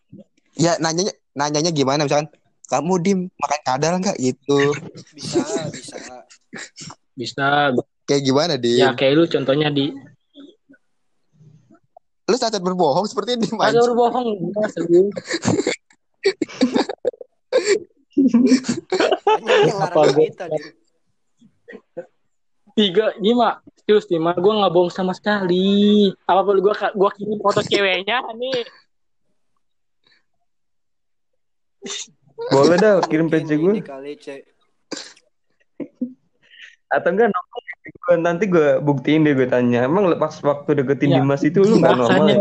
Ya 0.55 0.73
nanyanya 0.79 1.15
nanyanya 1.33 1.71
gimana 1.71 2.03
misalkan 2.03 2.31
kamu 2.67 2.93
dim 2.99 3.19
makan 3.37 3.61
kadal 3.63 3.95
nggak 3.99 4.19
gitu? 4.19 4.75
bisa, 5.15 5.43
bisa. 5.71 5.99
bisa 7.15 7.47
Kayak 8.05 8.23
gimana 8.23 8.55
dim? 8.59 8.79
ya 8.79 8.91
kayak 8.93 9.13
lu 9.15 9.25
contohnya 9.27 9.71
di 9.71 9.95
Lu 12.25 12.41
saat 12.41 12.57
berbohong 12.57 13.05
seperti 13.05 13.37
ini 13.37 13.53
ada 13.61 13.77
Mas. 13.77 13.85
berbohong 13.85 14.29
Banyak 19.29 19.61
yang 19.67 19.79
Apa 19.83 20.01
kita, 20.09 20.45
Dim. 20.49 20.67
Tiga 22.75 23.15
serius 23.85 24.11
nih 24.11 24.19
mah 24.19 24.35
gue 24.35 24.53
nggak 24.53 24.73
bohong 24.75 24.91
sama 24.91 25.15
sekali 25.15 26.11
apa 26.27 26.41
perlu 26.43 26.61
gue 26.65 26.75
gua 26.99 27.11
kirim 27.15 27.39
foto 27.39 27.63
ceweknya 27.63 28.21
nih 28.35 28.67
Boleh 32.35 32.77
dah 32.81 32.99
kirim 33.05 33.29
PC 33.31 33.61
gue. 33.61 33.73
ini 33.79 33.85
kali, 33.85 34.17
Cek. 34.17 34.43
Atau 36.91 37.13
enggak 37.15 37.31
gua, 37.31 38.15
nanti 38.19 38.45
gue 38.49 38.81
buktiin 38.81 39.25
deh 39.25 39.37
gue 39.37 39.49
tanya. 39.49 39.87
Emang 39.87 40.09
lepas 40.09 40.41
waktu 40.43 40.83
deketin 40.83 41.15
Ya. 41.15 41.21
Dimas 41.21 41.45
itu 41.45 41.63
lu 41.63 41.79
nggak 41.79 41.95
normal 41.95 42.27
ya? 42.27 42.37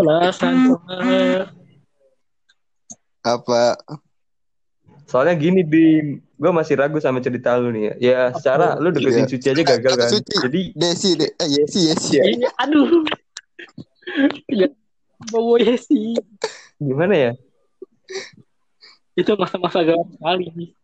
Apa? 3.24 3.80
Soalnya 5.04 5.36
gini 5.36 5.62
Dim, 5.68 6.24
gue 6.24 6.52
masih 6.52 6.80
ragu 6.80 6.98
sama 7.04 7.20
cerita 7.20 7.56
lu 7.60 7.72
nih 7.76 7.84
ya. 7.84 7.94
Ya 8.00 8.20
secara 8.36 8.80
lu 8.80 8.90
deketin 8.92 9.28
Iya. 9.28 9.32
Suci 9.32 9.48
aja 9.52 9.64
gagal 9.64 9.94
kan. 10.00 10.10
Suci. 10.10 10.34
Jadi 10.40 10.62
Desi, 10.74 11.10
de 11.20 11.28
eh 11.36 11.50
Yesi, 11.50 11.80
Yesi. 11.92 12.14
ya. 12.20 12.24
Ini 12.24 12.48
aduh. 12.60 13.04
Bawa 15.32 15.56
ya 15.60 15.76
sih. 15.80 16.16
gimana 16.84 17.16
ya? 17.16 17.32
Itu 19.16 19.40
masa-masa 19.40 19.86
gelap 19.88 20.08
sekali. 20.12 20.76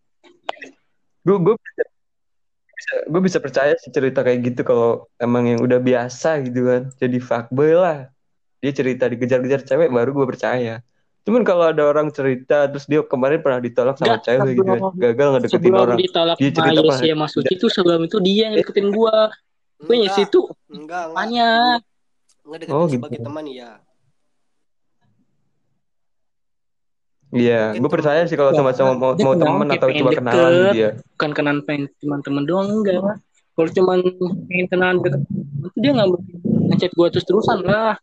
Gue 1.28 1.38
gue 1.44 1.56
bisa, 1.60 2.94
gue 3.12 3.22
bisa 3.22 3.38
percaya 3.44 3.74
sih 3.76 3.92
cerita 3.92 4.24
kayak 4.24 4.40
gitu 4.54 4.62
kalau 4.64 5.12
emang 5.20 5.44
yang 5.50 5.60
udah 5.60 5.80
biasa 5.84 6.40
gitu 6.48 6.64
kan. 6.68 6.82
Jadi 6.96 7.18
fuckboy 7.20 7.76
lah. 7.76 8.08
Dia 8.60 8.72
cerita 8.76 9.08
dikejar-kejar 9.08 9.64
cewek 9.68 9.90
baru 9.92 10.12
gue 10.16 10.28
percaya. 10.28 10.84
Cuman 11.20 11.44
kalau 11.44 11.70
ada 11.70 11.84
orang 11.84 12.10
cerita 12.10 12.66
terus 12.66 12.84
dia 12.84 13.02
kemarin 13.02 13.40
pernah 13.40 13.60
ditolak 13.60 13.96
sama 13.96 14.16
Nggak, 14.16 14.22
cewek 14.24 14.50
gitu 14.50 14.62
kan. 14.62 14.78
sebelum- 14.78 14.96
Gagal 14.98 15.28
ngedeketin 15.30 15.58
Sebelum 15.60 15.80
orang. 15.80 15.98
ditolak 15.98 16.36
Dia 16.36 16.50
sama 16.50 16.56
cerita 16.58 17.06
sama 17.06 17.28
Suci 17.28 17.54
itu 17.54 17.68
sebelum 17.70 18.02
itu 18.04 18.18
dia 18.20 18.42
yang 18.46 18.54
deketin 18.56 18.88
gua. 18.90 19.18
Gue 19.78 19.96
Enggak, 19.96 20.12
Yesi 20.12 20.22
itu 20.26 20.42
enggak, 20.68 21.04
enggak. 21.06 21.06
banyak. 21.14 21.80
Ngedeketin 22.42 22.74
Oh, 22.74 22.84
gitu. 22.84 22.94
sebagai 22.98 23.20
teman 23.22 23.46
ya. 23.46 23.72
Iya, 27.30 27.62
Mungkin 27.70 27.82
gue 27.86 27.92
percaya 27.94 28.22
sih 28.26 28.34
kalau 28.34 28.52
sama-sama 28.52 28.98
mau, 28.98 29.14
mau 29.14 29.38
kayak 29.38 29.78
atau 29.78 29.90
cuma 29.94 30.12
kenalan 30.12 30.34
deket. 30.50 30.66
gitu 30.66 30.78
ya. 30.82 30.90
Bukan 31.14 31.32
kenalan 31.32 31.62
pengen 31.62 31.84
teman-teman 32.02 32.44
doang 32.44 32.68
enggak. 32.74 33.22
Kalau 33.54 33.70
cuman 33.70 34.00
pengen 34.50 34.66
kenalan 34.68 34.98
deket, 34.98 35.22
dia 35.78 35.92
nggak 35.94 36.10
mungkin 36.10 36.36
ngechat 36.74 36.92
gua 36.98 37.08
terus-terusan 37.08 37.60
lah. 37.62 38.02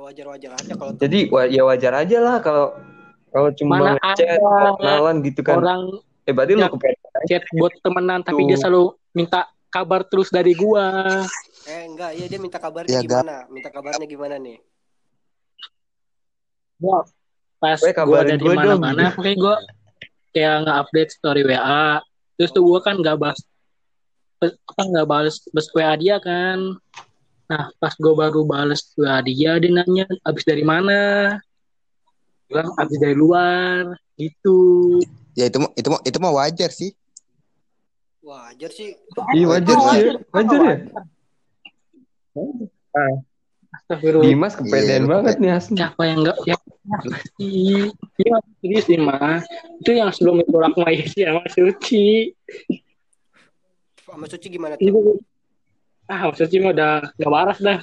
Ya 0.00 0.08
wajar-wajar 0.08 0.50
aja 0.56 0.72
kalau 0.80 0.96
Jadi 0.96 1.28
wa- 1.28 1.44
ya 1.44 1.60
wajar 1.60 1.92
aja 1.92 2.18
lah 2.24 2.40
kalau 2.40 2.72
kalau 3.28 3.52
cuma 3.52 4.00
mau 4.00 4.72
kenalan 4.80 5.20
gitu 5.20 5.44
kan. 5.44 5.60
Orang 5.60 6.00
Eh 6.24 6.32
berarti 6.32 6.56
lu 6.56 6.64
Ya. 6.64 6.72
chat 7.28 7.44
buat 7.52 7.76
temenan 7.84 8.24
tapi 8.24 8.40
Tuh. 8.40 8.48
dia 8.48 8.56
selalu 8.56 8.96
minta 9.12 9.44
kabar 9.68 10.00
terus 10.08 10.32
dari 10.32 10.56
gua. 10.56 10.88
Eh 11.68 11.84
enggak, 11.84 12.16
iya 12.16 12.32
dia 12.32 12.40
minta 12.40 12.56
kabarnya 12.56 12.96
Ya, 12.96 13.04
gimana? 13.04 13.44
Minta 13.52 13.68
kabarnya 13.68 14.08
gimana 14.08 14.40
nih? 14.40 14.56
Gua 16.80 17.04
pas 17.60 17.76
Weh, 17.84 17.92
gua 17.92 18.24
ada 18.24 18.40
di 18.40 18.48
mana-mana 18.48 19.12
pokoknya 19.12 19.36
gua 19.36 19.56
kayak 20.32 20.54
nggak 20.64 20.76
update 20.80 21.10
story 21.12 21.44
WA 21.44 22.00
terus 22.40 22.56
tuh 22.56 22.64
gua 22.64 22.80
kan 22.80 22.96
nggak 22.96 23.20
bahas 23.20 23.36
apa 24.40 24.80
nggak 24.80 25.04
balas 25.04 25.44
balas 25.52 25.68
WA 25.76 25.92
dia 26.00 26.16
kan 26.16 26.72
nah 27.50 27.66
pas 27.76 27.90
gua 27.98 28.14
baru 28.14 28.46
balas 28.46 28.94
WA 28.94 29.18
dia 29.20 29.58
dia 29.58 29.70
nanya 29.74 30.06
abis 30.22 30.46
dari 30.46 30.62
mana 30.62 31.34
bilang 32.46 32.70
abis 32.78 32.96
dari 32.96 33.14
luar 33.14 33.90
gitu 34.14 35.02
Ya 35.34 35.46
itu 35.46 35.58
mah 35.58 35.70
itu 35.74 35.88
mah 35.88 36.00
itu 36.02 36.18
mah 36.18 36.32
wajar 36.34 36.70
sih. 36.70 36.90
Wajar 38.20 38.68
sih. 38.68 38.92
Iya 39.32 39.46
wajar 39.46 39.76
Oh, 39.78 39.88
sih 39.88 39.98
ya. 40.02 40.14
Wajar 40.34 40.58
ya. 40.60 40.76
Astagfirullah 43.70 44.26
Dimas 44.26 44.54
kepedean 44.58 45.06
Iya, 45.06 45.10
banget 45.10 45.34
nih 45.38 45.50
asli. 45.54 45.74
siapa 45.78 46.02
yang 46.02 46.18
enggak 46.26 46.38
ya 46.42 46.56
iya 47.38 48.36
serius 48.58 48.84
sih 48.90 48.98
mah 48.98 49.38
itu 49.78 49.90
yang 49.94 50.10
sebelum 50.10 50.42
itu 50.42 50.50
aku 50.58 50.82
Yesi 50.90 51.22
sama 51.22 51.42
Suci 51.46 52.34
Sama 54.02 54.26
Suci 54.26 54.46
gimana 54.50 54.74
itu 54.76 54.90
tuh? 54.90 55.16
Ah 56.10 56.20
sama 56.20 56.34
Suci 56.34 56.58
mah 56.58 56.74
udah 56.74 56.92
nggak 57.14 57.30
waras 57.30 57.58
dah 57.58 57.78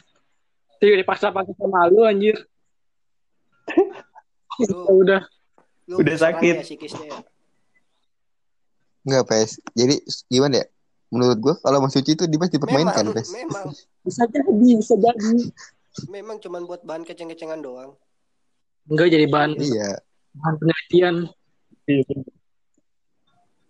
itu 0.78 0.94
udah 0.94 1.08
paksa-paksa 1.08 1.56
sama 1.56 1.88
lu 1.88 2.04
anjir 2.04 2.36
Lu, 4.60 5.00
udah 5.00 5.22
lu 5.86 6.02
Udah 6.02 6.18
sakit. 6.18 6.66
ya 6.66 6.98
ya? 6.98 7.22
Enggak, 9.02 9.24
Pes. 9.26 9.62
Jadi 9.72 10.02
gimana 10.28 10.60
ya? 10.60 10.66
Menurut 11.08 11.38
gua 11.38 11.54
kalau 11.58 11.80
Mas 11.80 11.94
Suci 11.94 12.12
itu 12.12 12.26
Dimas 12.26 12.50
dipermainkan, 12.50 13.06
Memang, 13.06 13.16
Pes. 13.16 13.30
memang, 13.32 13.66
bisa 14.06 14.24
jadi 14.26 14.50
bisa 14.52 14.96
jadi 14.98 15.32
memang 16.06 16.38
cuman 16.38 16.62
buat 16.64 16.82
bahan 16.84 17.02
keceng-kecengan 17.04 17.62
doang. 17.62 17.96
enggak 18.86 19.08
jadi 19.10 19.26
bahan 19.26 19.52
Iya. 19.56 20.00
bahan 20.34 20.56
penelitian 20.58 21.16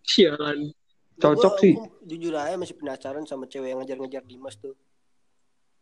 sialan 0.04 0.72
Cocok 1.18 1.52
Gua- 1.52 1.60
sih. 1.60 1.74
gua 1.74 1.90
jujur 2.04 2.34
aja 2.34 2.56
masih 2.56 2.76
penasaran 2.76 3.24
sama 3.24 3.46
cewek 3.46 3.70
yang 3.70 3.80
ngejar-ngejar 3.82 4.24
Dimas 4.24 4.56
tuh. 4.56 4.78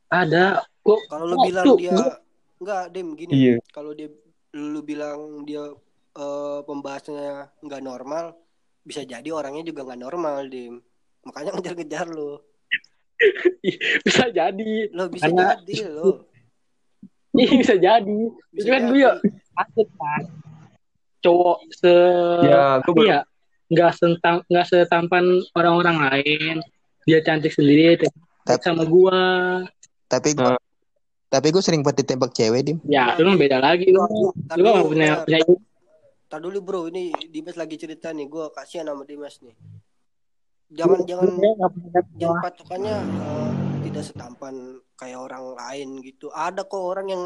ada 0.05 0.61
kok 0.79 1.01
Kalau 1.05 1.25
lu 1.25 1.36
Oh, 1.36 1.43
bilang 1.43 1.65
tuh, 1.65 1.77
dia 1.77 1.91
gua- 1.91 2.19
enggak, 2.57 2.83
Dim, 2.89 3.07
gini. 3.13 3.31
Iya. 3.33 3.55
Kalau 3.69 3.91
dia 3.91 4.07
lu 4.53 4.79
bilang 4.81 5.19
dia 5.43 5.63
eh, 6.15 6.59
pembahasannya 6.63 7.59
nggak 7.59 7.81
normal, 7.81 8.39
bisa 8.81 9.03
jadi 9.03 9.27
orangnya 9.27 9.65
juga 9.65 9.83
nggak 9.83 9.99
normal, 9.99 10.47
Dim. 10.47 10.79
Makanya 11.21 11.51
ngejar-ngejar 11.51 12.07
lu. 12.07 12.39
bisa 14.05 14.27
jadi 14.29 14.71
Lo 14.91 15.07
bisa 15.07 15.27
Karena- 15.27 15.57
jadi 15.57 15.75
lo. 15.89 16.23
Iya 17.36 17.51
bisa 17.59 17.75
jadi. 17.75 18.19
Bisa 18.49 18.67
kan 18.69 18.81
jadi. 18.81 18.88
gue 18.88 18.99
ya 19.01 19.11
kan. 19.51 20.23
Cowok 21.19 21.57
se 21.73 21.93
Ya, 22.45 22.79
gue 22.79 22.93
baru 22.93 23.03
iya 23.03 23.19
nggak 23.72 23.91
sentang 23.97 24.41
nggak 24.49 24.66
setampan 24.68 25.41
orang-orang 25.57 25.97
lain. 26.09 26.55
Dia 27.05 27.22
cantik 27.22 27.53
sendiri 27.53 27.97
tapi 28.01 28.18
Tapi- 28.45 28.63
sama 28.66 28.84
gua. 28.86 29.22
Tapi 30.05 30.38
gua 30.38 30.57
tapi 31.26 31.51
gua 31.51 31.59
sering 31.59 31.84
banget 31.84 32.05
ditembak 32.05 32.32
cewek, 32.32 32.61
Dim. 32.63 32.78
Ya, 32.88 33.11
lu 33.20 33.28
mah 33.28 33.36
beda 33.36 33.59
lagi 33.59 33.91
lu. 33.91 33.99
Lu 34.55 34.61
mah 34.63 34.86
punya 34.88 35.20
tar- 35.20 35.26
punya 35.28 35.39
tar 36.32 36.39
dulu 36.39 36.59
bro, 36.63 36.82
ini 36.88 37.11
Dimas 37.32 37.55
lagi 37.55 37.76
cerita 37.80 38.11
nih, 38.11 38.28
gue 38.28 38.51
kasihan 38.51 38.88
sama 38.88 39.07
Dimas 39.07 39.39
nih. 39.39 39.55
Jangan 40.74 41.05
jangan 41.05 41.30
nggak 41.38 41.72
punya 41.72 42.01
jangan 42.18 42.38
patokannya 42.41 42.95
eh, 42.97 43.51
tidak 43.88 44.03
setampan 44.03 44.55
kayak 44.97 45.20
orang 45.22 45.53
lain 45.55 45.88
gitu. 46.01 46.34
Ada 46.34 46.66
kok 46.66 46.82
orang 46.82 47.07
yang 47.07 47.24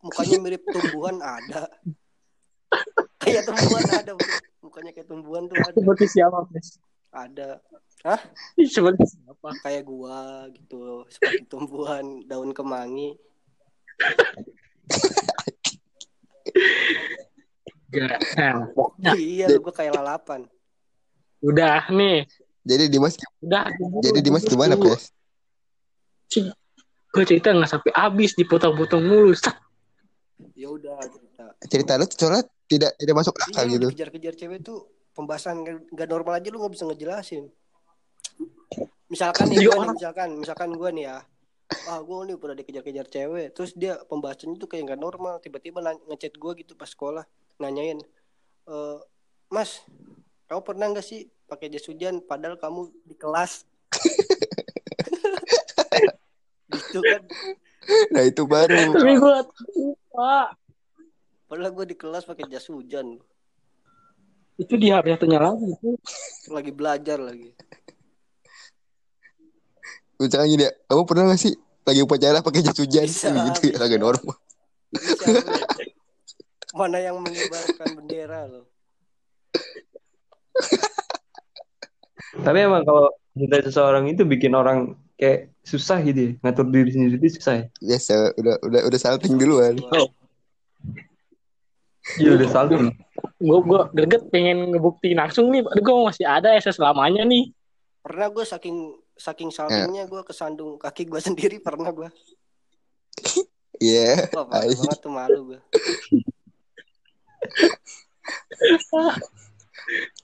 mukanya 0.00 0.36
mirip 0.40 0.62
tumbuhan 0.64 1.20
ada. 1.20 1.68
kayak 3.28 3.44
tumbuhan 3.52 3.84
ada, 3.92 4.12
bro. 4.16 4.28
Mukanya 4.64 4.90
kayak 4.96 5.08
tumbuhan 5.08 5.42
tuh 5.46 5.56
ada. 5.60 5.76
seperti 5.76 6.04
siapa, 6.08 6.38
Mas? 6.50 6.68
Ada. 7.12 7.48
Seperti 8.56 9.04
siapa? 9.04 9.48
Kayak 9.64 9.84
gua 9.88 10.48
gitu, 10.52 11.04
seperti 11.12 11.44
tumbuhan 11.48 12.24
daun 12.24 12.50
kemangi. 12.56 13.16
Gak. 17.88 18.20
Nah, 18.36 18.68
pokoknya 18.76 19.16
iya 19.16 19.48
lu 19.48 19.64
gue 19.64 19.74
kayak 19.74 19.96
lalapan 19.96 20.44
udah 21.42 21.86
nih. 21.90 22.26
Jadi 22.68 22.84
Dimas 22.92 23.16
Udah. 23.40 23.64
jadi 24.04 24.18
Dimas 24.20 24.44
gimana, 24.44 24.76
Pes? 24.76 25.14
Gue 27.08 27.24
cerita 27.24 27.56
nggak 27.56 27.70
sampai 27.70 27.92
habis 27.96 28.36
dipotong-potong 28.36 29.00
mulu. 29.00 29.32
Ya 30.52 30.68
udah 30.68 31.00
cerita 31.08 31.44
Cerita 31.64 31.92
lu 31.96 32.06
soalnya 32.12 32.44
tidak 32.68 32.92
tidak 33.00 33.14
masuk 33.16 33.34
akal 33.40 33.64
iya 33.64 33.74
gitu. 33.74 33.88
dikejar-kejar 33.90 34.34
cewek 34.36 34.58
tuh 34.60 34.78
pembahasan 35.16 35.64
nggak- 35.64 35.88
nggak 35.90 36.08
normal 36.08 36.38
aja 36.38 36.48
lu 36.52 36.60
nggak 36.60 36.74
bisa 36.76 36.84
ngejelasin 36.86 37.44
misalkan 39.08 39.48
nih 39.48 39.64
gua 39.64 39.88
nih, 39.88 39.96
misalkan 39.96 40.28
misalkan 40.36 40.70
gue 40.76 40.90
nih 40.92 41.04
ya 41.08 41.18
ah 41.88 42.00
gue 42.00 42.16
nih 42.28 42.36
pernah 42.36 42.56
dikejar-kejar 42.60 43.06
cewek 43.08 43.46
terus 43.56 43.72
dia 43.72 43.96
pembahasannya 44.04 44.60
tuh 44.60 44.68
kayak 44.68 44.92
nggak 44.92 45.00
normal 45.00 45.40
tiba-tiba 45.40 45.80
ngechat 46.08 46.36
gue 46.36 46.52
gitu 46.60 46.76
pas 46.76 46.88
sekolah 46.88 47.24
nanyain 47.56 47.96
"Eh, 48.68 48.98
mas 49.48 49.80
kamu 50.48 50.60
pernah 50.64 50.86
nggak 50.92 51.04
sih 51.04 51.28
pakai 51.48 51.72
jas 51.72 51.88
hujan 51.88 52.20
padahal 52.20 52.60
kamu 52.60 52.92
di 53.08 53.16
kelas 53.16 53.64
gitu 56.76 57.00
kan 57.00 57.24
Nah, 58.12 58.20
itu 58.20 58.44
baru. 58.44 58.92
Tapi 58.92 59.16
gue 59.16 59.36
lupa. 59.80 60.52
Padahal 61.48 61.72
gue 61.72 61.86
di 61.88 61.96
kelas 61.96 62.22
pakai 62.22 62.44
jas 62.46 62.68
hujan 62.68 63.16
Itu 64.58 64.74
di 64.74 64.90
HP 64.90 65.14
satunya 65.14 65.38
lagi. 65.38 65.70
itu. 65.70 65.90
lagi 66.50 66.70
belajar 66.70 67.18
lagi 67.18 67.50
Misalnya 70.18 70.48
gini 70.50 70.64
ya, 70.66 70.72
kamu 70.84 71.02
pernah 71.06 71.24
gak 71.30 71.38
sih 71.38 71.54
lagi 71.86 72.00
upacara 72.02 72.42
pakai 72.42 72.60
jas 72.60 72.74
hujan 72.76 73.06
Bisa, 73.06 73.30
gitu 73.30 73.70
bisa. 73.70 73.78
ya, 73.78 73.86
agak 73.86 73.98
normal. 73.98 74.34
Bisa, 74.90 75.24
mana 76.74 76.98
yang 76.98 77.16
mengibarkan 77.18 77.88
bendera 77.94 78.44
loh 78.44 78.66
Tapi 82.38 82.58
emang 82.60 82.82
kalau 82.82 83.08
cinta 83.32 83.62
seseorang 83.62 84.04
itu 84.06 84.22
bikin 84.22 84.52
orang 84.52 84.94
kayak 85.18 85.50
susah 85.62 85.98
gitu 86.02 86.18
ya. 86.18 86.30
Ngatur 86.42 86.66
diri 86.70 86.90
sendiri 86.90 87.18
susah 87.30 87.54
ya. 87.58 87.64
Biasa 87.82 88.12
udah 88.38 88.54
udah 88.62 88.80
udah 88.86 88.98
salting 88.98 89.34
duluan. 89.34 89.74
Iya 92.16 92.40
udah 92.40 92.48
salting. 92.48 92.88
Gue 93.36 93.58
gue 93.60 93.80
greget 93.92 94.22
pengen 94.32 94.72
ngebuktiin 94.72 95.20
langsung 95.20 95.52
nih. 95.52 95.60
Gue 95.60 95.96
masih 96.08 96.24
ada 96.24 96.56
SS 96.56 96.80
lamanya 96.80 97.22
nih. 97.22 97.52
pernah 97.98 98.32
gue 98.32 98.40
saking 98.40 98.76
saking 99.12 99.50
saltingnya 99.52 100.08
gue 100.08 100.22
kesandung 100.24 100.80
kaki 100.80 101.04
gue 101.04 101.20
sendiri 101.28 101.60
pernah 101.60 101.92
gue 101.92 102.08
Iya. 103.78 104.32
wah 104.32 104.48
parah 104.48 104.64
Ai. 104.64 104.72
banget 104.72 104.98
tuh 104.98 105.12
malu 105.12 105.40
gue 105.52 105.60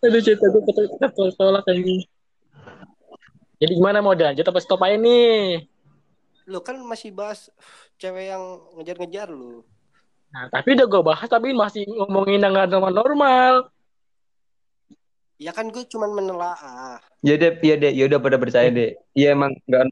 Aduh 0.05 0.21
cerita 0.21 0.45
gue 0.49 0.63
ketolak 0.65 1.63
kayak 1.65 1.81
gini. 1.81 2.05
Jadi 3.57 3.73
gimana 3.77 4.01
mau 4.01 4.13
lanjut 4.13 4.45
apa 4.45 4.61
stop 4.61 4.81
aja 4.81 4.97
nih? 4.97 5.65
lu 6.45 6.61
kan 6.61 6.77
masih 6.77 7.09
bahas 7.09 7.49
cewek 7.97 8.29
yang 8.29 8.43
ngejar-ngejar 8.77 9.33
lu 9.33 9.65
Nah, 10.35 10.51
tapi 10.51 10.75
udah 10.75 10.87
gue 10.91 11.03
bahas 11.07 11.29
tapi 11.31 11.55
masih 11.55 11.87
ngomongin 11.87 12.43
yang 12.43 12.59
gak 12.59 12.75
normal-normal. 12.75 13.71
ya 15.35 15.51
kan 15.51 15.67
gue 15.67 15.83
cuman 15.91 16.15
menelaah 16.15 16.99
Ya 17.23 17.35
deh, 17.35 17.59
ya 17.59 17.75
deh, 17.75 17.91
ya 17.91 18.07
udah 18.07 18.19
pada 18.23 18.39
percaya 18.39 18.71
deh. 18.71 18.99
Iya 19.15 19.35
emang 19.35 19.55
nggak 19.67 19.83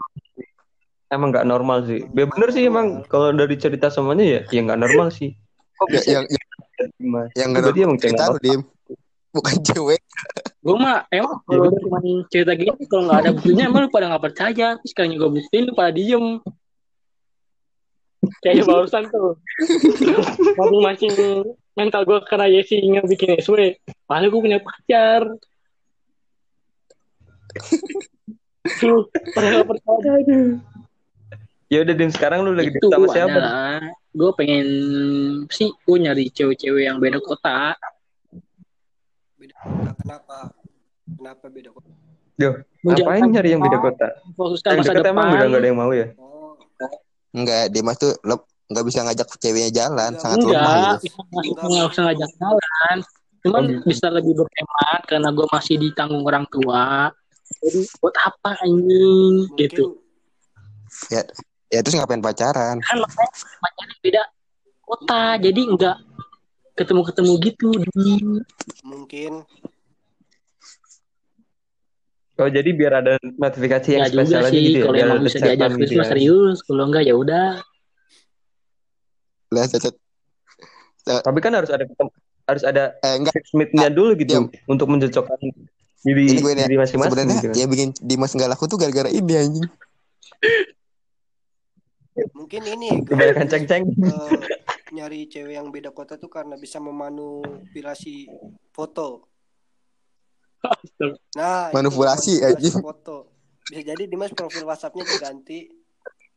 emang 1.14 1.28
nggak 1.30 1.46
normal 1.46 1.78
sih. 1.86 2.02
Ya 2.14 2.24
bener 2.26 2.48
sih 2.50 2.62
emang 2.66 3.06
kalau 3.06 3.30
dari 3.34 3.54
cerita 3.58 3.90
semuanya 3.90 4.24
ya, 4.26 4.40
ya 4.50 4.60
nggak 4.66 4.80
normal 4.82 5.08
sih. 5.14 5.34
Kok 5.78 5.86
Ya, 5.90 5.98
bisa 5.98 6.10
yang 6.10 6.26
yang, 6.30 7.30
yang 7.34 7.50
berarti 7.54 7.80
emang 7.82 7.98
cerita 7.98 8.24
lu, 8.30 8.38
Dim. 8.42 8.60
Bukan 9.32 9.54
cewek. 9.66 10.00
Gue 10.62 10.76
mah 10.78 11.06
emang 11.10 11.42
kalau 11.42 11.70
udah 11.70 11.80
cuma 11.82 11.98
cerita 12.30 12.52
gini 12.54 12.84
kalau 12.86 13.02
nggak 13.10 13.18
ada 13.18 13.30
buktinya 13.34 13.64
emang 13.66 13.80
lu 13.86 13.90
pada 13.90 14.06
nggak 14.14 14.24
percaya. 14.30 14.68
Terus 14.78 14.90
sekarang 14.94 15.18
gue 15.18 15.30
buktiin 15.42 15.62
lu 15.70 15.72
pada 15.74 15.90
diem. 15.94 16.38
Kayak 18.38 18.66
barusan 18.66 19.02
tuh. 19.10 19.34
Masing-masing 20.54 21.12
mental 21.74 22.02
gue 22.04 22.18
karena 22.26 22.46
Yesi 22.46 22.78
nggak 22.78 23.06
bikin 23.08 23.34
SW. 23.38 23.74
Padahal 24.06 24.30
gue 24.30 24.40
punya 24.40 24.58
pacar. 24.58 25.22
Lu 28.82 28.96
percaya. 29.66 30.26
Ya 31.66 31.78
udah 31.80 31.94
Dim 31.96 32.12
sekarang 32.12 32.44
lu 32.44 32.52
lagi 32.52 32.68
Itu 32.68 32.92
sama 32.92 33.08
siapa? 33.08 33.32
adalah 33.32 33.80
gue 34.12 34.30
pengen 34.36 34.66
sih 35.48 35.72
gue 35.72 35.96
nyari 35.98 36.28
cewek-cewek 36.28 36.84
yang 36.84 37.00
beda 37.00 37.16
kota. 37.18 37.72
beda 39.40 39.56
kota 39.58 39.90
kenapa 39.98 40.36
kenapa 41.16 41.44
beda 41.48 41.70
kota 41.72 41.88
Duh, 42.36 42.54
ngapain 42.84 43.24
nyari 43.26 43.56
yang 43.56 43.62
beda 43.64 43.78
kota? 43.80 44.08
Fokuskan 44.36 44.70
Yang 44.76 44.80
masa 44.84 44.92
deket 44.94 45.10
emang 45.10 45.26
depan. 45.26 45.34
udah 45.34 45.46
nggak 45.48 45.60
ada 45.64 45.68
yang 45.68 45.78
mau 45.80 45.92
ya? 45.92 46.06
oh 46.20 46.41
Enggak, 47.32 47.72
Dimas 47.72 47.96
tuh 47.96 48.12
lep, 48.28 48.44
nggak 48.68 48.84
bisa 48.84 48.98
ngajak 49.04 49.28
ceweknya 49.40 49.70
jalan, 49.72 50.12
Enggak. 50.12 50.20
sangat 50.20 50.38
lemah 50.44 50.52
Enggak, 50.52 50.98
gitu. 51.00 51.18
nggak 51.32 51.68
nggak 51.72 51.86
usah 51.88 52.02
ngajak 52.08 52.30
jalan. 52.36 52.96
Cuman 53.42 53.62
Oh, 53.62 53.68
gitu. 53.74 53.84
bisa 53.90 54.06
lebih 54.06 54.34
berhemat 54.38 55.00
karena 55.10 55.28
gue 55.34 55.46
masih 55.50 55.74
ditanggung 55.82 56.22
orang 56.22 56.46
tua. 56.46 57.10
Jadi 57.58 57.80
buat 57.98 58.16
apa 58.22 58.50
anjing 58.62 59.50
mungkin 59.50 59.58
gitu. 59.58 59.84
Ya, 61.10 61.26
ya 61.68 61.78
terus 61.82 61.98
ngapain 61.98 62.22
pacaran? 62.22 62.78
Kan 62.80 62.96
makanya 63.02 63.32
pacarnya 63.60 63.96
beda 63.98 64.22
kota, 64.86 65.24
jadi 65.42 65.60
enggak 65.66 65.96
ketemu-ketemu 66.78 67.32
gitu. 67.42 67.68
Di... 67.92 68.14
mungkin 68.86 69.32
Oh 72.42 72.50
jadi 72.50 72.70
biar 72.74 72.92
ada 72.98 73.12
notifikasi 73.22 73.88
yang 73.88 74.02
Ya 74.02 74.10
juga 74.10 74.22
spesial 74.26 74.42
aja 74.42 74.50
sih, 74.50 74.62
gitu 74.66 74.78
ya? 74.78 74.84
kalau 74.84 74.98
emang 74.98 75.20
bisa 75.22 75.38
diajak 75.38 75.70
gitu 75.72 75.82
terus 75.86 76.02
ya? 76.02 76.10
serius, 76.10 76.56
kalau 76.66 76.82
enggak 76.84 77.02
ya 77.06 77.14
udah. 77.14 77.48
Lah, 79.48 79.64
cacat. 79.64 79.94
Tapi 81.04 81.38
kan 81.38 81.52
harus 81.54 81.70
ada 81.70 81.84
harus 82.42 82.62
ada 82.62 82.84
Eh, 82.98 83.14
enggak. 83.14 83.34
meet-nya 83.54 83.88
dulu 83.88 84.18
gitu 84.18 84.26
diam. 84.28 84.46
untuk 84.66 84.90
mencocokkan 84.90 85.38
diri 86.02 86.24
Ini 86.26 86.40
gue 86.40 86.52
diri 86.58 86.74
masing-masing 86.74 87.10
sebenarnya 87.14 87.36
gitu. 87.38 87.54
yang 87.54 87.70
bikin 87.70 87.88
Dimas 88.00 88.34
nggak 88.34 88.50
laku 88.50 88.66
tuh 88.66 88.74
gara-gara 88.74 89.06
ini 89.06 89.32
anjing. 89.32 89.68
mungkin 92.34 92.62
ini 92.66 92.88
Kebanyakan 93.06 93.46
ceng-ceng. 93.46 93.84
eh, 93.88 94.40
nyari 94.92 95.24
cewek 95.24 95.54
yang 95.54 95.70
beda 95.70 95.94
kota 95.94 96.18
tuh 96.18 96.28
karena 96.28 96.58
bisa 96.58 96.76
memanipulasi 96.76 98.28
foto 98.68 99.31
nah 101.38 101.70
Manipulasi, 101.74 102.42
anjing. 102.42 102.78
foto 102.78 103.30
bisa 103.68 103.82
jadi 103.94 104.04
Dimas 104.06 104.30
profil 104.34 104.66
WhatsAppnya 104.66 105.02
diganti 105.06 105.70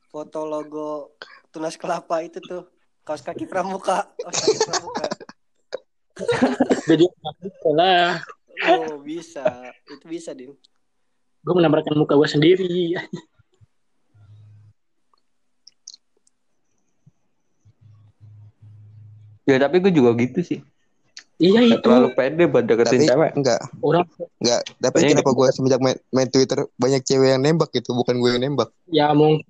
foto 0.09 0.45
logo 0.45 1.17
tunas 1.53 1.77
kelapa 1.77 2.21
itu 2.25 2.41
tuh 2.41 2.65
kaos 3.05 3.21
kaki 3.21 3.45
pramuka 3.45 4.09
kaos 4.17 4.37
kaki 4.41 4.59
pramuka 4.65 5.05
Jadi 6.87 7.03
lah, 7.75 8.23
oh 8.71 9.03
bisa 9.03 9.43
itu 9.91 10.05
bisa 10.07 10.31
dim 10.31 10.55
gue 11.45 11.53
menambahkan 11.53 11.93
muka 11.93 12.17
gue 12.17 12.25
sendiri. 12.25 12.97
Ya 19.45 19.61
tapi 19.61 19.77
gue 19.77 19.93
juga 19.93 20.17
gitu 20.17 20.41
sih. 20.41 20.59
Iya 21.35 21.59
itu 21.61 21.83
terlalu 21.83 22.09
pede 22.13 22.43
buat 22.45 22.63
deketin 22.63 22.95
Tapi 22.97 23.07
cewek. 23.07 23.31
enggak, 23.35 23.59
orang 23.79 24.07
enggak. 24.39 24.61
Tapi 24.77 24.95
Banyak 24.95 25.09
kenapa 25.11 25.31
gue 25.31 25.47
semenjak 25.51 25.81
main, 25.83 25.97
main 26.09 26.29
Twitter 26.29 26.59
banyak 26.75 27.01
cewek 27.01 27.27
yang 27.29 27.41
nembak 27.41 27.69
gitu, 27.69 27.91
bukan 27.91 28.15
gue 28.15 28.29
yang 28.31 28.41
nembak. 28.41 28.69
ya 28.87 29.11
mungkin 29.11 29.43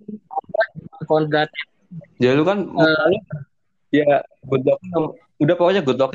kontrak 1.03 1.49
Ya 2.17 2.33
lu 2.33 2.41
kan 2.41 2.65
eh, 2.65 3.21
ya 3.93 4.17
good 4.43 4.65
luck 4.65 4.81
udah 5.37 5.55
pokoknya 5.55 5.81
good 5.81 5.95
luck 5.95 6.11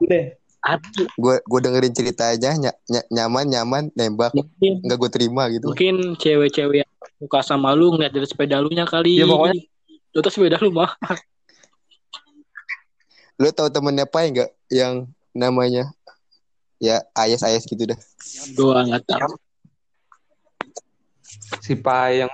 deh. 0.00 0.32
Gue 1.16 1.40
gue 1.40 1.60
dengerin 1.60 1.90
ceritanya 1.90 2.50
ny- 2.54 2.78
ny- 2.88 3.08
nyaman 3.10 3.44
nyaman 3.44 3.82
nembak, 3.92 4.30
mungkin 4.32 4.72
enggak 4.82 4.98
gue 4.98 5.10
terima 5.10 5.42
gitu. 5.48 5.66
mungkin 5.66 6.14
cewek-cewek 6.14 6.82
yang 6.82 6.90
suka 7.18 7.40
sama 7.40 7.72
lu 7.72 7.90
ngeliat 7.90 8.12
dari 8.12 8.24
sepeda 8.24 8.58
lu 8.58 8.68
nya 8.68 8.84
kali 8.84 9.16
Ya, 9.16 9.24
pokoknya- 9.24 9.66
Lu 10.08 10.18
tuh 10.20 10.30
sepeda 10.30 10.56
lu 10.58 10.70
mah 10.70 10.94
Lu 13.38 13.48
tahu 13.54 13.70
temennya 13.70 14.04
apa 14.04 14.26
enggak 14.26 14.50
yang 14.68 15.06
namanya 15.30 15.88
ya 16.82 17.02
ayas 17.14 17.42
ayas 17.46 17.62
gitu 17.66 17.86
dah. 17.86 17.98
gua 18.54 18.82
nggak 18.86 19.04
tahu 19.06 19.34
Si 21.62 21.74
Pai 21.78 22.24
yang 22.24 22.30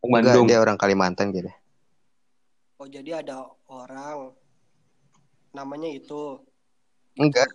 Enggak, 0.00 0.32
Bandung. 0.32 0.46
dia 0.48 0.58
orang 0.62 0.78
Kalimantan 0.80 1.28
gitu. 1.34 1.50
oh 2.80 2.88
jadi 2.88 3.20
ada 3.20 3.44
orang 3.68 4.32
namanya 5.52 5.90
itu 5.92 6.40
Enggak. 7.20 7.50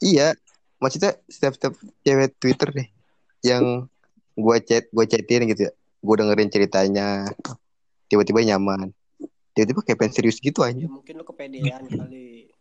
Iya, 0.00 0.32
maksudnya 0.80 1.16
setiap-setiap 1.28 1.72
cewek 2.04 2.30
Twitter 2.40 2.68
deh 2.72 2.88
yang 3.44 3.88
gue 4.36 4.56
chat, 4.64 4.84
gue 4.92 5.04
chatin 5.08 5.48
gitu 5.48 5.68
ya. 5.68 5.72
Gue 6.04 6.14
dengerin 6.20 6.52
ceritanya, 6.52 7.26
tiba-tiba 8.06 8.44
nyaman. 8.44 8.92
Tiba-tiba 9.56 9.80
kayak 9.80 9.98
pengen 9.98 10.12
serius 10.12 10.36
gitu 10.36 10.60
Ya 10.60 10.68
aja 10.68 10.84
mungkin 10.84 11.16
lu 11.16 11.24
kepedean 11.24 11.82
kali. 11.88 12.52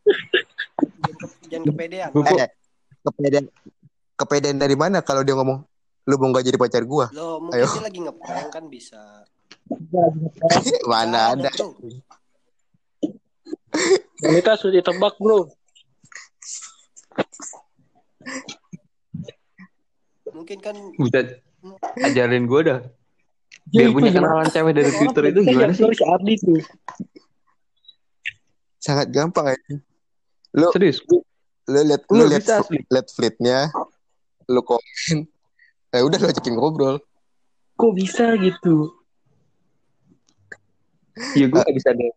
Jangan, 0.96 1.16
ke- 1.20 1.36
jangan 1.46 1.66
kepedean. 1.68 2.10
Gua- 2.10 2.32
eh 2.32 2.50
kepedean 3.04 3.46
kepedean 4.16 4.56
dari 4.56 4.74
mana 4.74 5.04
kalau 5.04 5.22
dia 5.22 5.36
ngomong 5.36 5.60
lu 6.06 6.16
mau 6.16 6.32
gak 6.32 6.46
jadi 6.46 6.56
pacar 6.56 6.86
gua 6.86 7.12
Lo 7.12 7.44
mungkin 7.44 7.60
Ayo. 7.60 7.68
dia 7.68 7.84
lagi 7.84 8.00
ngeprank 8.00 8.48
kan 8.50 8.64
bisa. 8.66 9.02
mana 10.88 11.36
Nggak 11.36 11.52
ada 11.52 11.52
bro. 11.52 11.68
Wanita 14.24 14.52
sudah 14.56 14.80
ditebak 14.80 15.16
bro. 15.18 15.52
Mungkin 20.28 20.58
kan 20.60 20.76
Bisa 20.96 21.20
ajarin 21.98 22.46
gue 22.46 22.62
dah. 22.64 22.80
Ya, 23.74 23.82
Biar 23.82 23.90
itu 23.90 23.96
punya 23.98 24.12
kenalan 24.14 24.48
cewek 24.54 24.74
dari 24.78 24.92
Twitter 24.94 25.24
itu 25.34 25.40
gimana 25.42 25.74
sih? 25.74 25.84
si 25.90 26.04
Ardi 26.06 26.34
tuh. 26.38 26.62
sangat 28.78 29.10
gampang 29.10 29.50
aja 29.58 29.74
lu 30.54 30.70
Serius? 30.70 31.02
lu 31.66 31.82
lihat 31.90 32.06
Lu 32.06 32.22
lu 32.22 32.24
lihat 32.30 32.46
lihat 32.70 33.08
fleetnya 33.10 33.74
lu 34.46 34.62
komen 34.62 35.26
eh 35.90 36.02
udah 36.06 36.18
lu 36.22 36.28
ajakin 36.30 36.54
ngobrol 36.54 37.02
Kok 37.76 37.92
bisa 37.92 38.40
gitu? 38.40 38.88
Iya 41.36 41.52
gue 41.52 41.60
gak 41.60 41.76
bisa 41.76 41.92
deh. 41.92 42.08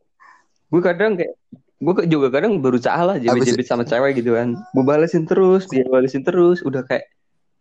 Gue 0.71 0.79
kadang 0.79 1.19
kayak 1.19 1.35
gue 1.83 1.95
juga 2.07 2.31
kadang 2.31 2.63
berusaha 2.63 2.95
lah 3.03 3.19
jebet-jebet 3.19 3.67
sama 3.67 3.83
cewek 3.83 4.23
gitu 4.23 4.39
kan. 4.39 4.55
Gue 4.55 4.85
balesin 4.87 5.27
terus, 5.27 5.67
dia 5.67 5.83
balesin 5.91 6.23
terus, 6.23 6.63
udah 6.63 6.87
kayak 6.87 7.11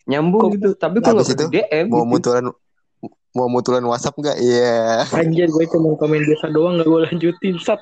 nyambung 0.05 0.45
Kok- 0.45 0.53
gitu. 0.61 0.69
Tapi 0.77 1.01
gue 1.01 1.09
gak 1.09 1.25
itu, 1.25 1.45
DM 1.49 1.85
mau 1.89 2.05
gitu. 2.05 2.11
mutulan 2.21 2.45
mau 3.35 3.47
mutulan 3.51 3.83
WhatsApp 3.83 4.15
nggak 4.15 4.37
iya 4.39 5.03
Anjir 5.13 5.51
gue 5.51 5.65
cuma 5.67 5.93
komen 5.99 6.23
biasa 6.23 6.47
doang 6.51 6.79
gak 6.79 6.87
gue 6.87 7.01
lanjutin 7.11 7.55
sat. 7.59 7.81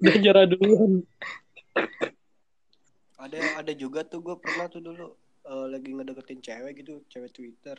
Udah 0.00 0.16
nyerah 0.16 0.46
duluan. 0.48 1.04
ada 3.20 3.38
ada 3.60 3.72
juga 3.76 4.00
tuh 4.00 4.24
gue 4.24 4.36
pernah 4.40 4.64
tuh 4.72 4.80
dulu 4.80 5.12
eh, 5.44 5.66
lagi 5.68 5.92
ngedeketin 5.92 6.40
cewek 6.40 6.72
gitu, 6.80 7.04
cewek 7.12 7.30
Twitter. 7.36 7.76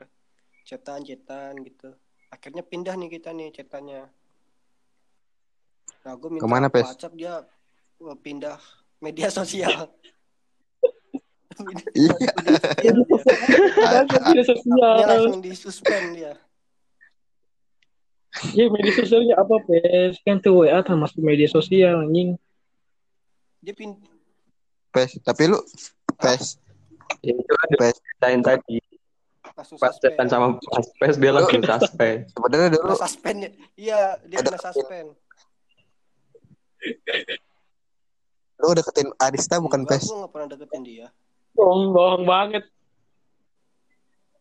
Cetan, 0.61 1.01
cetan 1.01 1.57
gitu. 1.65 1.97
Akhirnya 2.29 2.61
pindah 2.61 2.93
nih 2.93 3.09
kita 3.09 3.33
nih 3.33 3.49
cetannya. 3.49 4.05
Nah, 6.05 6.13
gue 6.13 6.29
minta 6.29 6.45
Ke 6.45 6.49
mana, 6.49 6.67
Pes? 6.69 6.85
WhatsApp 6.85 7.17
dia 7.17 7.41
eh, 8.05 8.17
pindah 8.21 8.57
media 9.01 9.33
sosial. 9.41 9.89
Iya 11.95 12.13
Iya, 12.81 12.91
dia. 12.95 14.01
Media 14.07 14.43
sosial. 14.45 14.93
Dia 14.97 15.07
langsung 15.07 15.41
disuspend 15.43 16.05
dia. 16.15 16.33
Ya 18.55 18.65
media 18.71 18.93
sosialnya 18.95 19.35
apa 19.35 19.55
pes? 19.67 20.15
Kan 20.23 20.39
tuh 20.39 20.63
WA 20.63 20.79
termasuk 20.81 21.19
media 21.19 21.51
sosial 21.51 22.07
anjing. 22.07 22.39
Dia 23.61 23.75
pin 23.75 23.99
pes 24.91 25.15
tapi 25.23 25.47
lu 25.47 25.59
pes 26.19 26.59
Ya, 27.19 27.35
itu 27.35 27.53
kan 27.53 27.69
Pes. 27.75 27.95
ceritain 27.99 28.39
tadi. 28.39 28.79
Pas 29.51 29.67
suspend. 29.67 29.99
cetan 29.99 30.27
sama 30.31 30.47
pas 30.57 30.87
pes 30.95 31.15
dia 31.19 31.31
langsung 31.35 31.59
suspend. 31.59 32.17
sebenarnya 32.31 32.69
dulu 32.79 32.93
suspend 32.95 33.37
ya. 33.43 33.51
Iya, 33.75 33.99
dia 34.31 34.39
kena 34.39 34.59
suspend. 34.59 35.07
lu 38.61 38.77
deketin 38.77 39.09
Arista 39.17 39.57
bukan 39.57 39.89
pes 39.89 40.05
gue 40.05 40.17
gak 40.21 40.31
pernah 40.33 40.47
deketin 40.53 40.81
dia. 40.85 41.07
Bohong, 41.55 41.91
bohong 41.91 42.25
banget. 42.25 42.63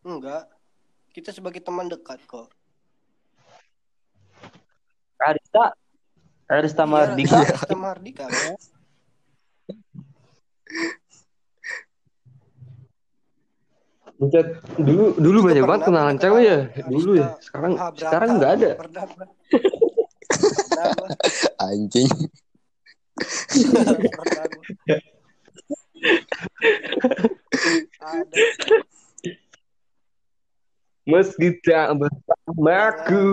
Enggak. 0.02 0.48
Kita 1.10 1.34
sebagai 1.34 1.60
teman 1.60 1.90
dekat 1.90 2.22
kok. 2.24 2.48
Arista 5.20 5.76
Arista 6.48 6.88
Mardika 6.88 7.36
Iya, 7.36 7.52
Arista 7.52 7.76
Mardika. 7.76 8.24
kan? 8.24 8.56
Buset, 14.20 14.46
dulu 14.76 15.16
dulu 15.16 15.38
banyak 15.48 15.64
banget 15.64 15.82
kenalan 15.88 16.16
cewek 16.20 16.42
ya 16.44 16.58
dulu 16.84 17.12
ya 17.16 17.28
sekarang 17.40 17.72
sekarang 17.96 18.30
nggak 18.36 18.52
ada 18.60 18.70
Pernah, 18.76 19.04
pernah. 19.12 19.28
Anjing. 21.60 22.08
Meski 31.04 31.58
tak 31.60 31.96
bersamaku 31.96 33.24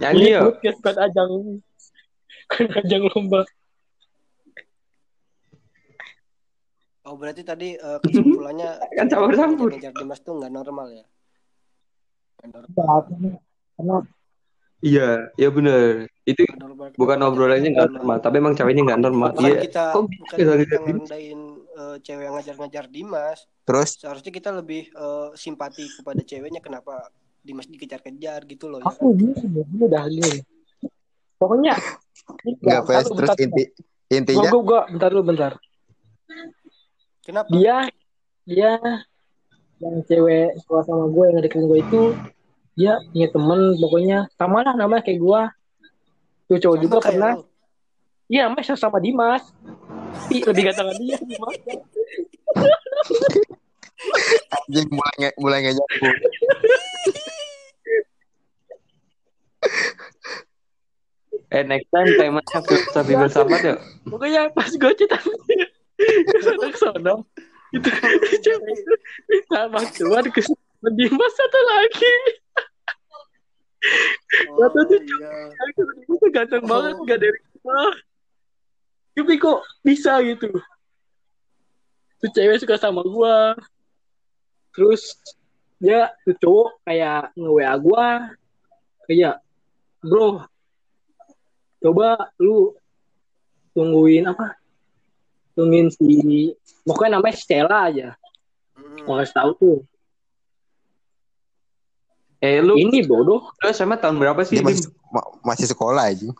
Nyanyi, 0.00 0.34
ya 0.34 0.40
podcast 0.42 0.80
kan 0.82 0.96
ajang 0.98 1.32
kan 2.50 2.66
ajang 2.80 3.02
lomba. 3.12 3.46
Oh 7.02 7.14
berarti 7.14 7.42
tadi 7.42 7.74
eh, 7.74 7.98
kesimpulannya 8.00 8.78
Kan 8.98 9.06
campur-campur. 9.06 9.70
ngejar 9.74 9.92
Dimas 9.94 10.20
tuh 10.22 10.38
nggak 10.38 10.50
normal 10.50 10.86
ya? 10.90 11.04
Nggak 12.40 12.50
normal. 12.66 12.98
Karena 13.72 13.96
iya 14.82 15.08
iya 15.38 15.48
bener 15.48 16.10
itu 16.24 16.42
Nggak 16.42 16.58
normal. 16.58 16.86
bukan 16.98 17.18
obrolannya 17.22 17.68
nggak 17.70 17.90
normal 17.94 18.16
tapi 18.18 18.34
emang 18.38 18.54
ceweknya 18.54 18.82
nggak 18.90 19.02
normal 19.02 19.30
iya 19.38 19.62
kita 19.62 19.82
kok 19.94 20.02
bukan 20.10 20.34
bisa 20.34 20.34
kita 20.34 20.58
gitu? 20.58 20.74
ngerendahin 20.82 21.40
eh, 21.72 21.96
cewek 22.04 22.24
yang 22.28 22.34
ngajar-ngajar 22.36 22.84
Dimas. 22.88 23.48
terus 23.62 23.96
Seharusnya 23.96 24.32
kita 24.34 24.50
lebih 24.52 24.90
eh, 24.92 25.28
simpati 25.34 25.88
kepada 25.88 26.20
ceweknya 26.22 26.60
kenapa 26.60 27.08
Dimas 27.42 27.66
dikejar-kejar 27.66 28.46
gitu 28.46 28.70
loh 28.70 28.78
ya. 28.78 28.86
aku 28.86 29.16
ini 29.18 29.34
sebenarnya 29.34 29.82
udah 29.90 30.04
gini. 30.06 30.34
Pokoknya 31.40 31.74
nggak 32.62 32.80
bentar, 32.86 33.02
terus 33.02 33.18
bentar, 33.18 33.36
inti 33.42 33.64
intinya 34.12 34.50
Gua, 34.52 34.62
gua, 34.62 34.62
gua, 34.62 34.80
bentar 34.94 35.08
dulu 35.10 35.24
bentar. 35.26 35.52
Kenapa? 37.22 37.50
Dia 37.50 37.76
dia 38.46 38.72
yang 39.82 39.98
cewek 40.06 40.54
suka 40.62 40.86
sama 40.86 41.10
gue 41.10 41.24
yang 41.26 41.38
deketin 41.42 41.66
gue 41.66 41.78
itu 41.82 42.02
dia 42.78 43.02
punya 43.10 43.28
temen 43.34 43.60
pokoknya 43.82 44.18
sama 44.38 44.62
lah 44.62 44.74
namanya 44.78 45.02
kayak 45.02 45.18
gue 45.18 45.42
tuh 46.46 46.58
cowok 46.62 46.76
Sama 46.78 46.84
juga 46.86 46.96
pernah 47.02 47.32
iya 48.30 48.46
namanya 48.46 48.78
sama 48.78 48.98
Dimas 49.02 49.42
lebih 50.30 50.62
ganteng 50.68 50.88
dia 51.00 51.18
Dimas 51.22 51.58
anjing 54.52 54.88
mulai 54.92 55.14
nge 55.20 55.30
mulai 55.38 55.58
ngejak 55.64 55.88
eh 61.52 61.62
next 61.68 61.88
time 61.92 62.08
temanya 62.16 62.58
filosofi 62.64 63.12
bersahabat 63.12 63.60
ya? 63.60 63.76
Pokoknya 64.08 64.48
pas 64.56 64.72
gue 64.72 64.92
cerita 64.96 65.20
ke 65.20 66.38
sana 66.40 66.66
ke 66.72 66.78
sana. 66.80 67.14
Itu 67.76 67.88
cewek 68.40 68.72
itu 68.72 68.94
sama 69.52 69.84
keluar 69.92 70.24
ke 70.24 70.40
Dimas 70.96 71.32
satu 71.36 71.60
lagi. 71.68 72.14
Oh, 74.48 74.64
Satu 74.64 74.78
tuh 74.88 75.00
iya. 75.04 75.30
Ganteng 76.32 76.64
banget 76.64 76.94
gak 77.04 77.18
dari 77.20 77.38
rumah 77.60 77.92
tapi 79.12 79.36
kok 79.36 79.60
bisa 79.84 80.16
gitu? 80.24 80.48
Tuh 82.22 82.30
cewek 82.32 82.62
suka 82.62 82.80
sama 82.80 83.04
gua. 83.04 83.52
Terus 84.72 85.20
dia 85.76 86.08
tuh 86.24 86.36
cowok 86.40 86.68
kayak 86.86 87.34
nge 87.36 87.50
WA 87.50 87.74
gua. 87.76 88.08
Kayak 89.04 89.42
bro 90.00 90.46
coba 91.82 92.30
lu 92.38 92.72
tungguin 93.74 94.30
apa? 94.30 94.54
Tungguin 95.58 95.90
si 95.90 96.54
pokoknya 96.86 97.18
namanya 97.18 97.36
Stella 97.36 97.78
aja. 97.90 98.08
Mau 99.04 99.18
kasih 99.18 99.34
tahu 99.34 99.50
tuh. 99.58 99.78
Eh 102.42 102.58
lu 102.62 102.74
ini 102.78 103.02
bodoh. 103.04 103.50
Lu 103.50 103.66
SMA 103.70 103.98
tahun 103.98 104.18
berapa 104.18 104.40
sih 104.46 104.62
masih 104.62 104.88
ma- 105.12 105.30
masih 105.44 105.66
sekolah 105.68 106.08
aja 106.08 106.30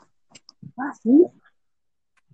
masih 0.72 1.28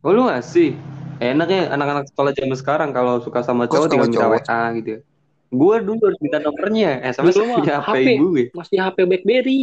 oh 0.08 0.12
lu 0.16 0.24
ngasih 0.24 0.72
enaknya 1.20 1.68
anak-anak 1.68 2.08
sekolah 2.08 2.32
zaman 2.32 2.56
sekarang 2.56 2.90
kalau 2.96 3.20
suka 3.20 3.44
sama 3.44 3.68
cowok 3.68 3.92
tinggal 3.92 4.08
sama 4.08 4.14
minta 4.16 4.24
cowok. 4.24 4.40
WA 4.48 4.62
gitu 4.80 4.88
ya. 4.88 5.00
Gue 5.48 5.76
dulu 5.84 6.00
harus 6.08 6.20
minta 6.24 6.38
nomornya 6.40 6.90
SMS 7.04 7.36
Dulu 7.36 7.44
mah 7.44 7.56
punya 7.60 7.76
HP 7.84 8.06
gue. 8.16 8.42
Masih 8.56 8.76
HP 8.80 8.96
BlackBerry. 9.04 9.62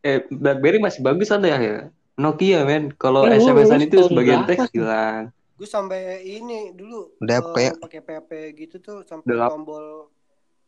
Eh 0.00 0.18
BlackBerry 0.32 0.78
masih 0.80 1.00
bagus 1.04 1.28
ada 1.28 1.48
ya? 1.48 1.92
Nokia 2.16 2.64
men. 2.64 2.92
Kalau 2.96 3.28
Eh, 3.28 3.36
SMS-an 3.36 3.84
itu 3.84 4.00
sebagian 4.08 4.48
teks 4.48 4.72
hilang. 4.72 5.28
Gue 5.58 5.68
sampai 5.68 6.22
ini 6.22 6.70
dulu 6.72 7.18
Udah, 7.20 7.36
eh, 7.36 7.44
apa 7.44 7.58
ya? 7.60 7.72
pakai 7.76 8.00
PP 8.00 8.30
gitu 8.56 8.76
tuh 8.78 8.96
sampai 9.04 9.36
tombol 9.36 10.08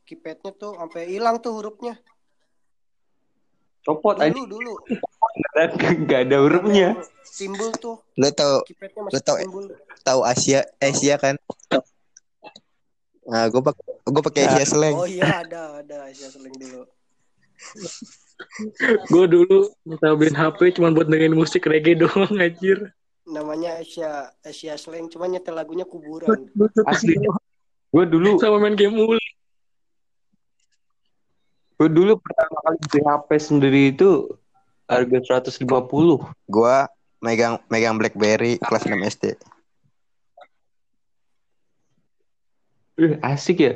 keypadnya 0.03 0.51
tuh 0.53 0.75
sampai 0.75 1.09
hilang 1.09 1.39
tuh 1.39 1.55
hurufnya. 1.57 1.97
Copot 3.87 4.17
aja 4.19 4.33
Dulu 4.33 4.47
dulu. 4.49 4.75
nggak 6.05 6.21
ada 6.29 6.37
hurufnya 6.43 6.89
Timbul 7.25 7.71
tuh 7.79 7.97
lu 8.19 8.29
tau 8.33 8.61
masih 9.09 9.23
tau, 9.25 9.37
tahu 10.05 10.21
Asia 10.27 10.67
Asia 10.81 11.17
kan 11.17 11.37
Nah, 13.31 13.47
gue 13.47 13.63
pakai 13.63 13.85
gue 14.11 14.23
pakai 14.27 14.43
Asia 14.51 14.67
slang. 14.67 14.97
Oh 14.99 15.07
iya 15.07 15.47
ada 15.47 15.79
ada 15.79 16.11
Asia 16.11 16.27
Sling 16.27 16.51
dulu. 16.59 16.83
Gue 19.07 19.25
dulu 19.31 19.71
minta 19.87 20.11
beliin 20.19 20.35
HP 20.35 20.75
cuma 20.75 20.91
buat 20.91 21.07
dengerin 21.07 21.39
musik 21.39 21.69
reggae 21.71 21.95
doang 21.95 22.27
anjir. 22.43 22.91
Namanya 23.31 23.79
Asia 23.79 24.35
Asia 24.43 24.75
Slang 24.75 25.07
cuma 25.13 25.31
nyetel 25.31 25.55
lagunya 25.55 25.87
kuburan. 25.87 26.51
Asli. 26.91 27.15
Gue 27.91 28.05
dulu, 28.07 28.39
Sama 28.43 28.59
main 28.59 28.75
game 28.75 28.99
mulu. 28.99 29.19
Gue 31.81 31.89
dulu 31.89 32.21
pertama 32.21 32.61
kali 32.61 32.77
beli 32.93 33.01
HP 33.09 33.29
sendiri 33.41 33.81
itu 33.97 34.29
harga 34.85 35.41
150. 35.41 35.65
Gue 36.45 36.77
megang 37.25 37.57
megang 37.73 37.97
BlackBerry 37.97 38.61
kelas 38.61 38.85
6 38.85 39.01
SD. 39.17 39.25
Eh, 43.01 43.17
asik 43.25 43.65
ya. 43.65 43.73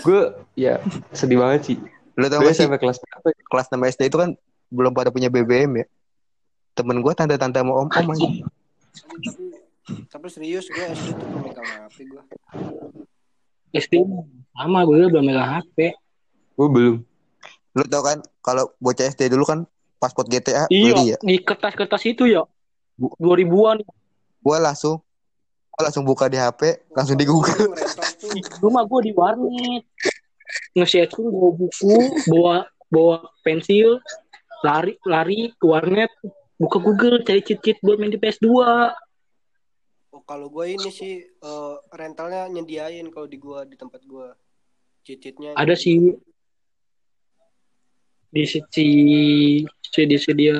Gue 0.00 0.32
ya 0.56 0.80
sedih 1.12 1.44
banget 1.44 1.60
sih. 1.68 1.76
Lu 2.16 2.24
tau 2.32 2.40
gak 2.40 2.56
sih 2.56 2.64
sampai 2.64 2.80
kelas 2.80 2.96
ya? 3.04 3.36
kelas 3.52 3.68
6 3.68 3.84
SD 3.84 4.00
itu 4.08 4.16
kan 4.16 4.32
belum 4.72 4.96
pada 4.96 5.12
punya 5.12 5.28
BBM 5.28 5.84
ya. 5.84 5.86
Temen 6.72 7.04
gue 7.04 7.12
tante-tante 7.12 7.60
sama 7.60 7.84
om-om 7.84 8.16
aja. 8.16 8.28
tapi 8.96 10.08
tapi 10.08 10.26
serius 10.32 10.72
gue 10.72 10.84
SD 10.88 11.12
tuh 11.12 11.26
belum 11.28 11.52
megang 11.52 11.68
HP 11.84 11.96
gue. 12.08 12.22
SD 13.76 13.92
sama 14.56 14.88
gue 14.88 15.04
belum 15.04 15.20
megang 15.20 15.60
HP. 15.60 15.92
Gue 16.56 16.68
belum. 16.72 16.96
Lu 17.76 17.84
tau 17.84 18.00
kan 18.00 18.24
kalau 18.40 18.72
bocah 18.80 19.04
SD 19.12 19.28
dulu 19.28 19.44
kan 19.44 19.68
paspor 20.00 20.24
GTA 20.24 20.64
Iya, 20.72 20.96
beli 20.96 21.04
ya. 21.12 21.16
di 21.20 21.36
kertas-kertas 21.44 22.02
itu 22.08 22.24
ya. 22.24 22.48
Bu- 22.96 23.12
2000-an. 23.20 23.84
Gue 24.40 24.56
langsung 24.56 25.04
gua 25.76 25.92
langsung 25.92 26.08
buka 26.08 26.32
di 26.32 26.40
HP, 26.40 26.88
langsung 26.96 27.20
di 27.20 27.28
Google. 27.28 27.52
Rumah 28.64 28.82
gue 28.88 29.00
di 29.04 29.12
warnet. 29.12 29.84
Nge-setting 30.72 31.28
bawa 31.28 31.50
buku, 31.52 31.96
bawa 32.24 32.56
bawa 32.88 33.16
pensil, 33.44 34.00
lari 34.64 34.96
lari 35.04 35.52
ke 35.52 35.64
warnet, 35.68 36.08
buka 36.56 36.80
Google 36.80 37.20
cari 37.28 37.44
cheat-cheat 37.44 37.82
buat 37.84 38.00
main 38.00 38.08
di 38.08 38.16
PS2. 38.16 38.48
Oh, 40.16 40.22
kalau 40.24 40.48
gue 40.48 40.64
ini 40.72 40.88
sih 40.88 41.20
eh, 41.28 41.74
rentalnya 41.92 42.48
nyediain 42.48 43.04
kalau 43.12 43.28
di 43.28 43.36
gua 43.36 43.68
di 43.68 43.76
tempat 43.76 44.00
gua. 44.08 44.32
Cicitnya 45.06 45.54
Ada 45.54 45.78
sih 45.78 46.02
di 48.30 48.42
si 48.46 48.60
sedia 49.90 50.18
sedia 50.18 50.58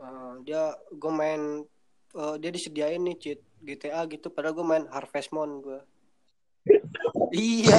Eh, 0.00 0.32
dia 0.46 0.74
gue 0.94 1.12
main 1.12 1.64
eh, 2.14 2.34
dia 2.40 2.50
disediain 2.52 3.02
nih 3.02 3.16
cheat 3.18 3.40
GTA 3.64 4.06
gitu 4.06 4.30
padahal 4.30 4.54
gue 4.54 4.66
main 4.66 4.84
Harvest 4.92 5.34
Moon 5.34 5.60
gue 5.64 5.80
iya. 7.30 7.78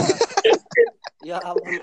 Ya 1.26 1.38
ampun 1.44 1.76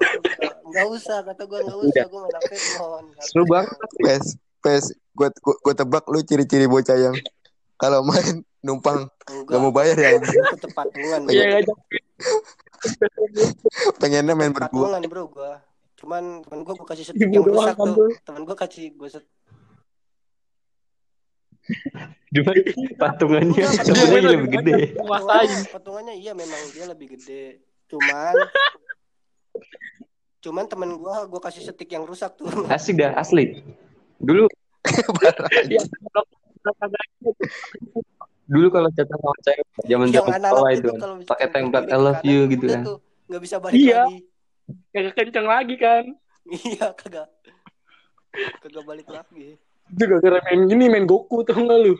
nggak 0.64 0.86
usah 0.88 1.20
kata 1.20 1.44
gue 1.44 1.58
nggak 1.64 1.78
usah 1.84 2.04
gue 2.08 2.20
main 2.20 2.32
Harvest 2.32 2.68
Moon. 2.80 3.04
Seru 3.20 3.44
banget. 3.44 3.88
Pes, 4.00 4.24
pes, 4.64 4.84
gue 5.12 5.28
gue 5.36 5.74
tebak 5.76 6.08
lu 6.08 6.24
ciri-ciri 6.24 6.64
bocah 6.64 6.96
yang 6.96 7.16
kalau 7.76 8.00
main 8.00 8.40
numpang 8.64 9.04
gak 9.44 9.60
mau 9.60 9.68
bayar 9.68 9.96
ya 10.00 10.16
bro. 10.16 10.32
Iya 11.28 11.44
ngajak 11.60 11.76
pengennya 14.00 14.34
main 14.36 14.52
berdua. 14.52 14.96
bro 15.04 15.28
gue 15.28 15.52
cuman 16.04 16.44
temen 16.44 16.60
gue 16.62 16.74
gue 16.76 16.84
kasih 16.84 17.04
setik 17.08 17.24
Ibu 17.24 17.32
yang 17.32 17.44
rusak 17.48 17.74
kan, 17.74 17.88
tuh 17.96 18.08
temen 18.20 18.42
gue 18.44 18.56
kasih 18.56 18.92
gue 18.92 19.08
set 19.08 19.24
Cuma 22.28 22.52
patungannya 23.00 23.64
sebenarnya 23.64 23.80
patungannya 23.80 24.20
lebih 24.36 24.48
gede. 24.52 24.74
Patungannya, 25.00 25.58
patungannya 25.72 26.14
iya 26.20 26.36
memang 26.36 26.60
dia 26.76 26.84
lebih 26.84 27.16
gede 27.16 27.64
cuman 27.88 28.36
cuman 30.44 30.64
temen 30.68 30.90
gue 30.92 31.14
gue 31.24 31.40
kasih 31.40 31.62
setik 31.64 31.88
yang 31.88 32.04
rusak 32.04 32.36
tuh 32.36 32.52
Asik 32.68 33.00
dah, 33.00 33.16
asli. 33.16 33.64
Dulu 34.20 34.44
dulu 38.44 38.68
kalau 38.68 38.88
chat 38.92 39.08
sama 39.08 39.32
cewek 39.40 39.64
zaman 39.88 40.08
zaman 40.12 40.36
sekolah 40.36 40.70
itu 40.76 40.88
kan 41.00 41.16
pakai 41.24 41.48
template 41.48 41.88
I 41.88 41.96
love 41.96 42.20
you 42.20 42.44
gitu 42.52 42.68
kan. 42.68 42.84
nggak 43.24 43.40
bisa 43.40 43.56
balik 43.56 43.72
Iya. 43.72 44.04
lagi 44.04 44.28
kagak 44.90 45.14
kenceng 45.14 45.44
lagi 45.44 45.74
kan. 45.76 46.04
iya 46.64 46.92
kagak 46.92 47.28
kagak 48.60 48.84
balik 48.84 49.06
lagi 49.06 49.56
Itu 49.86 50.02
gara-gara 50.06 50.40
main 50.44 50.64
gini 50.64 50.84
main 50.86 51.04
Goku 51.04 51.40
tau 51.40 51.60
gak 51.60 51.78
lu? 51.78 51.94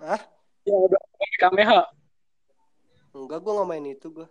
Hah? 0.00 0.20
Ya 0.62 0.74
udah 0.74 1.00
pakai 1.00 1.38
Kameha. 1.38 1.80
enggak 3.12 3.38
gue 3.38 3.52
nggak 3.52 3.68
main 3.68 3.86
itu 3.86 4.08
gue 4.08 4.28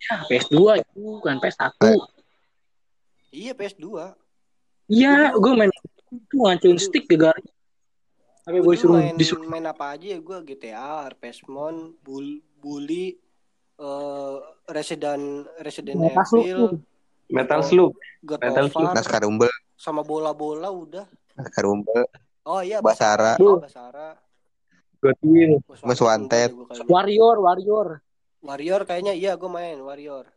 Ya, 0.00 0.16
PS2 0.26 0.56
itu 0.80 1.02
kan 1.20 1.36
PS1. 1.36 1.76
iya 3.30 3.52
PS2 3.52 3.84
Iya, 4.88 5.30
gue 5.32 5.52
main 5.54 5.68
itu 6.10 6.34
ngancurin 6.34 6.76
stick 6.76 7.04
gara 7.12 7.36
Sampai 8.40 8.58
gue 8.58 8.66
Gua 8.66 8.74
suruh 8.74 8.96
main 8.96 9.14
disuruh 9.14 9.44
main 9.44 9.62
apa 9.62 9.94
aja 9.94 10.06
ya 10.10 10.18
gue 10.18 10.36
GTA 10.42 10.80
Harvest 11.04 11.44
Moon 11.46 11.92
Bull, 12.00 12.40
Bully 12.56 13.20
eh 13.80 14.34
Resident 14.70 15.24
Resident 15.58 15.96
Metal 15.98 16.22
Slug 16.22 16.44
Evil 16.44 16.68
tuh. 16.68 16.78
Metal 17.30 17.60
Slug. 17.64 17.92
God 18.20 18.38
Metal 18.38 18.66
of 18.66 18.72
Slug. 18.72 18.84
War 18.84 18.94
Laskar 18.94 19.22
Umbel, 19.24 19.52
sama 19.74 20.04
bola-bola 20.04 20.68
udah 20.68 21.06
Laskar 21.34 21.64
Umbel, 21.64 22.04
oh 22.44 22.60
iya 22.60 22.78
Basara. 22.78 23.34
Basara 23.34 23.64
Basara 23.64 24.08
God 25.00 25.16
Wheel. 25.24 25.64
Most 25.64 26.04
Wanted. 26.04 26.52
Warrior, 26.84 27.40
Warrior. 27.40 27.88
Warrior 28.40 28.80
kayaknya 28.84 29.16
iya 29.16 29.32
gue 29.34 29.48
main 29.48 29.80
Warrior 29.80 30.28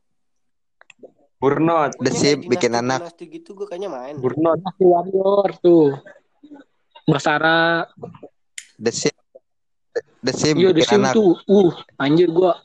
Burnout. 1.35 1.91
The 1.99 2.11
bikin 2.39 2.71
dinasti- 2.71 2.79
anak. 2.79 2.99
dinasti 3.03 3.25
gitu 3.27 3.51
gue 3.51 3.67
kayaknya 3.67 3.91
main 3.91 4.15
Burnout. 4.15 4.63
Masih 4.63 4.87
Warrior 4.87 5.49
tuh. 5.59 5.99
Basara. 7.03 7.91
The 8.79 8.91
Sim, 8.95 9.15
The 10.23 10.31
Sim 10.31 10.55
Iya, 10.55 10.71
The 10.71 10.75
bikin 10.79 10.87
Sim 10.95 11.03
anak. 11.03 11.13
tuh. 11.19 11.35
Uh, 11.45 11.71
anjir 11.99 12.31
gua 12.31 12.55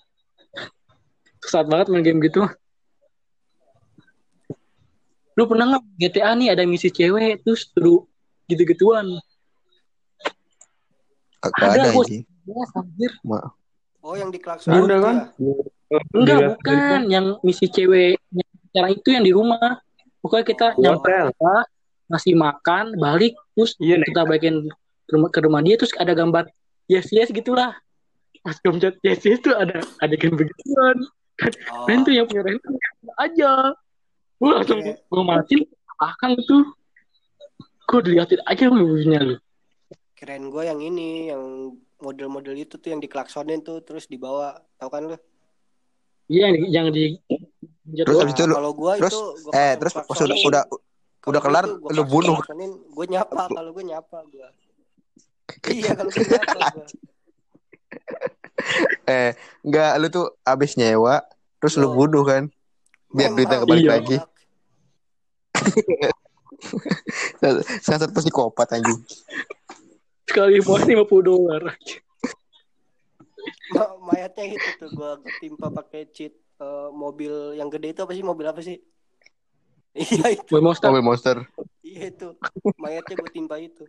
kesat 1.48 1.64
banget 1.64 1.88
main 1.88 2.04
game 2.04 2.20
gitu. 2.20 2.44
Lu 5.32 5.46
pernah 5.46 5.64
nggak 5.70 5.82
GTA 5.96 6.34
nih 6.34 6.52
ada 6.52 6.66
misi 6.66 6.90
cewek 6.90 7.40
terus 7.40 7.70
suruh 7.70 8.04
gitu-gituan? 8.46 9.06
Ada, 11.38 11.64
ada. 11.70 11.88
Ya, 11.94 12.64
anjir. 12.74 13.12
oh 14.02 14.14
yang 14.16 14.32
di 14.32 14.40
klakson 14.42 14.72
Ada 14.72 14.82
itu 14.82 14.96
kan? 14.98 15.16
ya? 15.38 15.54
Enggak, 16.12 16.36
Dilihat 16.36 16.50
bukan 16.58 17.00
yang 17.08 17.26
misi 17.40 17.66
cewek 17.70 18.18
yang 18.34 18.50
cara 18.74 18.88
itu 18.90 19.08
yang 19.08 19.24
di 19.24 19.32
rumah. 19.32 19.78
Pokoknya 20.18 20.44
kita 20.44 20.66
Oh. 20.74 20.82
nyampe 20.82 21.12
ngasih 22.08 22.34
makan, 22.34 22.96
balik, 22.98 23.36
terus 23.52 23.76
Iya, 23.78 24.00
Nek. 24.00 24.10
kita 24.10 24.20
balikin 24.24 24.54
ke 25.06 25.12
rumah, 25.12 25.28
ke 25.30 25.38
rumah 25.44 25.60
dia, 25.62 25.76
terus 25.78 25.92
ada 25.94 26.12
gambar 26.12 26.48
yes 26.90 27.12
yes 27.12 27.30
gitulah. 27.30 27.76
Pas 28.42 28.56
pencet 28.58 28.96
yes 29.04 29.22
yes 29.22 29.38
tuh 29.38 29.54
ada 29.54 29.78
adegan 30.02 30.34
begituan. 30.34 30.96
Oh. 31.72 31.86
Ren 31.86 32.02
tuh 32.02 32.12
yang 32.14 32.26
punya 32.26 32.42
tuh 32.58 32.74
aja. 33.18 33.50
Gue 34.38 34.50
langsung 34.54 34.78
Oke. 34.82 34.92
gue 34.98 35.22
matiin 35.24 35.62
belakang 35.98 36.34
tuh. 36.46 36.64
Gue 37.88 38.00
diliatin 38.04 38.40
aja 38.44 38.64
mobilnya 38.68 39.20
lu. 39.24 39.36
keren 40.18 40.50
gue 40.50 40.62
yang 40.66 40.82
ini 40.82 41.30
yang 41.30 41.70
model-model 42.02 42.58
itu 42.58 42.74
tuh 42.74 42.90
yang 42.90 42.98
diklaksonin 42.98 43.62
tuh 43.62 43.78
terus 43.86 44.10
dibawa 44.10 44.58
tahu 44.74 44.90
kan 44.90 45.02
lu 45.06 45.18
Iya 46.26 46.50
yang 46.50 46.58
di, 46.58 46.66
yang 46.74 46.88
di 46.92 47.04
Terus 47.88 48.14
Nah, 48.18 48.22
habis 48.26 48.34
itu 48.36 48.44
lu- 48.44 48.56
kalau 48.58 48.72
gua 48.76 48.92
terus, 49.00 49.14
itu 49.16 49.22
gua 49.48 49.52
eh, 49.56 49.72
terus 49.80 49.92
pas 49.96 50.18
udah 50.20 50.36
udah 50.44 50.62
udah 51.24 51.40
kelar, 51.40 51.64
lu 51.70 52.02
bunuh. 52.04 52.36
gua 52.92 53.06
nyapa 53.08 53.48
kalau 53.48 53.70
gua 53.72 53.84
nyapa 53.86 54.18
gua 54.28 54.48
iya 55.72 55.90
kalau 55.96 56.10
gua 56.12 56.26
nyapa 56.28 56.58
gua 56.76 56.86
eh 59.10 59.32
enggak 59.64 59.92
lu 60.00 60.06
tuh 60.10 60.26
abis 60.42 60.74
nyewa 60.76 61.22
terus 61.58 61.74
lu 61.78 61.90
Yo. 61.90 61.94
bunuh 61.94 62.24
kan? 62.26 62.46
Biar 63.08 63.32
Memang, 63.32 63.36
duitnya 63.36 63.58
kembali 63.64 63.82
Iya. 63.82 63.90
lagi. 63.96 64.16
Sangat 67.84 68.10
psikopat 68.12 68.68
anjing. 68.76 69.00
Sekali 70.28 70.60
muat 70.60 70.84
50 70.84 71.24
dolar. 71.24 71.62
Ma- 73.68 73.96
mayatnya 74.00 74.56
itu 74.60 74.70
tuh 74.76 74.88
gua 74.92 75.16
ketimpa 75.24 75.72
pakai 75.72 76.08
cheat 76.12 76.32
eh, 76.60 76.88
mobil 76.92 77.56
yang 77.56 77.68
gede 77.72 77.96
itu 77.96 78.00
apa 78.04 78.12
sih? 78.12 78.24
Mobil 78.24 78.46
apa 78.48 78.60
sih? 78.60 78.78
Iya 79.98 80.36
itu. 80.36 80.52
Boy 80.52 80.62
monster. 80.62 80.88
mobil 80.92 81.02
monster 81.02 81.36
iya 81.82 82.12
itu. 82.12 82.36
Mayatnya 82.78 83.14
gua 83.18 83.30
timpa 83.32 83.56
itu 83.58 83.88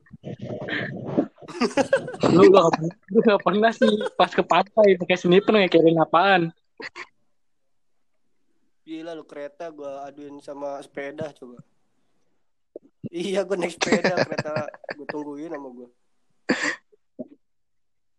lu 2.29 2.43
gak, 2.53 2.65
lu 3.09 3.19
gak 3.25 3.41
pernah 3.41 3.71
sih 3.73 3.89
pas 4.15 4.31
ke 4.31 4.43
pantai 4.45 4.95
pakai 4.99 5.17
sniper 5.17 5.53
ngekirin 5.57 5.99
apaan? 5.99 6.41
Gila 8.85 9.13
lu 9.13 9.25
kereta 9.25 9.69
gua 9.69 10.09
aduin 10.09 10.41
sama 10.41 10.81
sepeda 10.81 11.29
coba. 11.33 11.61
Iya 13.09 13.45
gua 13.45 13.57
naik 13.57 13.77
sepeda 13.77 14.17
kereta 14.25 14.69
gua 14.97 15.07
tungguin 15.09 15.53
sama 15.53 15.69
gua. 15.69 15.89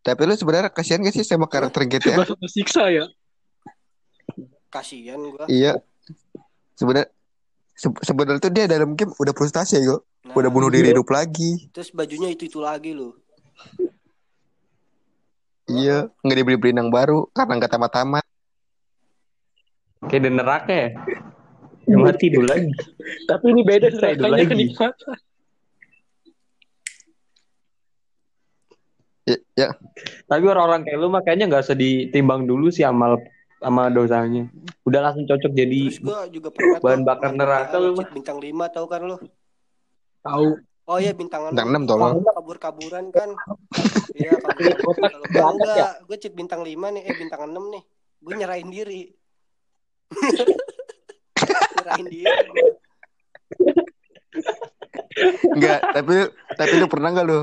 Tapi 0.00 0.20
lu 0.24 0.34
sebenarnya 0.34 0.70
kasihan 0.72 1.02
gak 1.02 1.14
sih 1.14 1.26
sama 1.26 1.50
karakter 1.50 1.86
GTA 1.86 2.22
Bahasa 2.22 2.34
tersiksa 2.38 2.86
ya. 2.90 3.06
Kasihan 4.70 5.18
gua. 5.18 5.44
Iya. 5.50 5.82
Sebenarnya 6.78 7.12
se- 7.80 8.02
sebenarnya 8.04 8.44
tuh 8.44 8.52
dia 8.52 8.68
dalam 8.68 8.92
game 8.92 9.08
udah 9.16 9.32
frustasi 9.32 9.80
ya, 9.80 9.96
kok. 9.96 10.04
Nah, 10.20 10.36
Udah 10.36 10.50
bunuh 10.52 10.68
diri 10.68 10.92
hidup 10.92 11.08
lagi. 11.08 11.72
terus 11.72 11.88
bajunya 11.90 12.28
itu 12.28 12.44
itu 12.44 12.60
lagi 12.60 12.92
loh 12.92 13.16
Iya, 15.64 16.10
nggak 16.20 16.36
dibeli 16.36 16.58
benang 16.58 16.90
baru 16.90 17.30
karena 17.30 17.62
nggak 17.62 17.70
tamat-tamat. 17.70 18.24
Kayak 20.10 20.22
di 20.26 20.30
neraka 20.34 20.72
ya. 20.74 20.88
Yang 21.86 22.00
mati 22.10 22.26
dulu 22.26 22.46
lagi. 22.50 22.70
Tapi 23.30 23.44
ini 23.54 23.62
beda 23.62 23.86
nerakanya 23.86 24.34
lagi. 24.34 24.50
kenikmatan. 24.50 25.14
Ya, 29.30 29.36
ya. 29.54 29.68
Tapi 30.26 30.44
orang-orang 30.50 30.82
kayak 30.82 30.98
lu 30.98 31.06
mah 31.06 31.22
kayaknya 31.22 31.46
nggak 31.46 31.62
usah 31.62 31.78
ditimbang 31.78 32.50
dulu 32.50 32.66
sih 32.66 32.82
amal 32.82 33.14
sama 33.60 33.92
dosanya. 33.92 34.48
Udah 34.82 35.00
langsung 35.04 35.28
cocok 35.28 35.52
jadi 35.52 35.80
terus 35.92 36.00
gua 36.00 36.24
juga 36.26 36.48
pernah 36.48 36.80
bahan 36.80 37.02
bakar 37.04 37.30
neraka 37.30 37.76
lu, 37.76 37.92
Cheat 37.94 38.10
bintang 38.10 38.38
5 38.40 38.48
tahu 38.72 38.86
kan 38.88 39.00
lu 39.04 39.16
Tahu. 40.20 40.46
oh 40.84 40.98
iya 40.98 41.12
bintang 41.12 41.52
Bintang 41.52 41.68
6 41.68 41.72
enam 41.72 41.84
tolong. 41.86 42.12
kabur-kaburan 42.24 43.04
kan 43.08 43.30
iya 44.12 44.32
kabur-kaburan 44.34 44.96
kalau 45.12 45.26
gua 45.28 45.44
enggak 45.54 45.92
gue 46.02 46.16
cheat 46.18 46.34
bintang 46.34 46.60
5 46.60 46.66
nih 46.66 47.02
eh 47.04 47.14
bintang 47.14 47.42
6 47.46 47.52
nih 47.52 47.82
gue 48.20 48.34
nyerahin 48.34 48.68
diri 48.68 49.02
nyerahin 51.76 52.06
diri 52.06 52.26
Enggak, 55.52 55.78
tapi 55.92 56.14
tapi 56.54 56.72
lu 56.78 56.86
pernah 56.86 57.10
nggak 57.10 57.26
lu? 57.26 57.40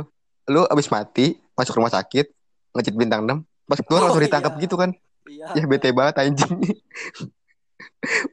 Lu 0.48 0.64
abis 0.66 0.88
mati, 0.88 1.36
masuk 1.54 1.76
rumah 1.78 1.92
sakit, 1.92 2.26
ngecit 2.74 2.96
bintang 2.96 3.28
6, 3.28 3.44
pas 3.68 3.80
keluar 3.84 4.00
Oh, 4.00 4.06
langsung 4.10 4.24
ditangkap 4.24 4.54
iya. 4.56 4.62
gitu 4.64 4.76
kan. 4.80 4.90
Iya 5.28 5.48
Ya 5.56 5.64
bete 5.68 5.92
banget 5.92 6.16
anjing. 6.24 6.56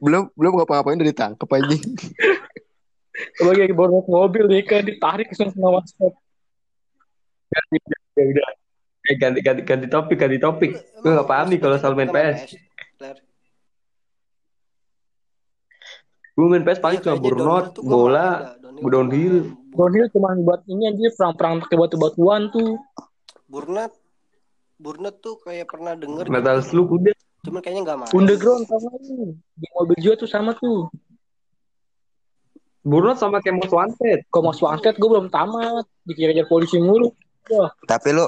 belum 0.03 0.31
belum 0.35 0.51
ngapa-ngapain 0.55 0.97
udah 0.99 1.09
ditangkap 1.09 1.49
anjing. 1.51 1.83
Sebagai 3.39 3.71
baru 3.71 3.99
naik 3.99 4.07
mobil 4.11 4.43
nih 4.51 4.63
kan 4.67 4.83
ditarik 4.83 5.27
ke 5.31 5.35
sama 5.35 5.79
WhatsApp. 5.79 6.13
ya 8.15 8.23
udah. 8.25 8.49
Eh, 9.05 9.15
ganti 9.21 9.39
ganti 9.45 9.61
ganti 9.61 9.87
topik 9.87 10.17
ganti 10.17 10.39
topik. 10.41 10.71
Gue 11.03 11.11
nggak 11.13 11.29
paham 11.29 11.47
nih 11.53 11.59
kalau 11.61 11.77
soal 11.77 11.93
main 11.93 12.09
PS. 12.09 12.57
Gue 16.35 16.47
main 16.51 16.65
PS 16.67 16.83
paling 16.83 16.99
Iya, 16.99 17.15
cuma 17.15 17.21
burnout, 17.23 17.67
bola, 17.79 18.59
downhill 18.59 18.91
downhill. 19.71 20.09
cuma 20.11 20.35
buat 20.35 20.61
ini 20.67 20.91
aja 20.91 21.07
perang-perang 21.15 21.63
pakai 21.63 21.77
batu-batuan 21.79 22.51
tuh. 22.51 22.75
Burnet 23.47 23.93
Burnet 24.75 25.15
tuh 25.23 25.39
kayak 25.39 25.71
pernah 25.71 25.95
denger 25.95 26.27
Metal 26.27 26.59
gitu. 26.59 26.67
Slug 26.67 26.89
udah. 26.99 27.15
Cuman 27.47 27.59
kayaknya 27.63 27.81
nggak 27.87 27.97
main. 28.03 28.11
Underground 28.11 28.63
sama 28.67 28.89
nih. 28.99 29.31
Di 29.55 29.67
mobil 29.71 29.97
juga 30.01 30.15
tuh 30.19 30.29
sama 30.29 30.51
tuh. 30.57 30.91
Burnout 32.85 33.17
sama 33.17 33.41
kayak 33.41 33.65
Most 33.65 33.73
Wanted. 33.73 34.19
Kalau 34.29 34.43
mau 34.45 34.67
angket 34.69 34.93
gue 34.99 35.09
belum 35.09 35.27
tamat. 35.33 35.85
Dikejar-kejar 36.05 36.45
polisi 36.45 36.77
mulu. 36.77 37.09
Tapi 37.89 38.09
lu 38.13 38.25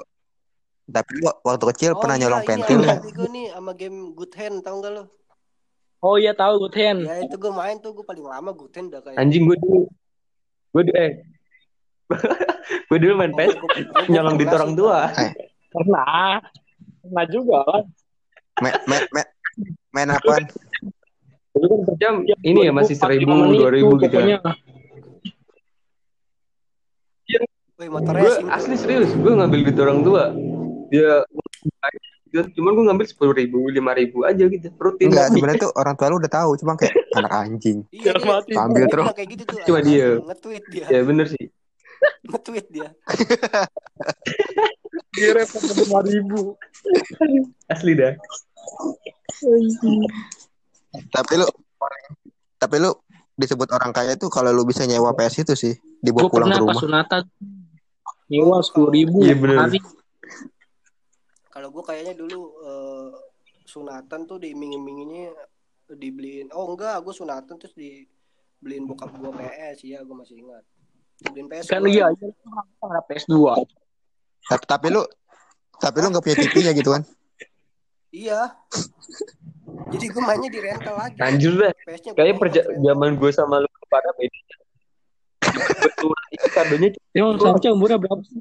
tapi 0.88 1.20
lu 1.20 1.28
waktu 1.44 1.66
kecil 1.76 1.92
Oh 1.94 2.00
pernah 2.00 2.16
iya, 2.16 2.24
nyolong 2.32 2.42
ini 2.42 2.48
pentil 2.48 2.80
hati 2.88 3.12
gua 3.12 3.28
nih 3.28 3.48
sama 3.52 3.72
game 3.76 4.16
Good 4.16 4.34
Hand 4.40 4.58
tau 4.64 4.80
gak 4.80 4.92
lo? 4.96 5.04
Oh 6.00 6.16
iya 6.16 6.32
tahu 6.32 6.64
Good 6.64 6.76
Hand. 6.80 7.02
Ya 7.04 7.16
itu 7.28 7.36
gue 7.36 7.52
main 7.52 7.76
tuh 7.84 7.92
gue 7.92 8.06
paling 8.08 8.24
lama 8.24 8.56
Good 8.56 8.72
Hand 8.72 8.88
udah 8.96 9.02
kayak 9.04 9.18
Anjing 9.20 9.44
gue 9.52 9.58
dulu. 9.60 9.84
Gue 10.72 10.82
dulu 10.88 10.96
eh. 10.96 11.12
gue 12.88 12.98
dulu 13.04 13.14
main 13.20 13.36
Oh, 13.36 13.36
gua 13.36 14.08
nyolong 14.08 14.36
pernah 14.40 14.56
orang 14.64 14.74
tua. 14.80 15.00
Pernah. 15.78 16.42
Pernah 17.06 17.26
juga 17.30 17.58
kan. 17.64 17.84
main, 18.58 18.74
main, 18.90 19.04
main, 19.94 20.08
main? 20.10 20.44
Dulu 21.54 21.66
kan 21.70 21.80
jam 22.02 22.16
ini 22.46 22.70
ya 22.70 22.74
masih 22.74 22.98
2000, 22.98 23.02
seribu, 23.02 23.34
45 23.34 23.42
menit 23.42 23.58
dua 23.58 23.72
ribu 23.74 23.94
gitu 23.98 24.10
kan. 24.10 24.26
pokoknya. 24.26 24.40
Wih, 27.78 27.90
motor 27.94 28.14
Gue 28.18 28.34
asli 28.50 28.74
serius, 28.74 29.14
gue 29.14 29.34
ngambil 29.38 29.60
duit 29.70 29.78
orang 29.78 30.02
tua. 30.02 30.34
Dia 30.90 31.22
cuman 32.58 32.72
gue 32.74 32.86
ngambil 32.90 33.06
sepuluh 33.06 33.34
ribu, 33.38 33.70
lima 33.70 33.94
ribu 33.94 34.26
aja 34.26 34.50
gitu, 34.50 34.74
rutin. 34.82 35.14
Enggak, 35.14 35.30
sebenarnya 35.30 35.62
tuh 35.70 35.74
orang 35.78 35.94
tua 35.94 36.08
lu 36.10 36.18
udah 36.18 36.32
tahu, 36.32 36.58
cuma 36.58 36.74
kayak 36.74 36.98
anak 37.14 37.32
anjing. 37.34 37.86
Iya, 37.94 38.18
mati. 38.26 38.54
Ambil 38.58 38.84
dia 38.86 38.92
terus. 38.94 39.06
kayak 39.14 39.30
gitu 39.30 39.44
tuh. 39.46 39.62
Cuma 39.70 39.80
dia. 39.86 40.08
Nge-tweet 40.26 40.64
dia. 40.74 40.86
Ya 40.90 41.02
bener 41.06 41.26
sih. 41.30 41.46
Nge-tweet 42.26 42.66
dia. 42.74 42.90
Dia 45.18 45.34
repot 45.34 45.62
lima 45.66 46.00
ribu. 46.06 46.42
Asli 47.66 47.98
dah. 47.98 48.14
Tapi 51.10 51.34
lu 51.42 51.48
tapi 52.58 52.76
lu 52.78 52.92
disebut 53.38 53.70
orang 53.74 53.94
kaya 53.94 54.14
tuh 54.18 54.30
kalau 54.30 54.50
lu 54.50 54.66
bisa 54.66 54.86
nyewa 54.86 55.14
PS 55.14 55.46
itu 55.46 55.54
sih, 55.54 55.74
dibawa 56.02 56.26
Gue 56.26 56.34
pulang 56.34 56.50
ke 56.50 56.58
pas 56.58 56.62
rumah. 56.62 56.82
sunatan. 56.82 57.22
Nyewa 58.30 58.58
sepuluh 58.66 58.90
ribu. 58.94 59.22
Iya, 59.26 59.36
bener. 59.38 59.58
Hari. 59.62 59.80
Kalau 61.54 61.70
gue 61.74 61.84
kayaknya 61.86 62.14
dulu 62.18 62.40
eh, 62.66 63.10
sunatan 63.66 64.26
tuh 64.26 64.38
diiming-iminginnya 64.42 65.34
dibeliin. 65.94 66.50
Oh 66.54 66.74
enggak, 66.74 66.98
gue 67.02 67.14
sunatan 67.14 67.58
terus 67.62 67.74
dibeliin 67.78 68.86
bokap 68.90 69.14
gue 69.18 69.32
PS. 69.34 69.86
Iya, 69.86 70.02
gue 70.02 70.16
masih 70.18 70.36
ingat. 70.42 70.64
Dibeliin 71.22 71.48
PS. 71.50 71.66
Kan 71.70 71.82
gua. 71.86 71.90
iya, 71.94 72.06
iya. 72.14 72.30
Ada 72.86 73.02
PS2. 73.06 73.34
Tapi, 74.44 74.64
tapi 74.64 74.88
lu 74.90 75.02
tapi 75.78 75.98
lu 75.98 76.08
nggak 76.10 76.22
punya 76.22 76.38
TV-nya 76.38 76.72
gitu 76.74 76.90
kan? 76.90 77.02
Iya. 78.10 78.56
Jadi 79.88 80.06
gue 80.08 80.22
mainnya 80.22 80.50
di 80.50 80.60
rental 80.60 80.96
lagi. 80.96 81.18
Dah. 81.18 81.30
PS-nya 81.30 82.12
gua 82.12 82.18
Kayaknya 82.18 82.36
perja- 82.38 82.68
zaman 82.76 83.10
gue 83.14 83.32
sama 83.32 83.56
lu 83.60 83.70
pada 83.86 84.10
beda. 84.14 84.56
Betul, 85.78 86.14
itu 86.32 86.48
kadonya 86.58 86.90
Emang 87.12 87.36
seharusnya 87.38 87.72
umurnya 87.72 87.98
berapa 87.98 88.22
sih? 88.22 88.38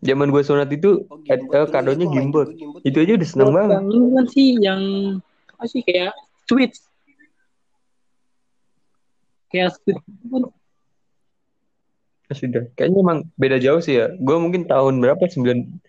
zaman 0.00 0.28
gue 0.28 0.42
sunat 0.42 0.68
itu 0.68 1.08
Oh, 1.08 1.16
Gimbot. 1.18 1.52
eh, 1.54 1.66
kadonya 1.66 2.04
juga 2.04 2.14
Gimbot. 2.14 2.48
Itu 2.82 2.96
aja 2.98 3.12
udah 3.14 3.28
seneng 3.28 3.50
banget. 3.50 3.72
Yang 3.74 3.86
ini 3.90 4.06
kan 4.10 4.24
sih 4.28 4.48
yang 4.60 4.80
apa 5.48 5.64
sih 5.64 5.80
kayak 5.80 6.12
tweet. 6.44 6.72
Kayak 9.48 9.68
tweet 9.80 9.96
itu 9.96 10.26
kan 10.28 10.42
Sudah. 12.34 12.66
Kayaknya 12.74 12.98
emang 13.00 13.18
beda 13.34 13.56
jauh 13.56 13.78
sih 13.78 13.96
ya. 13.96 14.10
Gue 14.12 14.36
mungkin 14.36 14.66
tahun 14.66 14.98
berapa? 14.98 15.22
9 15.22 15.80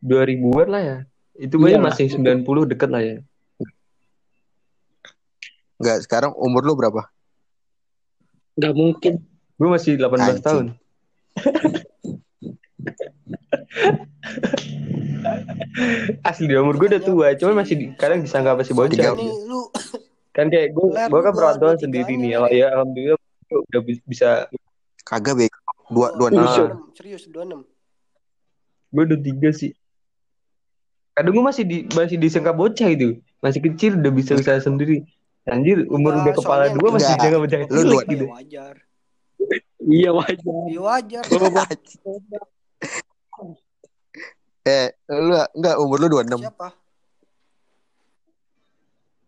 2000-an 0.00 0.68
lah 0.68 0.82
ya. 0.82 0.96
Itu 1.34 1.56
gue 1.56 1.68
Iya 1.68 1.78
lah. 1.78 1.90
masih 1.90 2.06
90 2.08 2.40
deket 2.66 2.88
lah 2.88 3.02
ya. 3.02 3.16
Enggak, 5.76 5.98
sekarang 6.04 6.32
umur 6.34 6.62
lu 6.62 6.74
berapa? 6.74 7.08
nggak 8.52 8.74
mungkin. 8.76 9.12
Gue 9.56 9.68
masih 9.68 9.96
18 9.96 10.20
Anjing. 10.20 10.40
tahun. 10.40 10.66
Asli 16.22 16.44
di 16.44 16.54
umur 16.56 16.76
gue 16.76 16.88
udah 16.88 17.02
tua, 17.02 17.26
cuman 17.34 17.64
masih 17.64 17.74
di- 17.76 17.92
kadang 17.94 18.20
disangka 18.20 18.52
masih 18.54 18.72
bocah. 18.72 19.14
Lu 19.16 19.68
Kan 20.30 20.46
kayak 20.46 20.70
gue, 20.70 20.86
gue 20.86 21.20
kan 21.20 21.32
perantauan 21.34 21.74
sendiri 21.76 22.14
nih. 22.14 22.38
Ler. 22.38 22.50
Ya 22.54 22.66
alhamdulillah 22.70 23.18
udah 23.50 23.80
bi- 23.82 24.04
bisa, 24.04 24.46
Kagak 25.02 25.34
bego. 25.34 25.58
Dua 25.90 26.14
dua 26.14 26.28
enam. 26.30 26.46
26, 26.46 26.94
serius 26.94 27.22
26. 27.26 27.66
gue 28.90 29.02
udah 29.04 29.20
tiga 29.20 29.50
sih. 29.50 29.70
Kadang 31.12 31.32
gue 31.32 31.44
masih 31.44 31.62
di 31.62 31.76
masih 31.90 32.16
disangka 32.16 32.50
bocah 32.50 32.86
itu, 32.86 33.18
masih 33.38 33.60
kecil 33.60 33.98
udah 33.98 34.10
bisa 34.10 34.34
usaha 34.34 34.58
sendiri. 34.58 35.02
Anjir, 35.44 35.82
umur 35.86 36.14
udah 36.16 36.32
kepala 36.32 36.70
dua 36.70 36.88
masih 36.94 37.10
disangka 37.12 37.38
bocah 37.38 37.58
Lu 37.66 37.82
dua- 37.84 38.06
gitu. 38.06 38.24
Ya 38.26 38.30
wajar. 38.30 38.74
Iya 39.80 40.10
wajar. 40.12 40.54
Ya 40.68 40.80
wajar. 40.80 41.22
eh, 44.68 44.88
lu 45.08 45.34
enggak 45.56 45.74
umur 45.76 45.96
lu 45.98 46.06
26. 46.12 46.38
Siapa? 46.38 46.68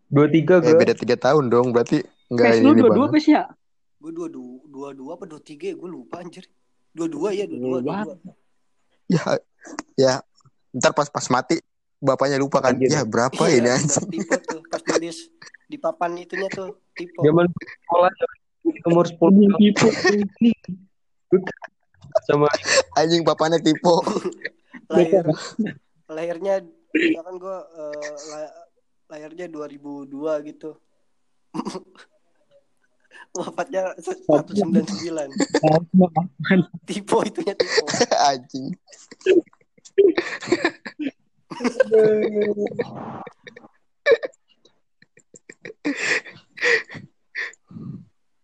Dua 0.06 0.26
tiga 0.28 0.60
Eh, 0.60 0.68
gue. 0.68 0.76
beda 0.76 0.94
3 0.94 1.16
tahun 1.16 1.44
dong, 1.48 1.72
berarti 1.72 2.04
enggak 2.28 2.50
lu 2.52 2.70
ini 2.70 2.78
dua-dua 2.78 3.08
banget. 3.08 3.14
PS 3.16 3.26
ya? 3.26 3.42
Gue 4.02 4.10
dua 4.10 4.26
dua 4.26 4.58
dua 4.66 4.88
dua 4.98 5.10
apa 5.14 5.30
dua 5.30 5.38
tiga? 5.38 5.70
Gue 5.78 5.86
lupa 5.86 6.18
anjir. 6.18 6.42
Dua 6.90 7.06
dua 7.06 7.30
ya 7.30 7.46
dua 7.46 7.78
dua. 7.78 7.78
Dua. 7.78 7.98
dua. 8.18 8.34
Ya, 9.06 9.22
ya. 9.94 10.14
Ntar 10.74 10.90
pas 10.90 11.06
pas 11.06 11.22
mati 11.30 11.62
bapaknya 12.02 12.42
lupa 12.42 12.58
kan. 12.58 12.74
Anjir. 12.74 12.90
Ya, 12.90 13.06
berapa 13.06 13.38
Iya, 13.46 13.62
ini 13.62 13.68
anjing? 13.70 14.10
Tipe 14.10 14.34
tuh 14.42 14.58
pas 14.66 14.82
tulis 14.82 15.30
di 15.70 15.78
papan 15.78 16.18
itunya 16.18 16.50
tuh 16.50 16.82
tipe. 16.98 17.14
Zaman 17.22 17.46
sekolah 17.46 18.10
umur 18.90 19.06
10 19.06 19.22
tahun 19.22 19.54
Tipe. 19.62 19.88
sama 22.26 22.50
Anjing 22.98 23.22
bapaknya 23.22 23.62
tipe. 23.62 23.94
Lahir 24.90 25.24
lahirnya 26.10 26.54
ya 26.92 27.20
kan 27.22 27.34
gue 27.38 27.56
lahirnya 29.06 29.46
2002 29.46 30.10
gitu. 30.50 30.74
Wafatnya 33.32 33.96
199. 33.96 35.32
Tipe 36.84 37.16
itunya 37.24 37.54
tipe. 37.56 37.82
anjing. 38.28 38.76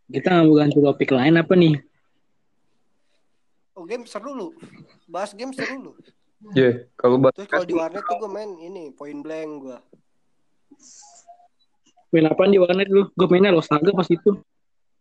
Kita 0.08 0.40
mau 0.40 0.56
ganti 0.56 0.80
topik 0.80 1.12
lain 1.12 1.36
apa 1.36 1.52
nih? 1.52 1.76
Oh 3.76 3.84
game 3.84 4.08
seru 4.08 4.32
lu. 4.32 4.48
Bahas 5.04 5.36
game 5.36 5.52
seru 5.52 5.76
lu. 5.84 5.92
Ya, 6.56 6.88
kalau 6.96 7.20
bahas 7.20 7.36
Terus 7.36 7.50
kalau 7.50 7.66
di 7.68 7.74
warnet 7.76 8.00
tuh 8.08 8.16
gue 8.24 8.30
main 8.30 8.50
ini 8.62 8.94
point 8.96 9.20
blank 9.20 9.50
gue. 9.68 9.78
Main 12.16 12.30
apaan 12.32 12.56
di 12.56 12.58
warnet 12.62 12.88
lu? 12.88 13.12
Gue 13.12 13.28
mainnya 13.28 13.52
Losaga 13.52 13.92
pas 13.92 14.08
itu. 14.08 14.32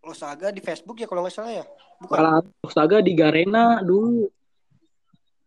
Losaga 0.08 0.48
di 0.50 0.60
Facebook 0.60 0.96
ya 0.96 1.06
kalau 1.06 1.22
nggak 1.22 1.36
salah 1.36 1.54
ya. 1.54 1.66
Bukan. 2.00 2.16
Malah 2.16 2.40
Losaga 2.58 2.98
di 3.00 3.12
Garena 3.12 3.84
dulu. 3.84 4.32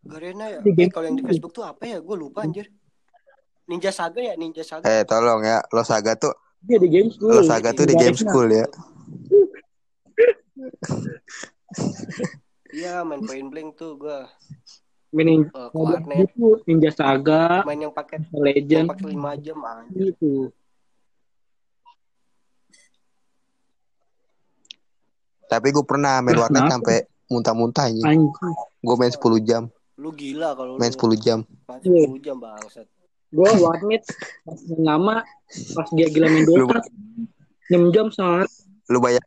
Garena 0.03 0.45
ya. 0.47 0.59
Di 0.61 0.69
Eh, 0.69 0.75
game- 0.77 0.93
kalau 0.93 1.07
yang 1.07 1.17
di 1.17 1.25
Facebook 1.25 1.51
tuh 1.51 1.65
apa 1.65 1.83
ya? 1.83 1.99
Gue 1.99 2.17
lupa 2.17 2.45
anjir. 2.45 2.69
Ninja 3.65 3.89
Saga 3.89 4.19
ya, 4.19 4.35
Ninja 4.35 4.61
Saga. 4.61 4.85
Eh 4.85 5.03
tolong 5.03 5.41
ya, 5.41 5.63
lo 5.71 5.81
saga 5.81 6.13
tuh 6.15 6.35
Dia 6.61 6.77
di 6.77 6.91
game 6.91 7.07
school. 7.09 7.31
lo 7.31 7.41
saga 7.41 7.71
tuh 7.71 7.87
di 7.87 7.95
game 7.95 8.13
school 8.15 8.51
ya. 8.51 8.67
Iya, 12.71 13.03
main 13.03 13.23
point 13.23 13.49
blank 13.49 13.75
tuh 13.75 13.95
gue. 13.97 14.19
Main 15.11 15.27
Eh, 15.27 15.51
ke 15.51 15.63
warnet. 15.75 16.31
gitu 16.31 16.63
Ninja 16.67 16.91
Saga, 16.91 17.63
Main 17.63 17.83
yang 17.83 17.91
pakai 17.91 18.23
Legend 18.31 18.87
pakai 18.89 19.11
5 19.11 19.33
jam 19.39 19.59
anjir. 19.61 20.15
gitu. 20.15 20.55
Tapi 25.51 25.75
gue 25.75 25.83
pernah 25.83 26.23
main 26.23 26.39
warnet 26.39 26.71
sampai 26.71 27.03
muntah-muntah 27.27 27.91
aja. 27.91 28.07
Anjing. 28.07 28.31
Gue 28.81 28.95
main 28.95 29.11
10 29.11 29.19
jam, 29.43 29.63
Lu 29.99 30.15
gila 30.15 30.55
kalau 30.55 30.79
main 30.79 30.95
lu 30.95 31.11
10 31.11 31.19
jam. 31.19 31.39
main 31.67 31.83
10 31.83 32.23
jam 32.23 32.37
bangsat. 32.39 32.87
Gue 33.35 33.51
warnet 33.59 34.03
pas 34.47 34.61
lama 34.89 35.27
pas 35.75 35.89
dia 35.91 36.07
gila 36.07 36.31
main 36.31 36.47
Dota 36.47 36.79
6 37.67 37.95
jam 37.95 38.07
sehari. 38.15 38.47
Lu 38.87 39.03
bayar 39.03 39.23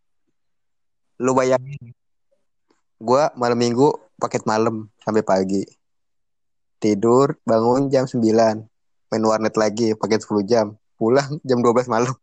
Lu 1.22 1.32
bayangin. 1.38 1.94
Gue 2.98 3.24
malam 3.36 3.60
minggu 3.60 3.92
paket 4.16 4.48
malam 4.48 4.88
sampai 5.04 5.22
pagi. 5.22 5.64
Tidur, 6.80 7.40
bangun 7.44 7.88
jam 7.88 8.08
9. 8.08 8.20
Main 9.12 9.24
warnet 9.24 9.56
lagi 9.56 9.92
paket 9.96 10.24
10 10.24 10.44
jam. 10.48 10.68
Pulang 10.96 11.40
jam 11.44 11.60
12 11.60 11.92
malam. 11.92 12.16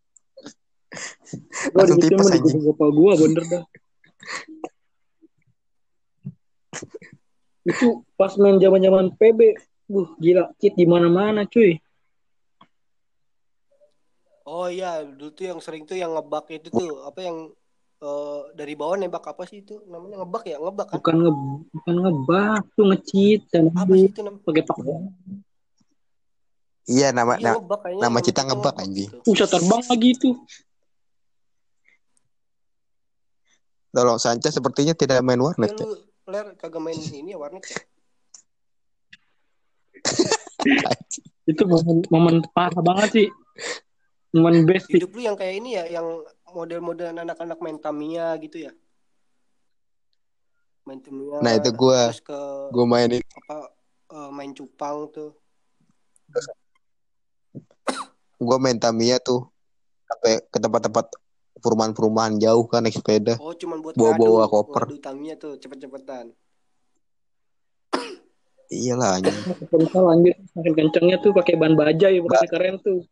Gue 0.90 1.76
Langsung 1.76 2.00
tipes 2.02 2.28
anjing. 2.28 2.60
gopal 2.64 2.90
gue 2.90 3.12
bener 3.28 3.44
dah. 3.46 3.64
Itu 7.66 8.02
pas 8.16 8.32
main 8.40 8.56
zaman-zaman 8.56 9.12
PB, 9.20 9.40
buh 9.90 10.08
gila 10.16 10.48
cheat 10.56 10.74
di 10.78 10.86
mana-mana 10.88 11.44
cuy. 11.44 11.76
Oh 14.48 14.66
iya, 14.66 15.04
dulu 15.04 15.30
tuh 15.30 15.44
yang 15.46 15.60
sering 15.62 15.84
tuh 15.86 15.94
yang 15.94 16.10
ngebak 16.16 16.48
itu 16.50 16.68
tuh 16.72 17.04
apa 17.06 17.20
yang 17.22 17.36
eh, 18.02 18.40
dari 18.56 18.74
bawah 18.74 18.96
nembak 18.98 19.22
apa 19.22 19.44
sih 19.46 19.62
itu 19.62 19.78
namanya 19.86 20.24
ngebak 20.24 20.42
ya 20.48 20.56
ngebak 20.58 20.86
kan 20.90 20.96
Bukan 20.98 21.14
nge 21.22 21.32
bukan 21.76 21.94
ngebak, 22.02 22.60
tuh 22.74 22.84
nge-cheat 22.90 23.40
dan 23.52 23.64
apa 23.76 23.92
sih 23.94 24.08
itu 24.10 24.20
namanya 24.24 24.42
pakai 24.42 24.62
pakai 24.64 24.94
Iya 26.90 27.14
nama 27.14 27.38
iya 27.38 27.54
na- 27.54 27.56
ngebak 27.60 27.78
kayaknya 27.86 28.02
nama 28.02 28.16
yang 28.18 28.24
cita 28.26 28.40
kita 28.42 28.48
ngebak, 28.50 28.74
anjing. 28.82 29.10
gitu. 29.14 29.30
bisa 29.30 29.46
terbang 29.46 29.82
lagi 29.86 30.08
itu. 30.10 30.30
Tolong 33.90 34.16
Sanchez 34.16 34.52
sepertinya 34.52 34.94
tidak 34.94 35.20
main 35.20 35.38
warnet 35.38 35.72
ya. 35.72 35.82
lu 35.82 35.98
ler 36.26 36.46
kagak 36.54 36.78
main 36.78 36.94
ini 36.96 37.34
ya 37.34 37.38
warnet 37.38 37.64
ya 37.64 37.80
Itu 41.46 41.66
momen, 41.66 42.06
momen 42.08 42.36
parah 42.52 42.78
banget 42.78 43.08
sih. 43.10 43.28
Momen 44.30 44.62
best 44.62 44.86
sih. 44.86 44.96
hidup 44.96 45.10
lu 45.10 45.20
yang 45.20 45.34
kayak 45.34 45.58
ini 45.58 45.74
ya 45.74 45.84
yang 45.90 46.06
model-model 46.46 47.10
anak-anak 47.16 47.58
main 47.58 47.76
Tamiya 47.76 48.38
gitu 48.38 48.62
ya 48.64 48.72
main 50.82 51.02
Tamiya 51.02 51.42
Nah, 51.42 51.58
itu 51.58 51.70
gua. 51.74 52.10
terus 52.10 52.22
ke 52.22 52.38
Gue 52.70 52.86
main 52.86 53.10
ini. 53.10 53.18
apa 53.18 53.56
eh, 54.10 54.30
main 54.30 54.54
cupang 54.54 55.10
tuh 55.10 55.34
Gue 58.38 58.56
main 58.56 58.78
Tamiya 58.78 59.18
tuh 59.18 59.50
sampai 60.06 60.38
ke 60.46 60.58
tempat-tempat 60.58 61.06
perumahan-perumahan 61.58 62.38
jauh 62.38 62.64
kan 62.70 62.86
naik 62.86 62.94
sepeda. 62.94 63.34
oh 63.42 63.50
cuman 63.52 63.82
buat 63.82 63.98
Bawa-bawa 63.98 64.46
ngadu 64.46 64.54
koper. 64.54 64.82
ngadu 64.86 64.98
Tamiya 65.02 65.34
tuh 65.34 65.58
cepet-cepetan 65.58 66.30
Iyalah 68.70 69.18
anjing. 69.18 69.34
Anjir, 70.14 70.38
makin 70.54 70.72
kencengnya 70.78 71.18
tuh 71.18 71.34
pakai 71.34 71.58
ban 71.58 71.74
bajai, 71.74 72.22
bukan 72.22 72.46
keren 72.46 72.78
tuh. 72.78 73.02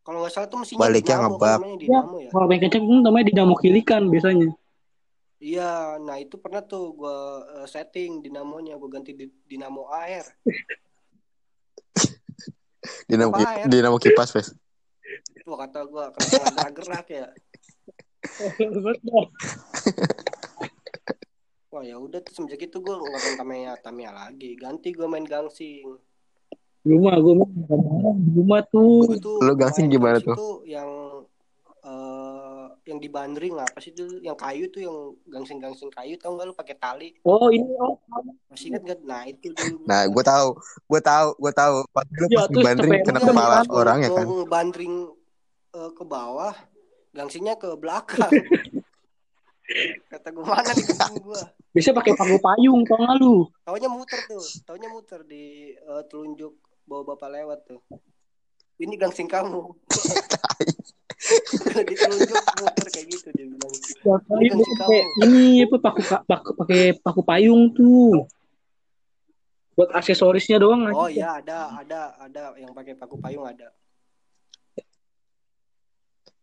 kalau 0.00 0.24
nggak 0.24 0.32
salah 0.32 0.48
tuh 0.48 0.64
mesinnya 0.64 0.80
Baliknya 0.80 1.20
ngebak. 1.20 1.60
dinamo 1.76 2.16
ya 2.16 2.32
Kalau 2.32 2.48
main 2.48 2.60
kenceng 2.64 2.88
tuh 2.88 3.04
namanya 3.04 3.28
dinamo 3.28 3.52
kilikan 3.60 4.08
biasanya. 4.08 4.48
Iya, 5.36 6.00
nah 6.00 6.16
itu 6.16 6.40
pernah 6.40 6.64
tuh 6.64 6.96
gua 6.96 7.44
eh, 7.60 7.68
setting 7.68 8.24
dinamonya, 8.24 8.80
gua 8.80 8.88
ganti 8.88 9.12
di 9.12 9.28
dinamo 9.44 9.92
air. 9.92 10.24
Dinamo, 13.04 13.36
air? 13.36 13.68
dinamo 13.68 14.00
kipas, 14.00 14.32
Pes. 14.32 14.56
Tuh 15.44 15.56
kata 15.56 15.80
gua 15.88 16.12
kenapa 16.12 16.44
nggak 16.52 16.72
gerak 16.76 17.06
ya. 17.08 17.26
Wah 21.68 21.82
ya 21.84 21.96
udah 22.00 22.20
tuh 22.24 22.32
semenjak 22.32 22.68
itu 22.68 22.76
gua 22.80 23.00
nggak 23.00 23.20
main 23.20 23.36
Tamiya 23.36 23.72
Tamiya 23.80 24.10
lagi, 24.12 24.56
ganti 24.56 24.92
gua 24.92 25.08
main 25.08 25.24
gangsing. 25.24 25.84
Rumah 26.88 27.14
gue 27.20 27.34
di 27.44 28.30
rumah 28.32 28.60
tuh. 28.64 29.04
Gua 29.04 29.16
tuh 29.20 29.38
Lu 29.44 29.52
gangsing 29.52 29.92
gimana 29.92 30.20
tuh? 30.24 30.64
yang 30.64 30.88
yang 32.88 32.96
di 32.96 33.12
bandring 33.12 33.52
apa 33.60 33.76
sih 33.84 33.92
tuh 33.92 34.16
yang 34.24 34.32
kayu 34.32 34.72
tuh 34.72 34.80
yang 34.80 34.96
gangsing-gangsing 35.28 35.92
kayu 35.92 36.16
tau 36.16 36.32
nggak 36.32 36.48
lu 36.48 36.54
pakai 36.56 36.72
tali? 36.80 37.12
Oh 37.20 37.52
ini 37.52 37.68
oh 37.76 38.00
masih 38.48 38.72
ingat 38.72 38.88
nggak? 38.88 39.00
Nah 39.04 39.28
itu 39.28 39.52
dulu. 39.52 39.84
Nah, 39.84 40.08
gue 40.08 40.24
tahu, 40.24 40.56
gue 40.88 41.00
tahu, 41.04 41.28
gue 41.36 41.52
tahu. 41.52 41.76
Pas 41.92 42.08
lu 42.08 42.26
Ya, 42.32 42.38
pas 42.40 42.48
terus 42.48 42.64
bandring 42.64 43.04
kena 43.04 43.20
kepala 43.20 43.56
kan. 43.60 43.68
orang 43.68 43.98
ya 44.00 44.08
kan. 44.08 44.26
bandring 44.48 44.94
eh, 45.76 45.90
ke 45.92 46.04
bawah 46.08 46.56
gangsingnya 47.12 47.60
ke 47.60 47.68
belakang. 47.76 48.32
Kata 50.08 50.32
gue 50.32 50.44
mana 50.48 50.72
nih 50.72 51.20
gue 51.20 51.40
bisa 51.76 51.92
pakai 51.92 52.16
paku 52.16 52.40
payung 52.40 52.88
tau 52.88 52.96
gak 53.04 53.20
lu? 53.20 53.44
taunya 53.68 53.84
muter 53.92 54.16
tuh 54.24 54.40
taunya 54.64 54.88
muter 54.88 55.20
di 55.28 55.76
eh, 55.76 56.02
telunjuk 56.08 56.56
bawa 56.88 57.12
bapak 57.12 57.28
lewat 57.36 57.60
tuh. 57.68 57.80
Ini 58.80 58.96
gangsing 58.96 59.28
kamu 59.28 59.60
kayak 62.94 63.06
gitu 63.06 63.28
dia 63.36 63.46
bilang. 63.46 63.72
Ini 65.24 65.68
pakai 65.68 65.68
apa 65.68 65.76
paku 65.76 66.00
paku 66.24 66.50
pakai 66.56 66.82
paku 66.98 67.20
payung 67.24 67.72
tuh. 67.76 68.24
Buat 69.78 69.94
aksesorisnya 69.94 70.58
doang 70.58 70.90
oh 70.90 71.06
aja. 71.06 71.12
iya 71.12 71.28
ada 71.38 71.58
ada 71.78 72.00
ada. 72.18 72.42
Yang 72.58 72.72
pakai 72.74 72.92
paku 72.98 73.16
payung 73.20 73.46
ada. 73.46 73.70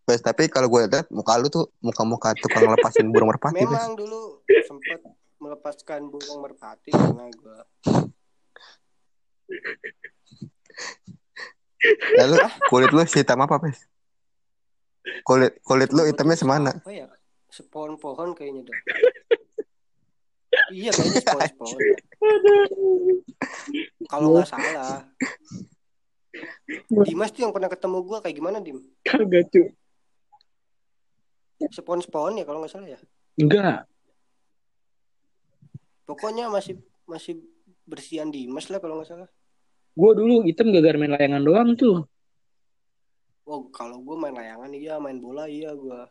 Pes, 0.06 0.22
tapi 0.22 0.46
kalau 0.46 0.70
gue 0.70 0.86
lihat 0.86 1.10
muka 1.10 1.34
lu 1.42 1.50
tuh 1.50 1.66
muka-muka 1.82 2.38
tukang 2.38 2.70
lepasin 2.70 3.10
burung 3.10 3.34
merpati, 3.34 3.66
memang 3.66 3.98
dulu 3.98 4.38
sempat 4.46 5.02
melepaskan 5.42 6.14
burung 6.14 6.46
merpati 6.46 6.94
karena 6.94 7.26
gue 7.34 7.58
Lalu 12.18 12.36
kulit 12.70 12.90
lu 12.94 13.02
hitam 13.06 13.42
apa, 13.42 13.62
Pes? 13.62 13.86
Kulit 15.26 15.62
kulit 15.62 15.90
lu 15.94 16.06
hitamnya 16.10 16.38
semana? 16.38 16.72
apa 16.74 16.92
ya? 16.92 17.06
Sepohon 17.50 17.96
pohon 18.02 18.36
kayaknya 18.36 18.68
dah 18.68 18.80
iya 20.72 20.90
kayaknya 20.92 21.22
sepohon 21.22 21.52
pohon 21.60 21.80
kalau 24.10 24.28
nggak 24.38 24.50
salah. 24.50 25.04
Dimas 27.08 27.32
tuh 27.32 27.48
yang 27.48 27.54
pernah 27.56 27.72
ketemu 27.72 27.98
gua 28.04 28.20
kayak 28.20 28.36
gimana 28.36 28.58
Dim? 28.60 28.84
Kagak 29.08 29.52
sepohon 31.72 32.04
pohon 32.12 32.36
ya 32.36 32.44
kalau 32.44 32.60
nggak 32.64 32.74
salah 32.74 32.90
ya? 32.92 33.00
Enggak. 33.40 33.88
pokoknya 36.06 36.54
masih 36.54 36.78
masih 37.10 37.42
bersihan 37.88 38.30
Dimas 38.30 38.70
lah 38.70 38.78
kalau 38.78 39.02
nggak 39.02 39.10
salah. 39.10 39.30
Gue 39.96 40.12
dulu 40.12 40.44
hitam 40.44 40.70
gara 40.76 41.00
main 41.00 41.16
layangan 41.16 41.42
doang 41.42 41.70
tuh. 41.74 42.06
Oh 43.46 43.70
kalau 43.70 44.02
gua 44.02 44.16
main 44.18 44.36
layangan 44.36 44.70
iya 44.74 44.98
main 44.98 45.18
bola 45.18 45.46
iya 45.46 45.72
gua 45.74 46.10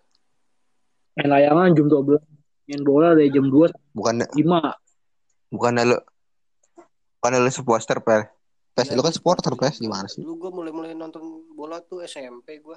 Main 1.14 1.30
layangan 1.30 1.70
jam 1.78 1.86
12. 1.86 2.18
Main 2.66 2.82
bola 2.82 3.14
dari 3.14 3.30
jam 3.30 3.46
2 3.46 3.70
Bukan 3.94 4.14
5. 4.34 4.34
bukan 5.54 5.72
lu 5.86 5.98
bukan 7.22 7.32
lu 7.38 7.50
supporter, 7.54 8.02
Pes. 8.02 8.26
Pes, 8.74 8.90
Iya, 8.90 8.98
lu 8.98 9.06
kan 9.06 9.14
gua 9.14 9.18
supporter, 9.18 9.52
Pes. 9.54 9.78
Gimana 9.78 10.10
sih? 10.10 10.26
dulu 10.26 10.34
gua 10.42 10.50
mulai-mulai 10.50 10.90
nonton 10.92 11.22
bola 11.54 11.78
tuh 11.78 12.02
SMP 12.02 12.58
gua 12.58 12.74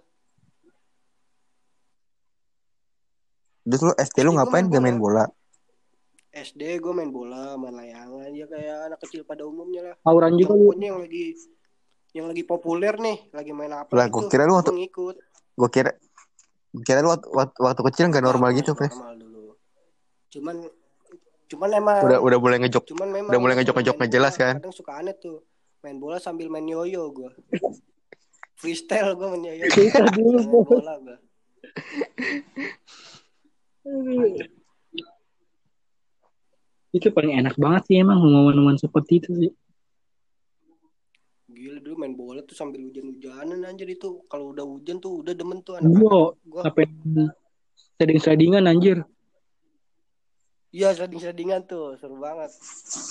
Terus 3.68 3.82
lu 3.84 3.94
SD 3.98 4.18
lu 4.24 4.32
ngapain 4.32 4.64
main 4.64 4.72
gak 4.72 4.84
main 4.86 4.96
bola? 4.96 5.26
SD 6.32 6.78
gue 6.78 6.94
main 6.94 7.10
bola, 7.10 7.58
main 7.58 7.74
layangan 7.74 8.30
ya 8.32 8.46
kayak 8.46 8.78
anak 8.88 9.00
kecil 9.02 9.26
pada 9.26 9.42
umumnya 9.44 9.82
lah. 9.92 9.96
Tawuran 10.06 10.38
juga 10.38 10.54
lu. 10.54 10.70
Pokoknya 10.72 10.88
yang 10.94 11.00
lagi 11.02 11.26
yang 12.18 12.28
lagi 12.28 12.42
populer 12.42 12.98
nih, 12.98 13.30
lagi 13.30 13.52
main 13.54 13.70
apa 13.72 13.94
Lah, 13.94 14.10
gitu. 14.10 14.14
gua 14.18 14.24
kira 14.26 14.44
lu 14.44 14.54
waktu- 14.58 14.74
ngikut. 14.74 15.16
Gue 15.54 15.70
kira 15.70 15.92
gua 16.70 16.84
kira 16.84 17.00
lu 17.00 17.10
waktu, 17.10 17.28
waktu, 17.30 17.58
waktu 17.62 17.82
kecil 17.88 18.06
nggak 18.10 18.26
normal 18.26 18.50
Normal, 18.50 18.60
gitu, 18.60 18.72
Pes. 18.74 18.90
Normal 18.92 19.16
dulu. 19.16 19.44
Cuman 20.28 20.56
cuman 21.48 21.70
emang 21.72 21.98
Udah 22.04 22.20
udah 22.20 22.38
mulai 22.38 22.58
ngejok. 22.60 22.84
cuman 22.88 23.08
memang 23.08 23.30
udah 23.30 23.40
mulai 23.40 23.54
kalau 23.54 23.62
ngejok-ngejok 23.64 23.94
main 23.94 24.02
nggak 24.02 24.12
jelas 24.12 24.34
kan? 24.36 24.56
Kadang 24.58 24.74
suka 24.74 24.92
aneh 24.96 25.16
tuh. 25.16 25.46
Main 25.80 25.98
bola 25.98 26.18
sambil 26.18 26.50
main 26.50 26.66
yoyo 26.66 27.08
gue. 27.12 27.30
Freestyle 28.60 29.14
gue 29.14 29.28
main 29.30 29.44
yoyo. 29.48 29.64
Kita 29.70 30.04
dulu, 30.12 30.42
Main 30.42 30.66
bola 30.66 30.94
gue. 30.98 31.18
Itu 36.90 37.12
paling 37.12 37.38
enak 37.38 37.56
banget 37.56 37.82
sih 37.86 37.96
emang 38.00 38.18
momen-momen 38.20 38.80
seperti 38.80 39.22
itu 39.22 39.30
sih. 39.38 39.52
Gila 41.78 41.94
dulu 41.94 42.02
main 42.02 42.18
bola 42.18 42.42
tuh 42.42 42.58
sambil 42.58 42.82
hujan-hujanan 42.90 43.62
anjir 43.62 43.86
itu. 43.86 44.26
Kalau 44.26 44.50
udah 44.50 44.66
hujan 44.66 44.98
tuh 44.98 45.22
udah 45.22 45.38
demen 45.38 45.62
tuh 45.62 45.78
anak 45.78 45.94
Iya, 45.94 46.18
Gua 46.50 46.62
sampai 46.66 46.90
seding-sedingan 48.02 48.66
anjir. 48.66 49.06
Iya 50.74 50.98
sliding-slidingan 50.98 51.70
tuh 51.70 51.94
seru 52.02 52.18
banget. 52.18 52.50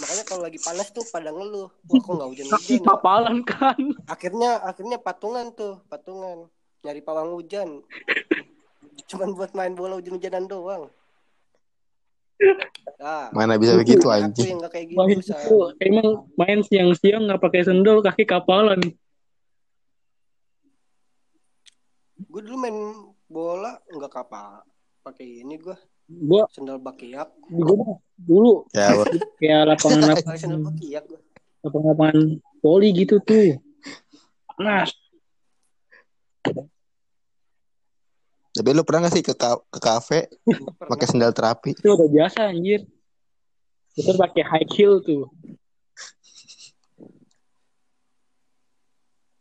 Makanya 0.02 0.24
kalau 0.26 0.42
lagi 0.50 0.58
panas 0.58 0.90
tuh 0.90 1.06
pada 1.14 1.30
ngeluh. 1.30 1.70
Wah 1.70 1.94
kok 2.02 2.10
nggak 2.10 2.28
hujan-hujan 2.34 2.58
Kaki 2.58 2.74
ya? 2.74 2.82
kapalan 2.82 3.36
kan. 3.46 3.80
Akhirnya 4.10 4.50
akhirnya 4.66 4.98
patungan 4.98 5.46
tuh 5.54 5.78
patungan 5.86 6.50
nyari 6.82 7.06
pawang 7.06 7.38
hujan. 7.38 7.86
Cuman 9.06 9.30
buat 9.38 9.54
main 9.54 9.78
bola 9.78 9.94
hujan-hujanan 9.94 10.50
doang. 10.50 10.90
Nah, 12.96 13.32
Mana 13.32 13.56
bisa 13.56 13.76
begitu 13.76 14.06
anjing. 14.12 14.56
yang 14.56 14.58
nggak 14.60 14.72
kayak 14.72 14.86
gitu. 14.92 14.98
Main 15.00 15.18
itu 15.20 15.56
emang 15.80 16.08
main 16.36 16.60
siang-siang 16.64 17.24
nggak 17.24 17.40
pakai 17.40 17.64
sendal 17.64 18.04
kaki 18.04 18.24
kapalan. 18.24 18.80
Gue 22.28 22.40
dulu 22.44 22.56
main 22.56 22.76
bola 23.28 23.80
nggak 23.88 24.12
kapal. 24.12 24.64
Pakai 25.00 25.44
ini 25.44 25.56
gue 25.56 25.76
Gua 26.06 26.46
sendal 26.54 26.78
bakiak. 26.78 27.34
gua 27.50 27.98
dulu 28.14 28.62
Ya, 28.70 28.94
kayak 29.42 29.62
lapangan 29.74 30.14
Pakai 30.22 30.38
sendal 30.38 30.62
bakiak 30.62 31.02
gue. 31.10 31.20
lapangan 31.66 32.16
poli 32.62 32.94
gitu 32.94 33.18
tuh. 33.18 33.58
Panas. 34.54 34.94
Tapi 38.56 38.72
lu 38.72 38.82
pernah 38.88 39.04
gak 39.04 39.14
sih 39.20 39.24
ke 39.24 39.36
ka- 39.36 39.60
ke 39.68 39.78
kafe 39.78 40.32
pakai 40.80 41.06
sendal 41.06 41.36
terapi? 41.36 41.76
Itu 41.76 41.92
udah 41.92 42.08
biasa 42.08 42.48
anjir. 42.48 42.88
Kita 43.92 44.16
pakai 44.16 44.42
high 44.44 44.68
heel 44.72 45.04
tuh. 45.04 45.28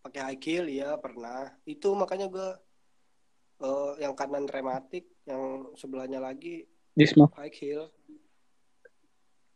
pakai 0.05 0.21
high 0.31 0.39
heel 0.47 0.65
ya 0.69 0.95
pernah 1.01 1.49
itu 1.67 1.91
makanya 1.97 2.29
gue 2.31 2.49
eh, 3.67 3.91
yang 3.99 4.15
kanan 4.15 4.47
rematik 4.47 5.09
yang 5.25 5.73
sebelahnya 5.75 6.23
lagi 6.23 6.63
Disma. 6.95 7.27
high 7.35 7.51
heel 7.51 7.91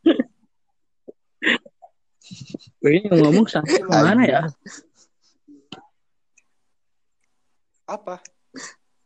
Ini 2.84 3.08
ngomong 3.08 3.48
sampai 3.48 3.80
mana 3.88 4.22
ya? 4.26 4.42
apa 7.88 8.22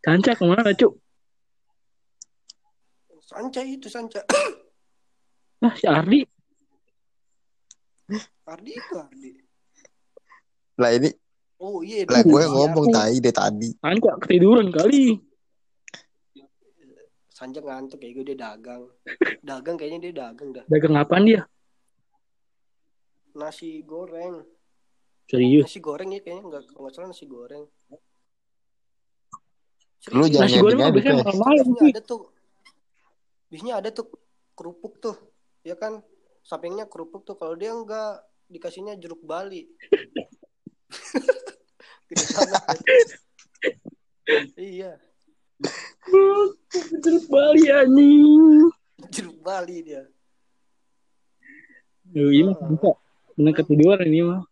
Sanca 0.05 0.33
ke 0.37 0.45
mana 0.45 0.73
cuk? 0.73 0.93
sanca 3.25 3.65
itu 3.65 3.89
sanca 3.89 4.21
Nah 5.65 5.73
si 5.73 5.89
Ardi. 5.89 6.21
Ardi 8.45 8.71
itu 8.77 8.95
Ardi 9.01 9.31
Lah 10.77 10.93
ini 10.93 11.09
oh 11.57 11.81
iya 11.81 12.05
lah 12.05 12.21
gue 12.21 12.45
ngomong 12.45 12.93
tai 12.93 13.17
deh 13.17 13.33
tadi. 13.33 13.73
Sanca 13.81 14.21
ketiduran 14.21 14.69
kali. 14.69 15.17
Sanca 17.33 17.65
ngantuk 17.65 17.97
kayak 17.99 18.13
gue 18.15 18.25
dia 18.29 18.37
dagang 18.37 18.85
dagang 19.41 19.77
kayaknya 19.81 19.99
dia 20.05 20.15
dagang 20.29 20.53
dah 20.53 20.65
Dagang 20.69 20.95
apaan 20.95 21.25
dia? 21.25 21.43
nasi 23.35 23.83
goreng 23.83 24.47
Serius. 25.27 25.67
nasi 25.67 25.83
goreng 25.83 26.15
ya 26.15 26.23
kayaknya 26.23 26.47
nggak 26.47 26.63
kalau 26.71 26.87
nggak 26.87 26.95
salah 26.95 27.09
nasi 27.11 27.27
goreng 27.27 27.67
Lu 30.13 30.29
jangan 30.29 30.49
Nasi 30.51 30.61
goreng 30.61 30.79
biasanya 30.93 31.25
malam-malam 31.25 31.67
sih. 31.81 31.91
ada 31.97 32.03
tuh 32.05 32.23
biasanya 33.49 33.75
ada 33.81 33.89
tuh 33.89 34.07
kerupuk 34.53 35.01
tuh 35.01 35.17
ya 35.65 35.73
kan 35.75 36.05
sampingnya 36.45 36.85
kerupuk 36.85 37.25
tuh 37.25 37.39
kalau 37.39 37.57
dia 37.57 37.73
enggak 37.73 38.21
dikasihnya 38.47 39.01
jeruk 39.01 39.25
bali 39.25 39.65
banget 42.37 42.79
iya 44.57 44.93
Terus 47.01 47.25
Bali 47.27 47.65
anjing. 47.71 48.69
jeruk 49.09 49.39
bali 49.41 49.81
dia 49.83 50.05
Duh, 52.05 52.31
ini 52.31 52.47
mah 52.47 52.55
Sanca. 52.61 52.91
Bener 53.35 53.53
ketiduran 53.53 54.07
ini 54.07 54.23
mah. 54.23 54.43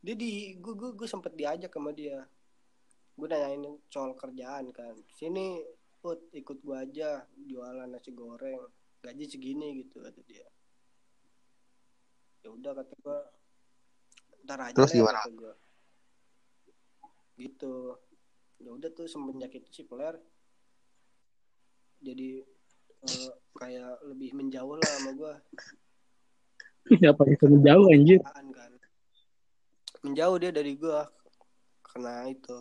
dia 0.00 0.14
di 0.14 0.54
gue 0.54 0.70
gue 0.72 0.90
gue 0.94 1.08
sempet 1.10 1.34
diajak 1.34 1.68
sama 1.68 1.90
dia 1.90 2.22
gue 3.16 3.26
nanyain 3.26 3.64
soal 3.88 4.12
kerjaan 4.12 4.68
kan. 4.70 4.92
Sini 5.10 5.64
put 5.98 6.20
ikut 6.30 6.60
gue 6.60 6.76
aja 6.76 7.24
jualan 7.42 7.88
nasi 7.88 8.12
goreng. 8.12 8.60
Gaji 9.00 9.24
segini 9.24 9.80
gitu 9.80 10.00
kata 10.00 10.20
dia. 10.24 10.44
Ya 12.44 12.48
udah 12.50 12.72
kata 12.76 12.92
gue 12.94 13.18
ntar 14.44 14.60
aja 14.62 14.76
Terus 14.76 14.92
gimana? 14.94 15.20
kata 15.20 15.30
gue 15.32 15.54
gitu. 17.38 17.96
Ya 18.56 18.70
udah 18.72 18.88
tuh 18.92 19.04
semenjak 19.04 19.52
itu 19.52 19.68
si 19.70 19.82
peler 19.84 20.16
jadi 21.96 22.44
eh, 23.02 23.30
kayak 23.56 24.04
lebih 24.04 24.36
menjauh 24.36 24.76
lah 24.76 24.84
sama 25.00 25.10
gue 25.16 25.34
Siapa 26.86 27.22
itu 27.26 27.44
menjauh 27.50 27.88
anjir. 27.90 28.20
kan. 28.22 28.72
Menjauh 30.06 30.36
dia 30.38 30.54
dari 30.54 30.76
gue 30.76 31.00
karena 31.82 32.30
itu 32.30 32.56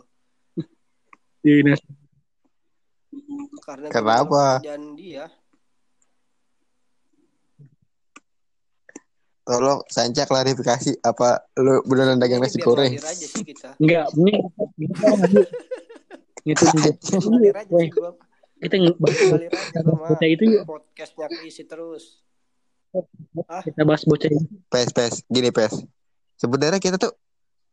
Di 1.45 1.61
nasi. 1.61 1.85
karena 3.61 3.88
Kenapa? 3.93 4.65
kerjaan 4.65 4.97
dia 4.97 5.30
Tolong 9.45 9.85
Sanca 9.85 10.26
klarifikasi 10.26 11.05
apa 11.05 11.45
lu 11.61 11.85
beneran 11.85 12.17
dagang 12.17 12.41
Ini 12.41 12.49
nasi 12.49 12.57
goreng? 12.65 12.97
Enggak, 13.77 14.09
ini 14.17 14.34
gua 17.93 18.17
Kita 18.57 18.76
bocah 19.85 20.26
itu 20.26 20.43
yuk. 20.49 20.65
podcastnya 20.65 21.30
keisi 21.30 21.69
terus 21.69 22.26
Kita 23.69 23.85
bahas 23.85 24.01
bocah 24.09 24.34
itu. 24.34 24.49
Pes, 24.65 24.89
pes, 24.89 25.22
gini 25.30 25.53
pes. 25.53 25.77
Sebenarnya 26.41 26.81
kita 26.81 26.97
tuh 26.97 27.13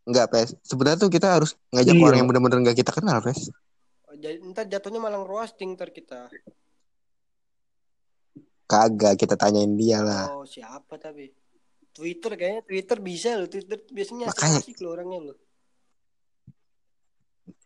nggak 0.05 0.27
pes. 0.29 0.49
Sebenarnya 0.61 0.99
tuh 0.99 1.09
kita 1.09 1.29
harus 1.33 1.55
ngajak 1.69 1.93
Iya. 1.93 2.03
orang 2.03 2.17
yang 2.17 2.29
bener-bener 2.29 2.59
nggak 2.61 2.77
kita 2.77 2.91
kenal 2.91 3.19
pes. 3.19 3.51
Oh, 4.05 4.15
jadi 4.15 4.43
ntar 4.45 4.67
jatuhnya 4.67 4.99
malah 4.99 5.21
roasting 5.21 5.73
ntar 5.73 5.89
kita 5.89 6.27
Kagak 8.65 9.17
kita 9.17 9.35
tanyain 9.35 9.73
dia 9.73 10.01
lah. 10.01 10.33
oh 10.33 10.45
siapa 10.45 10.97
tapi 10.97 11.29
Twitter 11.91 12.33
kayaknya 12.35 12.63
Twitter 12.63 12.99
bisa 12.99 13.37
loh 13.37 13.45
Twitter 13.45 13.85
biasanya 13.87 14.27
Makanya. 14.27 14.59
asik 14.59 14.81
loh 14.81 14.93
orangnya 14.93 15.19
loh 15.23 15.37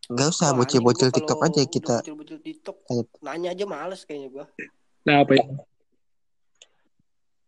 Nggak 0.07 0.29
usah 0.29 0.51
bocil-bocil 0.53 1.11
TikTok 1.11 1.41
aja 1.41 1.63
kita. 1.65 1.97
bocil-bocil 2.01 2.39
TikTok 2.41 2.77
nanya 3.21 3.51
aja 3.53 3.65
males 3.65 4.03
kayaknya 4.03 4.29
gua 4.33 4.47
Nah, 5.03 5.23
apa 5.23 5.33
ya? 5.33 5.45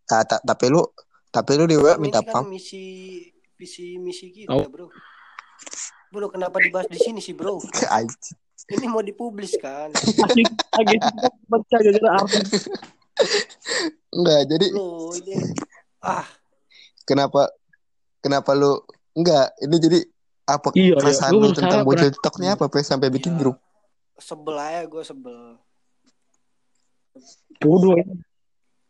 Ah, 0.09 0.23
ta- 0.23 0.39
tapi 0.41 0.67
lu 0.69 0.83
tapi 1.29 1.51
lu 1.55 1.67
di 1.67 1.75
minta 1.99 2.23
kan 2.23 2.31
pam. 2.41 2.45
misi 2.49 3.27
visi 3.59 3.99
misi 3.99 4.31
kita 4.31 4.55
Oh. 4.55 4.65
bro 4.65 4.87
bro 6.09 6.31
kenapa 6.31 6.63
dibahas 6.63 6.87
di 6.87 6.97
sini 6.97 7.19
sih 7.19 7.35
bro 7.35 7.59
ini 8.75 8.87
mau 8.87 9.03
dipublis 9.03 9.59
kan 9.59 9.91
agak 10.73 11.01
baca 11.47 11.77
gara-gara 11.79 12.11
artis. 12.21 12.69
Enggak, 14.09 14.41
jadi 14.47 14.67
ini 14.71 15.35
ah 15.99 16.23
kenapa 17.03 17.51
kenapa 18.19 18.53
lu 18.53 18.79
enggak 19.13 19.51
ini 19.59 19.77
jadi 19.77 19.99
apa 20.45 20.69
Iya, 20.73 20.85
iya. 20.85 20.95
perasaan 20.95 21.33
Gua 21.35 21.43
lu 21.43 21.49
tentang 21.51 21.83
bocil 21.83 22.09
TikTok 22.09 22.35
nih 22.39 22.55
apa 22.55 22.65
pes 22.69 22.87
sampai 22.87 23.11
bikin 23.11 23.35
Iya. 23.35 23.41
grup? 23.41 23.57
sebel 24.19 24.55
aja 24.55 24.83
gue 24.85 25.03
sebel 25.03 25.39
Bodoh 27.59 27.95
ya. 27.95 28.07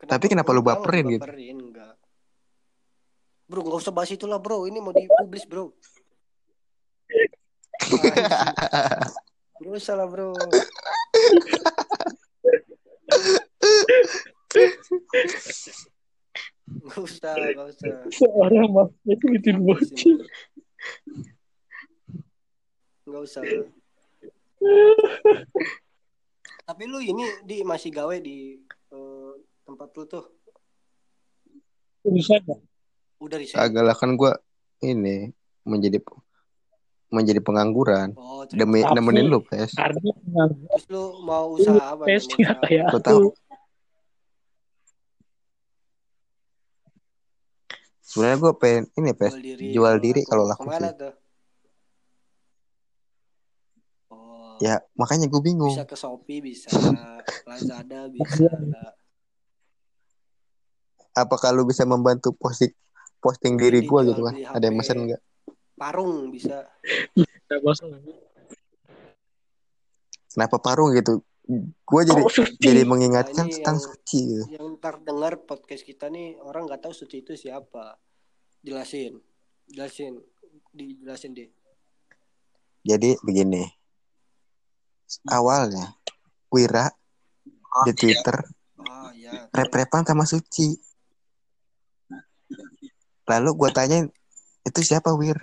Tapi 0.05 0.24
kenapa 0.28 0.53
lu 0.53 0.61
baperin 0.61 1.05
enggak 1.05 1.12
gitu? 1.15 1.24
baperin. 1.24 1.59
Bro, 3.49 3.65
nggak 3.65 3.81
usah 3.81 3.93
bahas 3.97 4.12
itulah 4.12 4.37
bro. 4.37 4.69
Ini 4.69 4.77
mau 4.77 4.93
dipublis 4.93 5.49
bro. 5.49 5.73
Anjing. 7.09 7.33
Nggak 9.59 9.75
usah 9.81 9.95
lah 9.97 10.07
bro. 10.07 10.37
Gak 16.69 17.01
usah, 17.01 17.33
gak 17.33 17.66
usah. 17.73 17.97
Seorang 18.12 18.69
itu 19.09 19.25
bikin 19.33 19.65
bocil. 19.65 20.20
Gak 23.09 23.23
usah. 23.25 23.41
Tapi 26.69 26.83
lu 26.85 27.01
ini 27.01 27.25
di 27.49 27.65
masih 27.65 27.89
gawe 27.89 28.16
di 28.20 28.61
eh, 28.93 29.33
tempat 29.65 29.89
lu 29.97 30.05
tuh. 30.05 30.25
Bisa 32.05 32.37
nggak? 32.45 32.61
Udah 33.19 33.36
resign. 33.36 33.59
Agak 33.59 33.82
lah 33.82 33.95
kan 33.95 34.15
gue 34.15 34.32
ini 34.81 35.31
menjadi 35.65 35.99
menjadi 37.09 37.40
pengangguran 37.40 38.12
Oh, 38.15 38.45
demi 38.47 38.81
Tapi- 38.81 38.95
nemenin 38.95 39.27
lu 39.27 39.40
pes 39.40 39.73
Karena 39.73 39.99
Terus 39.99 40.85
lu 40.89 41.03
mau 41.20 41.51
usaha 41.53 41.97
apa? 41.97 42.05
Mau 42.05 42.36
nggak 42.36 42.59
kayak 42.62 42.86
Gua 42.90 43.01
tahu. 43.01 43.27
sebenarnya 48.01 48.39
gue 48.39 48.53
pengen 48.57 48.85
ini 48.95 49.11
pes 49.12 49.32
Jual 49.32 49.43
diri. 49.43 49.66
jual 49.70 49.97
diri 49.99 50.23
kalau 50.24 50.45
laku 50.45 50.65
sih? 50.66 50.89
Oh, 54.09 54.57
ya 54.59 54.81
makanya 54.95 55.27
gue 55.27 55.40
bingung 55.43 55.69
bisa 55.70 55.85
ke 55.85 55.93
Shopee, 55.95 56.40
bisa 56.40 56.73
Lazada, 57.45 58.09
bisa. 58.09 58.49
apakah 61.12 61.51
lu 61.51 61.65
bisa 61.65 61.85
membantu 61.85 62.32
posting 62.32 62.73
posting 63.19 63.55
diri 63.55 63.81
gue 63.81 63.86
Dijual 63.86 64.05
gitu 64.09 64.20
kan 64.23 64.35
ada 64.35 64.65
yang 64.65 64.77
mesen 64.77 64.99
nggak 65.05 65.23
Parung 65.74 66.31
bisa. 66.31 66.66
Kenapa 70.28 70.57
parung 70.59 70.90
gitu 70.93 71.23
gue 71.49 72.03
jadi 72.05 72.20
Oh, 72.20 72.28
suci. 72.28 72.61
jadi 72.61 72.85
mengingatkan 72.85 73.49
Nah, 73.49 73.55
tentang 73.57 73.77
yang- 73.77 73.86
suci 73.89 74.19
gitu. 74.20 74.45
Yang 74.53 74.66
ntar 74.77 75.01
dengar 75.01 75.40
podcast 75.40 75.81
kita 75.81 76.12
nih 76.12 76.36
orang 76.39 76.69
nggak 76.69 76.85
tahu 76.85 76.93
suci 76.93 77.23
itu 77.23 77.32
siapa. 77.35 77.97
Jelasin, 78.61 79.16
jelasin, 79.65 80.20
dijelasin 80.70 81.32
deh. 81.32 81.49
jadi 82.81 83.20
begini 83.20 83.69
awalnya 85.28 85.93
Wira 86.49 86.89
di 87.85 87.93
Twitter 87.93 88.39
Oh 88.78 89.11
ya. 89.12 89.47
rep-repan 89.51 90.05
sama 90.05 90.24
Suci 90.24 90.73
lalu 93.29 93.51
gue 93.55 93.71
tanyain 93.71 94.07
itu 94.65 94.81
siapa 94.81 95.13
Wir? 95.15 95.37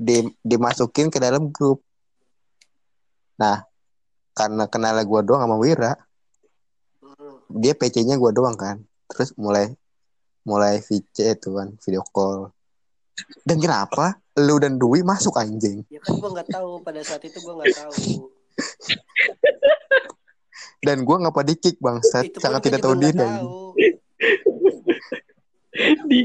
Di 0.00 0.24
dimasukin 0.40 1.12
ke 1.12 1.18
dalam 1.20 1.50
grup. 1.52 1.82
Nah 3.36 3.66
karena 4.32 4.64
kenal 4.70 4.96
gue 5.02 5.20
doang 5.26 5.42
sama 5.44 5.60
Wira 5.60 5.92
dia 7.50 7.74
PC-nya 7.74 8.14
gue 8.16 8.30
doang 8.30 8.54
kan. 8.54 8.78
Terus 9.10 9.34
mulai 9.34 9.74
mulai 10.46 10.80
VC 10.80 11.36
itu 11.36 11.52
kan 11.52 11.68
video 11.82 12.02
call. 12.14 12.54
Dan 13.44 13.60
kenapa 13.60 14.16
lu 14.40 14.56
dan 14.56 14.80
Dwi 14.80 15.04
masuk 15.04 15.36
anjing? 15.36 15.84
Ya 15.92 16.00
kan 16.00 16.16
gua 16.16 16.30
nggak 16.32 16.48
tahu 16.48 16.80
pada 16.80 17.00
saat 17.04 17.20
itu 17.26 17.36
gua 17.44 17.60
nggak 17.60 17.76
tahu. 17.76 17.92
dan 20.80 21.04
gue 21.04 21.16
ngapa 21.16 21.40
di 21.44 21.54
kick 21.60 21.76
bangsat 21.76 22.32
sangat 22.40 22.60
tidak 22.64 22.80
tahu 22.80 22.96
diri 22.96 23.12
tahu. 23.12 23.76
Di 26.08 26.20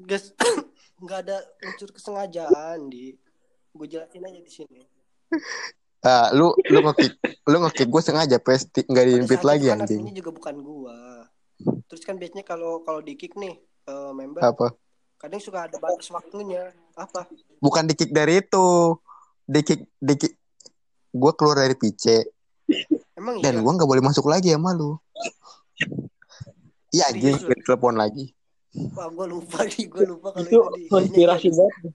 Gas 0.00 0.32
nggak 1.02 1.18
ada 1.26 1.36
unsur 1.64 1.88
kesengajaan 1.92 2.88
di. 2.92 3.16
Gue 3.70 3.86
jelasin 3.86 4.26
aja 4.26 4.40
di 4.42 4.52
sini. 4.52 4.80
Ah, 6.00 6.32
lu 6.32 6.50
lu 6.72 6.80
ngekick 6.80 7.12
lu 7.46 7.56
ngekick 7.60 7.88
gue 7.92 8.02
sengaja 8.02 8.36
pes 8.40 8.66
nggak 8.72 9.04
di 9.04 9.12
Pada 9.14 9.20
invite 9.20 9.44
saat 9.44 9.50
lagi 9.52 9.66
kan 9.68 9.78
anjing 9.84 10.00
adminnya 10.00 10.16
juga 10.16 10.30
bukan 10.32 10.56
gua. 10.64 10.98
Terus 11.92 12.02
kan 12.08 12.16
biasanya 12.16 12.44
kalau 12.44 12.80
kalau 12.82 13.04
di 13.04 13.14
kick 13.20 13.36
nih 13.36 13.54
eh, 13.84 14.12
member 14.16 14.40
apa 14.40 14.72
kadang 15.20 15.40
suka 15.44 15.68
ada 15.68 15.76
batas 15.76 16.08
waktunya. 16.08 16.72
Apa? 16.96 17.28
bukan 17.60 17.84
di 17.84 17.94
kick 17.94 18.10
dari 18.10 18.40
itu 18.40 18.96
di 19.44 19.60
kick 19.60 19.80
di 20.00 20.14
kick 20.16 20.34
gue 21.12 21.32
keluar 21.36 21.60
dari 21.62 21.76
PC 21.76 22.24
Emang 23.18 23.36
iya. 23.42 23.52
dan 23.52 23.60
gue 23.60 23.72
nggak 23.76 23.88
boleh 23.88 24.00
masuk 24.00 24.30
lagi 24.32 24.56
sama 24.56 24.72
lu 24.72 24.96
iya 26.90 27.04
anjing 27.10 27.36
telepon 27.64 27.96
lagi 27.96 28.34
Wah, 28.70 29.10
gue 29.10 29.26
lupa 29.26 29.66
nih, 29.66 29.82
gue 29.90 30.06
lupa 30.06 30.30
kalau 30.30 30.46
itu 30.46 30.54
itu 30.54 30.78
di 30.78 30.82
konspirasi 30.86 31.48
banget. 31.50 31.90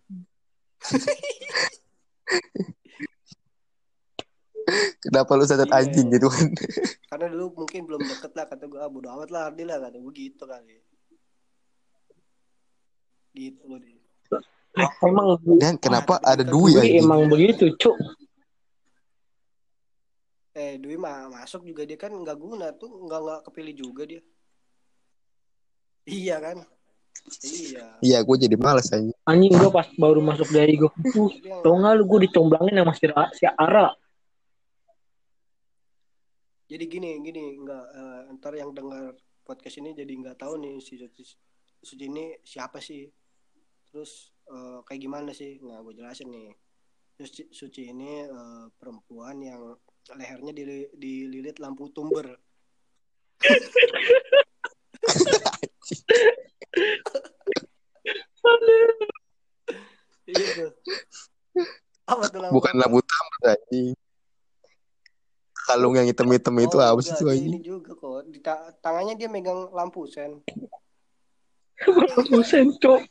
kenapa 4.99 5.31
lu 5.37 5.45
catat 5.45 5.69
Iya. 5.69 5.77
anjing 5.79 6.07
gitu 6.11 6.27
kan 6.27 6.49
Karena 7.05 7.25
dulu 7.31 7.63
mungkin 7.63 7.87
belum 7.87 8.01
deket 8.03 8.31
lah 8.35 8.43
kata 8.43 8.67
gue, 8.67 8.75
ah, 8.75 8.91
bodo 8.91 9.07
amat 9.07 9.29
lah 9.31 9.47
Ardi 9.47 9.63
lah 9.63 9.79
kata 9.79 10.03
gue 10.03 10.11
gitu 10.11 10.43
kali. 10.43 10.83
Gitu 13.31 13.63
loh 13.63 13.79
dia. 13.79 13.95
Emang 14.99 15.39
dan 15.55 15.79
kenapa 15.79 16.19
tapi 16.19 16.27
ada 16.27 16.43
Dwi 16.43 16.75
Dwi 16.75 16.79
anjing 16.83 16.99
emang 17.07 17.21
begitu, 17.31 17.71
cuk. 17.79 17.95
Eh, 20.59 20.75
Dwi 20.75 20.99
mah 20.99 21.31
masuk 21.31 21.63
juga 21.63 21.87
dia 21.87 21.95
kan 21.95 22.11
nggak 22.11 22.35
guna 22.35 22.75
tuh, 22.75 22.91
nggak 23.07 23.19
nggak 23.23 23.39
kepilih 23.47 23.75
juga 23.79 24.03
dia. 24.03 24.19
Iya 26.05 26.37
kan? 26.37 26.57
Iya. 27.41 27.85
iya 28.05 28.17
gue 28.21 28.37
jadi 28.37 28.53
males 28.53 28.85
anjing 28.93 29.17
Anjing 29.25 29.53
gue 29.57 29.71
pas 29.73 29.89
baru 29.97 30.21
masuk 30.21 30.45
dari 30.53 30.77
gue 30.77 30.85
uh, 30.93 31.29
tau 31.65 31.73
nggak 31.73 31.93
lu 31.97 32.03
gue 32.05 32.19
dicomblangin 32.29 32.77
sama 32.77 32.93
si, 32.93 33.09
si 33.33 33.45
Ara. 33.49 33.89
jadi 36.69 36.85
gini 36.85 37.17
gini 37.25 37.61
nggak 37.65 37.85
eh, 37.93 38.21
ntar 38.37 38.53
yang 38.57 38.73
dengar 38.73 39.17
podcast 39.41 39.81
ini 39.81 39.97
jadi 39.97 40.09
nggak 40.09 40.37
tahu 40.37 40.57
nih 40.61 40.77
si 40.81 40.97
Suci, 41.01 41.23
Suci 41.81 42.05
ini 42.05 42.37
siapa 42.45 42.77
sih 42.77 43.09
terus 43.89 44.29
eh, 44.49 44.85
kayak 44.85 45.01
gimana 45.01 45.33
sih 45.33 45.57
nah 45.65 45.81
gue 45.81 45.97
jelasin 45.97 46.29
nih 46.29 46.53
Suci, 47.17 47.49
Suci 47.49 47.89
ini 47.89 48.21
eh, 48.21 48.65
perempuan 48.77 49.41
yang 49.41 49.73
lehernya 50.13 50.53
dili- 50.53 50.93
dililit 50.93 51.57
lampu 51.57 51.89
tumber 51.89 52.37
iya 60.25 60.67
apa 62.05 62.23
tuh 62.29 62.39
lampu 62.41 62.53
bukan 62.61 62.73
lampu 62.77 62.99
tamat 63.01 63.57
anjing. 63.57 63.97
Kalung 65.65 65.97
yang 65.97 66.05
hitam-hitam 66.05 66.53
itu 66.61 66.77
Oh, 66.77 66.85
apa 66.85 67.01
sih 67.01 67.17
tuh 67.17 67.33
anjing? 67.33 67.49
ini 67.49 67.57
juga 67.57 67.97
kok. 67.97 68.29
Di 68.29 68.37
ta- 68.37 68.69
tangannya 68.85 69.17
dia 69.17 69.25
megang 69.25 69.73
lampu 69.73 70.05
sen. 70.05 70.37
Busen, 72.29 72.69
cuk. 72.77 73.01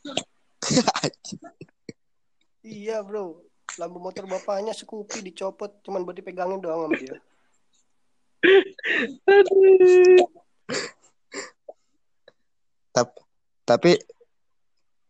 Iya 2.63 3.03
bro, 3.03 3.43
lampu 3.75 3.99
motor 3.99 4.23
bapaknya 4.25 4.71
Scoopy 4.71 5.21
dicopot, 5.21 5.83
cuman 5.83 6.07
buat 6.07 6.15
dipegangin 6.15 6.63
doang 6.63 6.87
sama 6.87 6.95
dia. 6.95 7.15
Aduh. 9.27 10.23
Tapi 12.95 13.19
tapi 13.67 13.91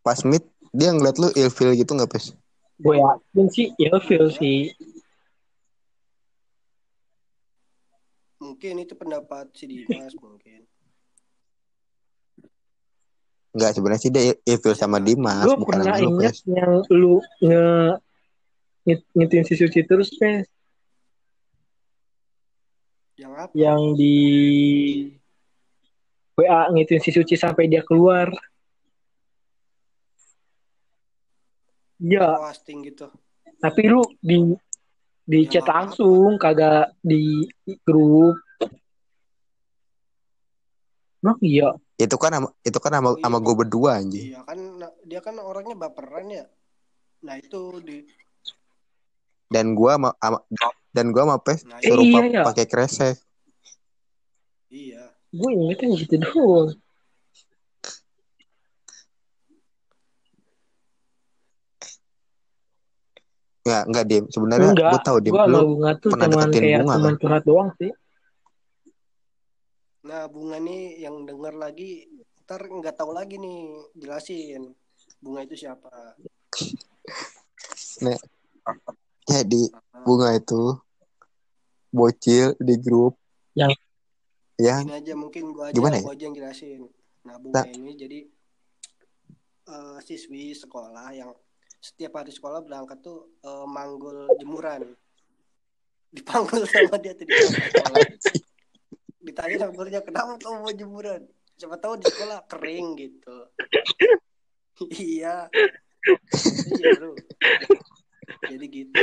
pas 0.02 0.18
meet 0.26 0.42
dia 0.74 0.90
ngeliat 0.90 1.22
lu 1.22 1.30
ilfil 1.32 1.78
gitu 1.78 1.94
nggak 1.94 2.10
pes 2.10 2.34
Gue 2.76 3.00
yakin 3.00 3.48
sih 3.48 3.72
ilfil 3.80 4.28
sih. 4.36 4.68
Mungkin 8.36 8.84
itu 8.84 8.94
pendapat 9.00 9.48
si 9.56 9.64
Dimas 9.64 10.12
mungkin. 10.24 10.68
Nggak 13.56 13.72
sebenarnya 13.80 14.02
sih 14.04 14.12
dia 14.12 14.36
ilfil 14.44 14.76
sama 14.76 15.00
Dimas 15.00 15.48
Gue 15.48 15.56
bukan 15.56 15.80
pernah 15.80 15.96
lu 15.96 16.20
inget 16.20 16.36
pes 16.36 16.44
yang 16.52 16.74
lu 16.92 17.24
nge 17.40 17.64
ngit- 18.84 19.10
ngitin 19.16 19.44
si 19.48 19.54
Suci 19.56 19.80
terus, 19.88 20.12
Pes. 20.20 20.44
Yang 23.16 23.34
apa? 23.40 23.54
Yang 23.56 23.82
di 23.96 24.18
WA 26.36 26.68
ngitin 26.68 27.00
si 27.00 27.16
Suci 27.16 27.40
sampai 27.40 27.72
dia 27.72 27.80
keluar. 27.80 28.28
Iya, 31.96 32.28
Posting 32.52 32.92
gitu. 32.92 33.08
tapi 33.56 33.88
lu 33.88 34.04
di 34.20 34.52
di 35.24 35.48
Ya, 35.48 35.58
chat 35.58 35.66
langsung, 35.72 36.36
kagak 36.36 36.92
di 37.00 37.48
grup. 37.88 38.36
Emang 41.24 41.40
iya. 41.42 41.72
itu 41.96 42.14
kan 42.20 42.36
sama, 42.36 42.50
itu 42.62 42.78
kan 42.78 42.92
sama, 43.00 43.10
Oh, 43.10 43.18
iya, 43.18 43.24
sama 43.26 43.38
gue 43.40 43.56
berdua 43.56 43.90
anjing 43.98 44.30
Iya 44.30 44.44
kan 44.44 44.60
nah, 44.78 44.92
dia 45.08 45.24
kan 45.24 45.40
orangnya 45.40 45.74
baperan 45.74 46.28
ya. 46.30 46.46
Nah 47.24 47.40
itu 47.40 47.80
di 47.82 48.04
dan 49.48 49.72
gua 49.74 49.96
sama, 49.96 50.10
sama- 50.20 50.44
dan 50.92 51.06
gua 51.16 51.22
sama 51.26 51.38
pes 51.42 51.64
nah, 51.64 51.80
Eh, 51.80 51.88
suruh 51.88 52.04
iya, 52.04 52.14
pa- 52.14 52.28
iya. 52.28 52.42
pakai 52.44 52.66
kresek 52.68 53.16
iya. 54.70 55.15
Gue 55.36 55.52
ingetnya 55.54 55.88
gitu 56.00 56.16
doang. 56.24 56.70
nggak 63.66 63.84
nggak 63.90 64.06
dim 64.06 64.24
sebenarnya 64.30 64.70
Enggak, 64.78 64.92
gue 64.94 65.02
tahu 65.02 65.18
dim 65.26 65.34
sama 65.34 65.50
lu 65.50 65.60
Bunga 65.74 65.92
tuh 65.98 66.10
pernah 66.14 66.28
cuman 66.30 66.46
deketin 66.46 66.62
kayak 66.62 66.80
Bunga, 66.86 66.94
teman 66.96 67.14
curhat 67.18 67.44
doang 67.44 67.70
sih. 67.82 67.92
misalnya 70.06 70.30
bunga 70.30 70.58
nih 70.62 70.82
yang 71.02 71.16
denger 71.26 71.54
lagi 71.58 71.92
ntar 72.46 72.62
nggak 72.62 72.94
tahu 72.94 73.10
lagi 73.10 73.42
nih 73.42 73.58
jelasin 73.98 74.70
bunga 75.18 75.42
itu 75.42 75.56
siapa 75.58 75.90
Nek. 78.06 78.20
Jadi 79.26 79.62
bunga 80.06 80.38
itu 80.38 80.78
bocil 81.90 82.54
di 82.62 82.76
grup 82.78 83.18
Yang- 83.58 83.82
yang 84.56 84.88
ini 84.88 84.96
aja 84.96 85.14
mungkin 85.14 85.52
gua 85.52 85.70
aja 85.70 85.76
Gimana 85.76 86.00
ya? 86.00 86.04
gua 86.08 86.14
aja 86.16 86.24
yang 86.26 86.36
jelasin. 86.36 86.82
Nah 87.26 87.36
bunga 87.42 87.62
Nah. 87.62 87.68
ini 87.68 87.92
jadi 87.94 88.20
eh, 89.66 89.98
siswi 90.00 90.54
sekolah 90.54 91.10
yang 91.12 91.32
setiap 91.82 92.18
hari 92.18 92.32
sekolah 92.32 92.62
berangkat 92.62 93.02
tuh 93.02 93.30
eh, 93.42 93.66
manggul 93.68 94.30
jemuran. 94.38 94.96
Dipanggul 96.10 96.64
sama 96.72 96.96
dia 96.98 97.12
tuh 97.14 97.28
di 97.28 97.34
sekolah. 97.36 98.00
Ditanya 99.20 99.56
sama 99.60 99.72
gurunya 99.74 100.00
kenapa 100.00 100.38
kamu 100.38 100.58
mau 100.62 100.72
jemuran? 100.72 101.22
Siapa 101.56 101.80
tahu 101.80 102.00
di 102.00 102.06
sekolah 102.08 102.44
kering 102.48 102.88
gitu. 102.98 103.36
Iya. 104.92 105.48
Iya 106.76 106.90
bro. 107.00 107.16
Jadi 108.44 108.66
gitu 108.68 109.00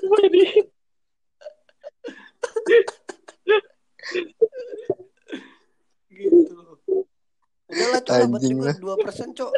gitu. 6.10 6.56
Udahlah 7.70 8.00
cok 8.02 8.14
Anjing 8.16 8.56
gue 8.58 8.66
lah. 8.66 8.76
dua 8.78 8.94
persen 8.98 9.30
cok 9.30 9.52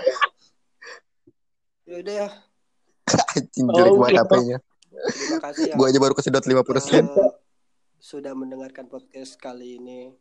ya 1.88 1.96
udah 2.00 2.14
ya. 2.24 2.28
Anjing 3.36 3.66
jelek 3.72 3.92
Oh, 3.92 3.98
banget 4.00 4.24
terima 5.02 5.40
kasih 5.42 5.64
ya. 5.66 5.74
Gua 5.74 5.86
aja 5.90 5.98
baru 5.98 6.14
kesedot 6.14 6.44
5%. 6.46 6.54
Eh, 6.54 7.02
sudah 7.98 8.38
mendengarkan 8.38 8.86
podcast 8.86 9.34
kali 9.34 9.80
ini. 9.80 10.14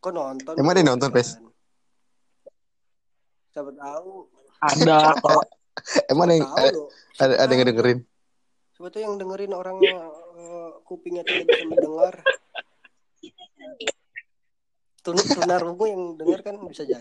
Kok 0.00 0.08
nonton? 0.08 0.54
Emang 0.56 0.72
ada 0.72 0.80
yang 0.80 0.90
nonton, 0.96 1.10
kan? 1.12 1.20
Pes? 1.20 1.36
siapa 3.50 3.74
tahu. 3.74 4.30
Ada 4.62 5.18
Emang 6.12 6.30
ada 6.30 6.34
yang 6.38 6.48
ada, 7.18 7.52
yang 7.52 7.66
dengerin? 7.66 7.98
Siapa 8.72 8.88
tahu 8.88 9.02
yang 9.04 9.18
dengerin 9.18 9.52
orang 9.52 9.76
kupingnya 10.90 11.22
tidak 11.22 11.46
bisa 11.46 11.64
mendengar. 11.70 12.14
Tun 15.06 15.16
tunarungu 15.16 15.84
yang 15.86 16.02
denger 16.18 16.40
kan 16.42 16.56
bisa 16.66 16.82
jadi. 16.82 17.00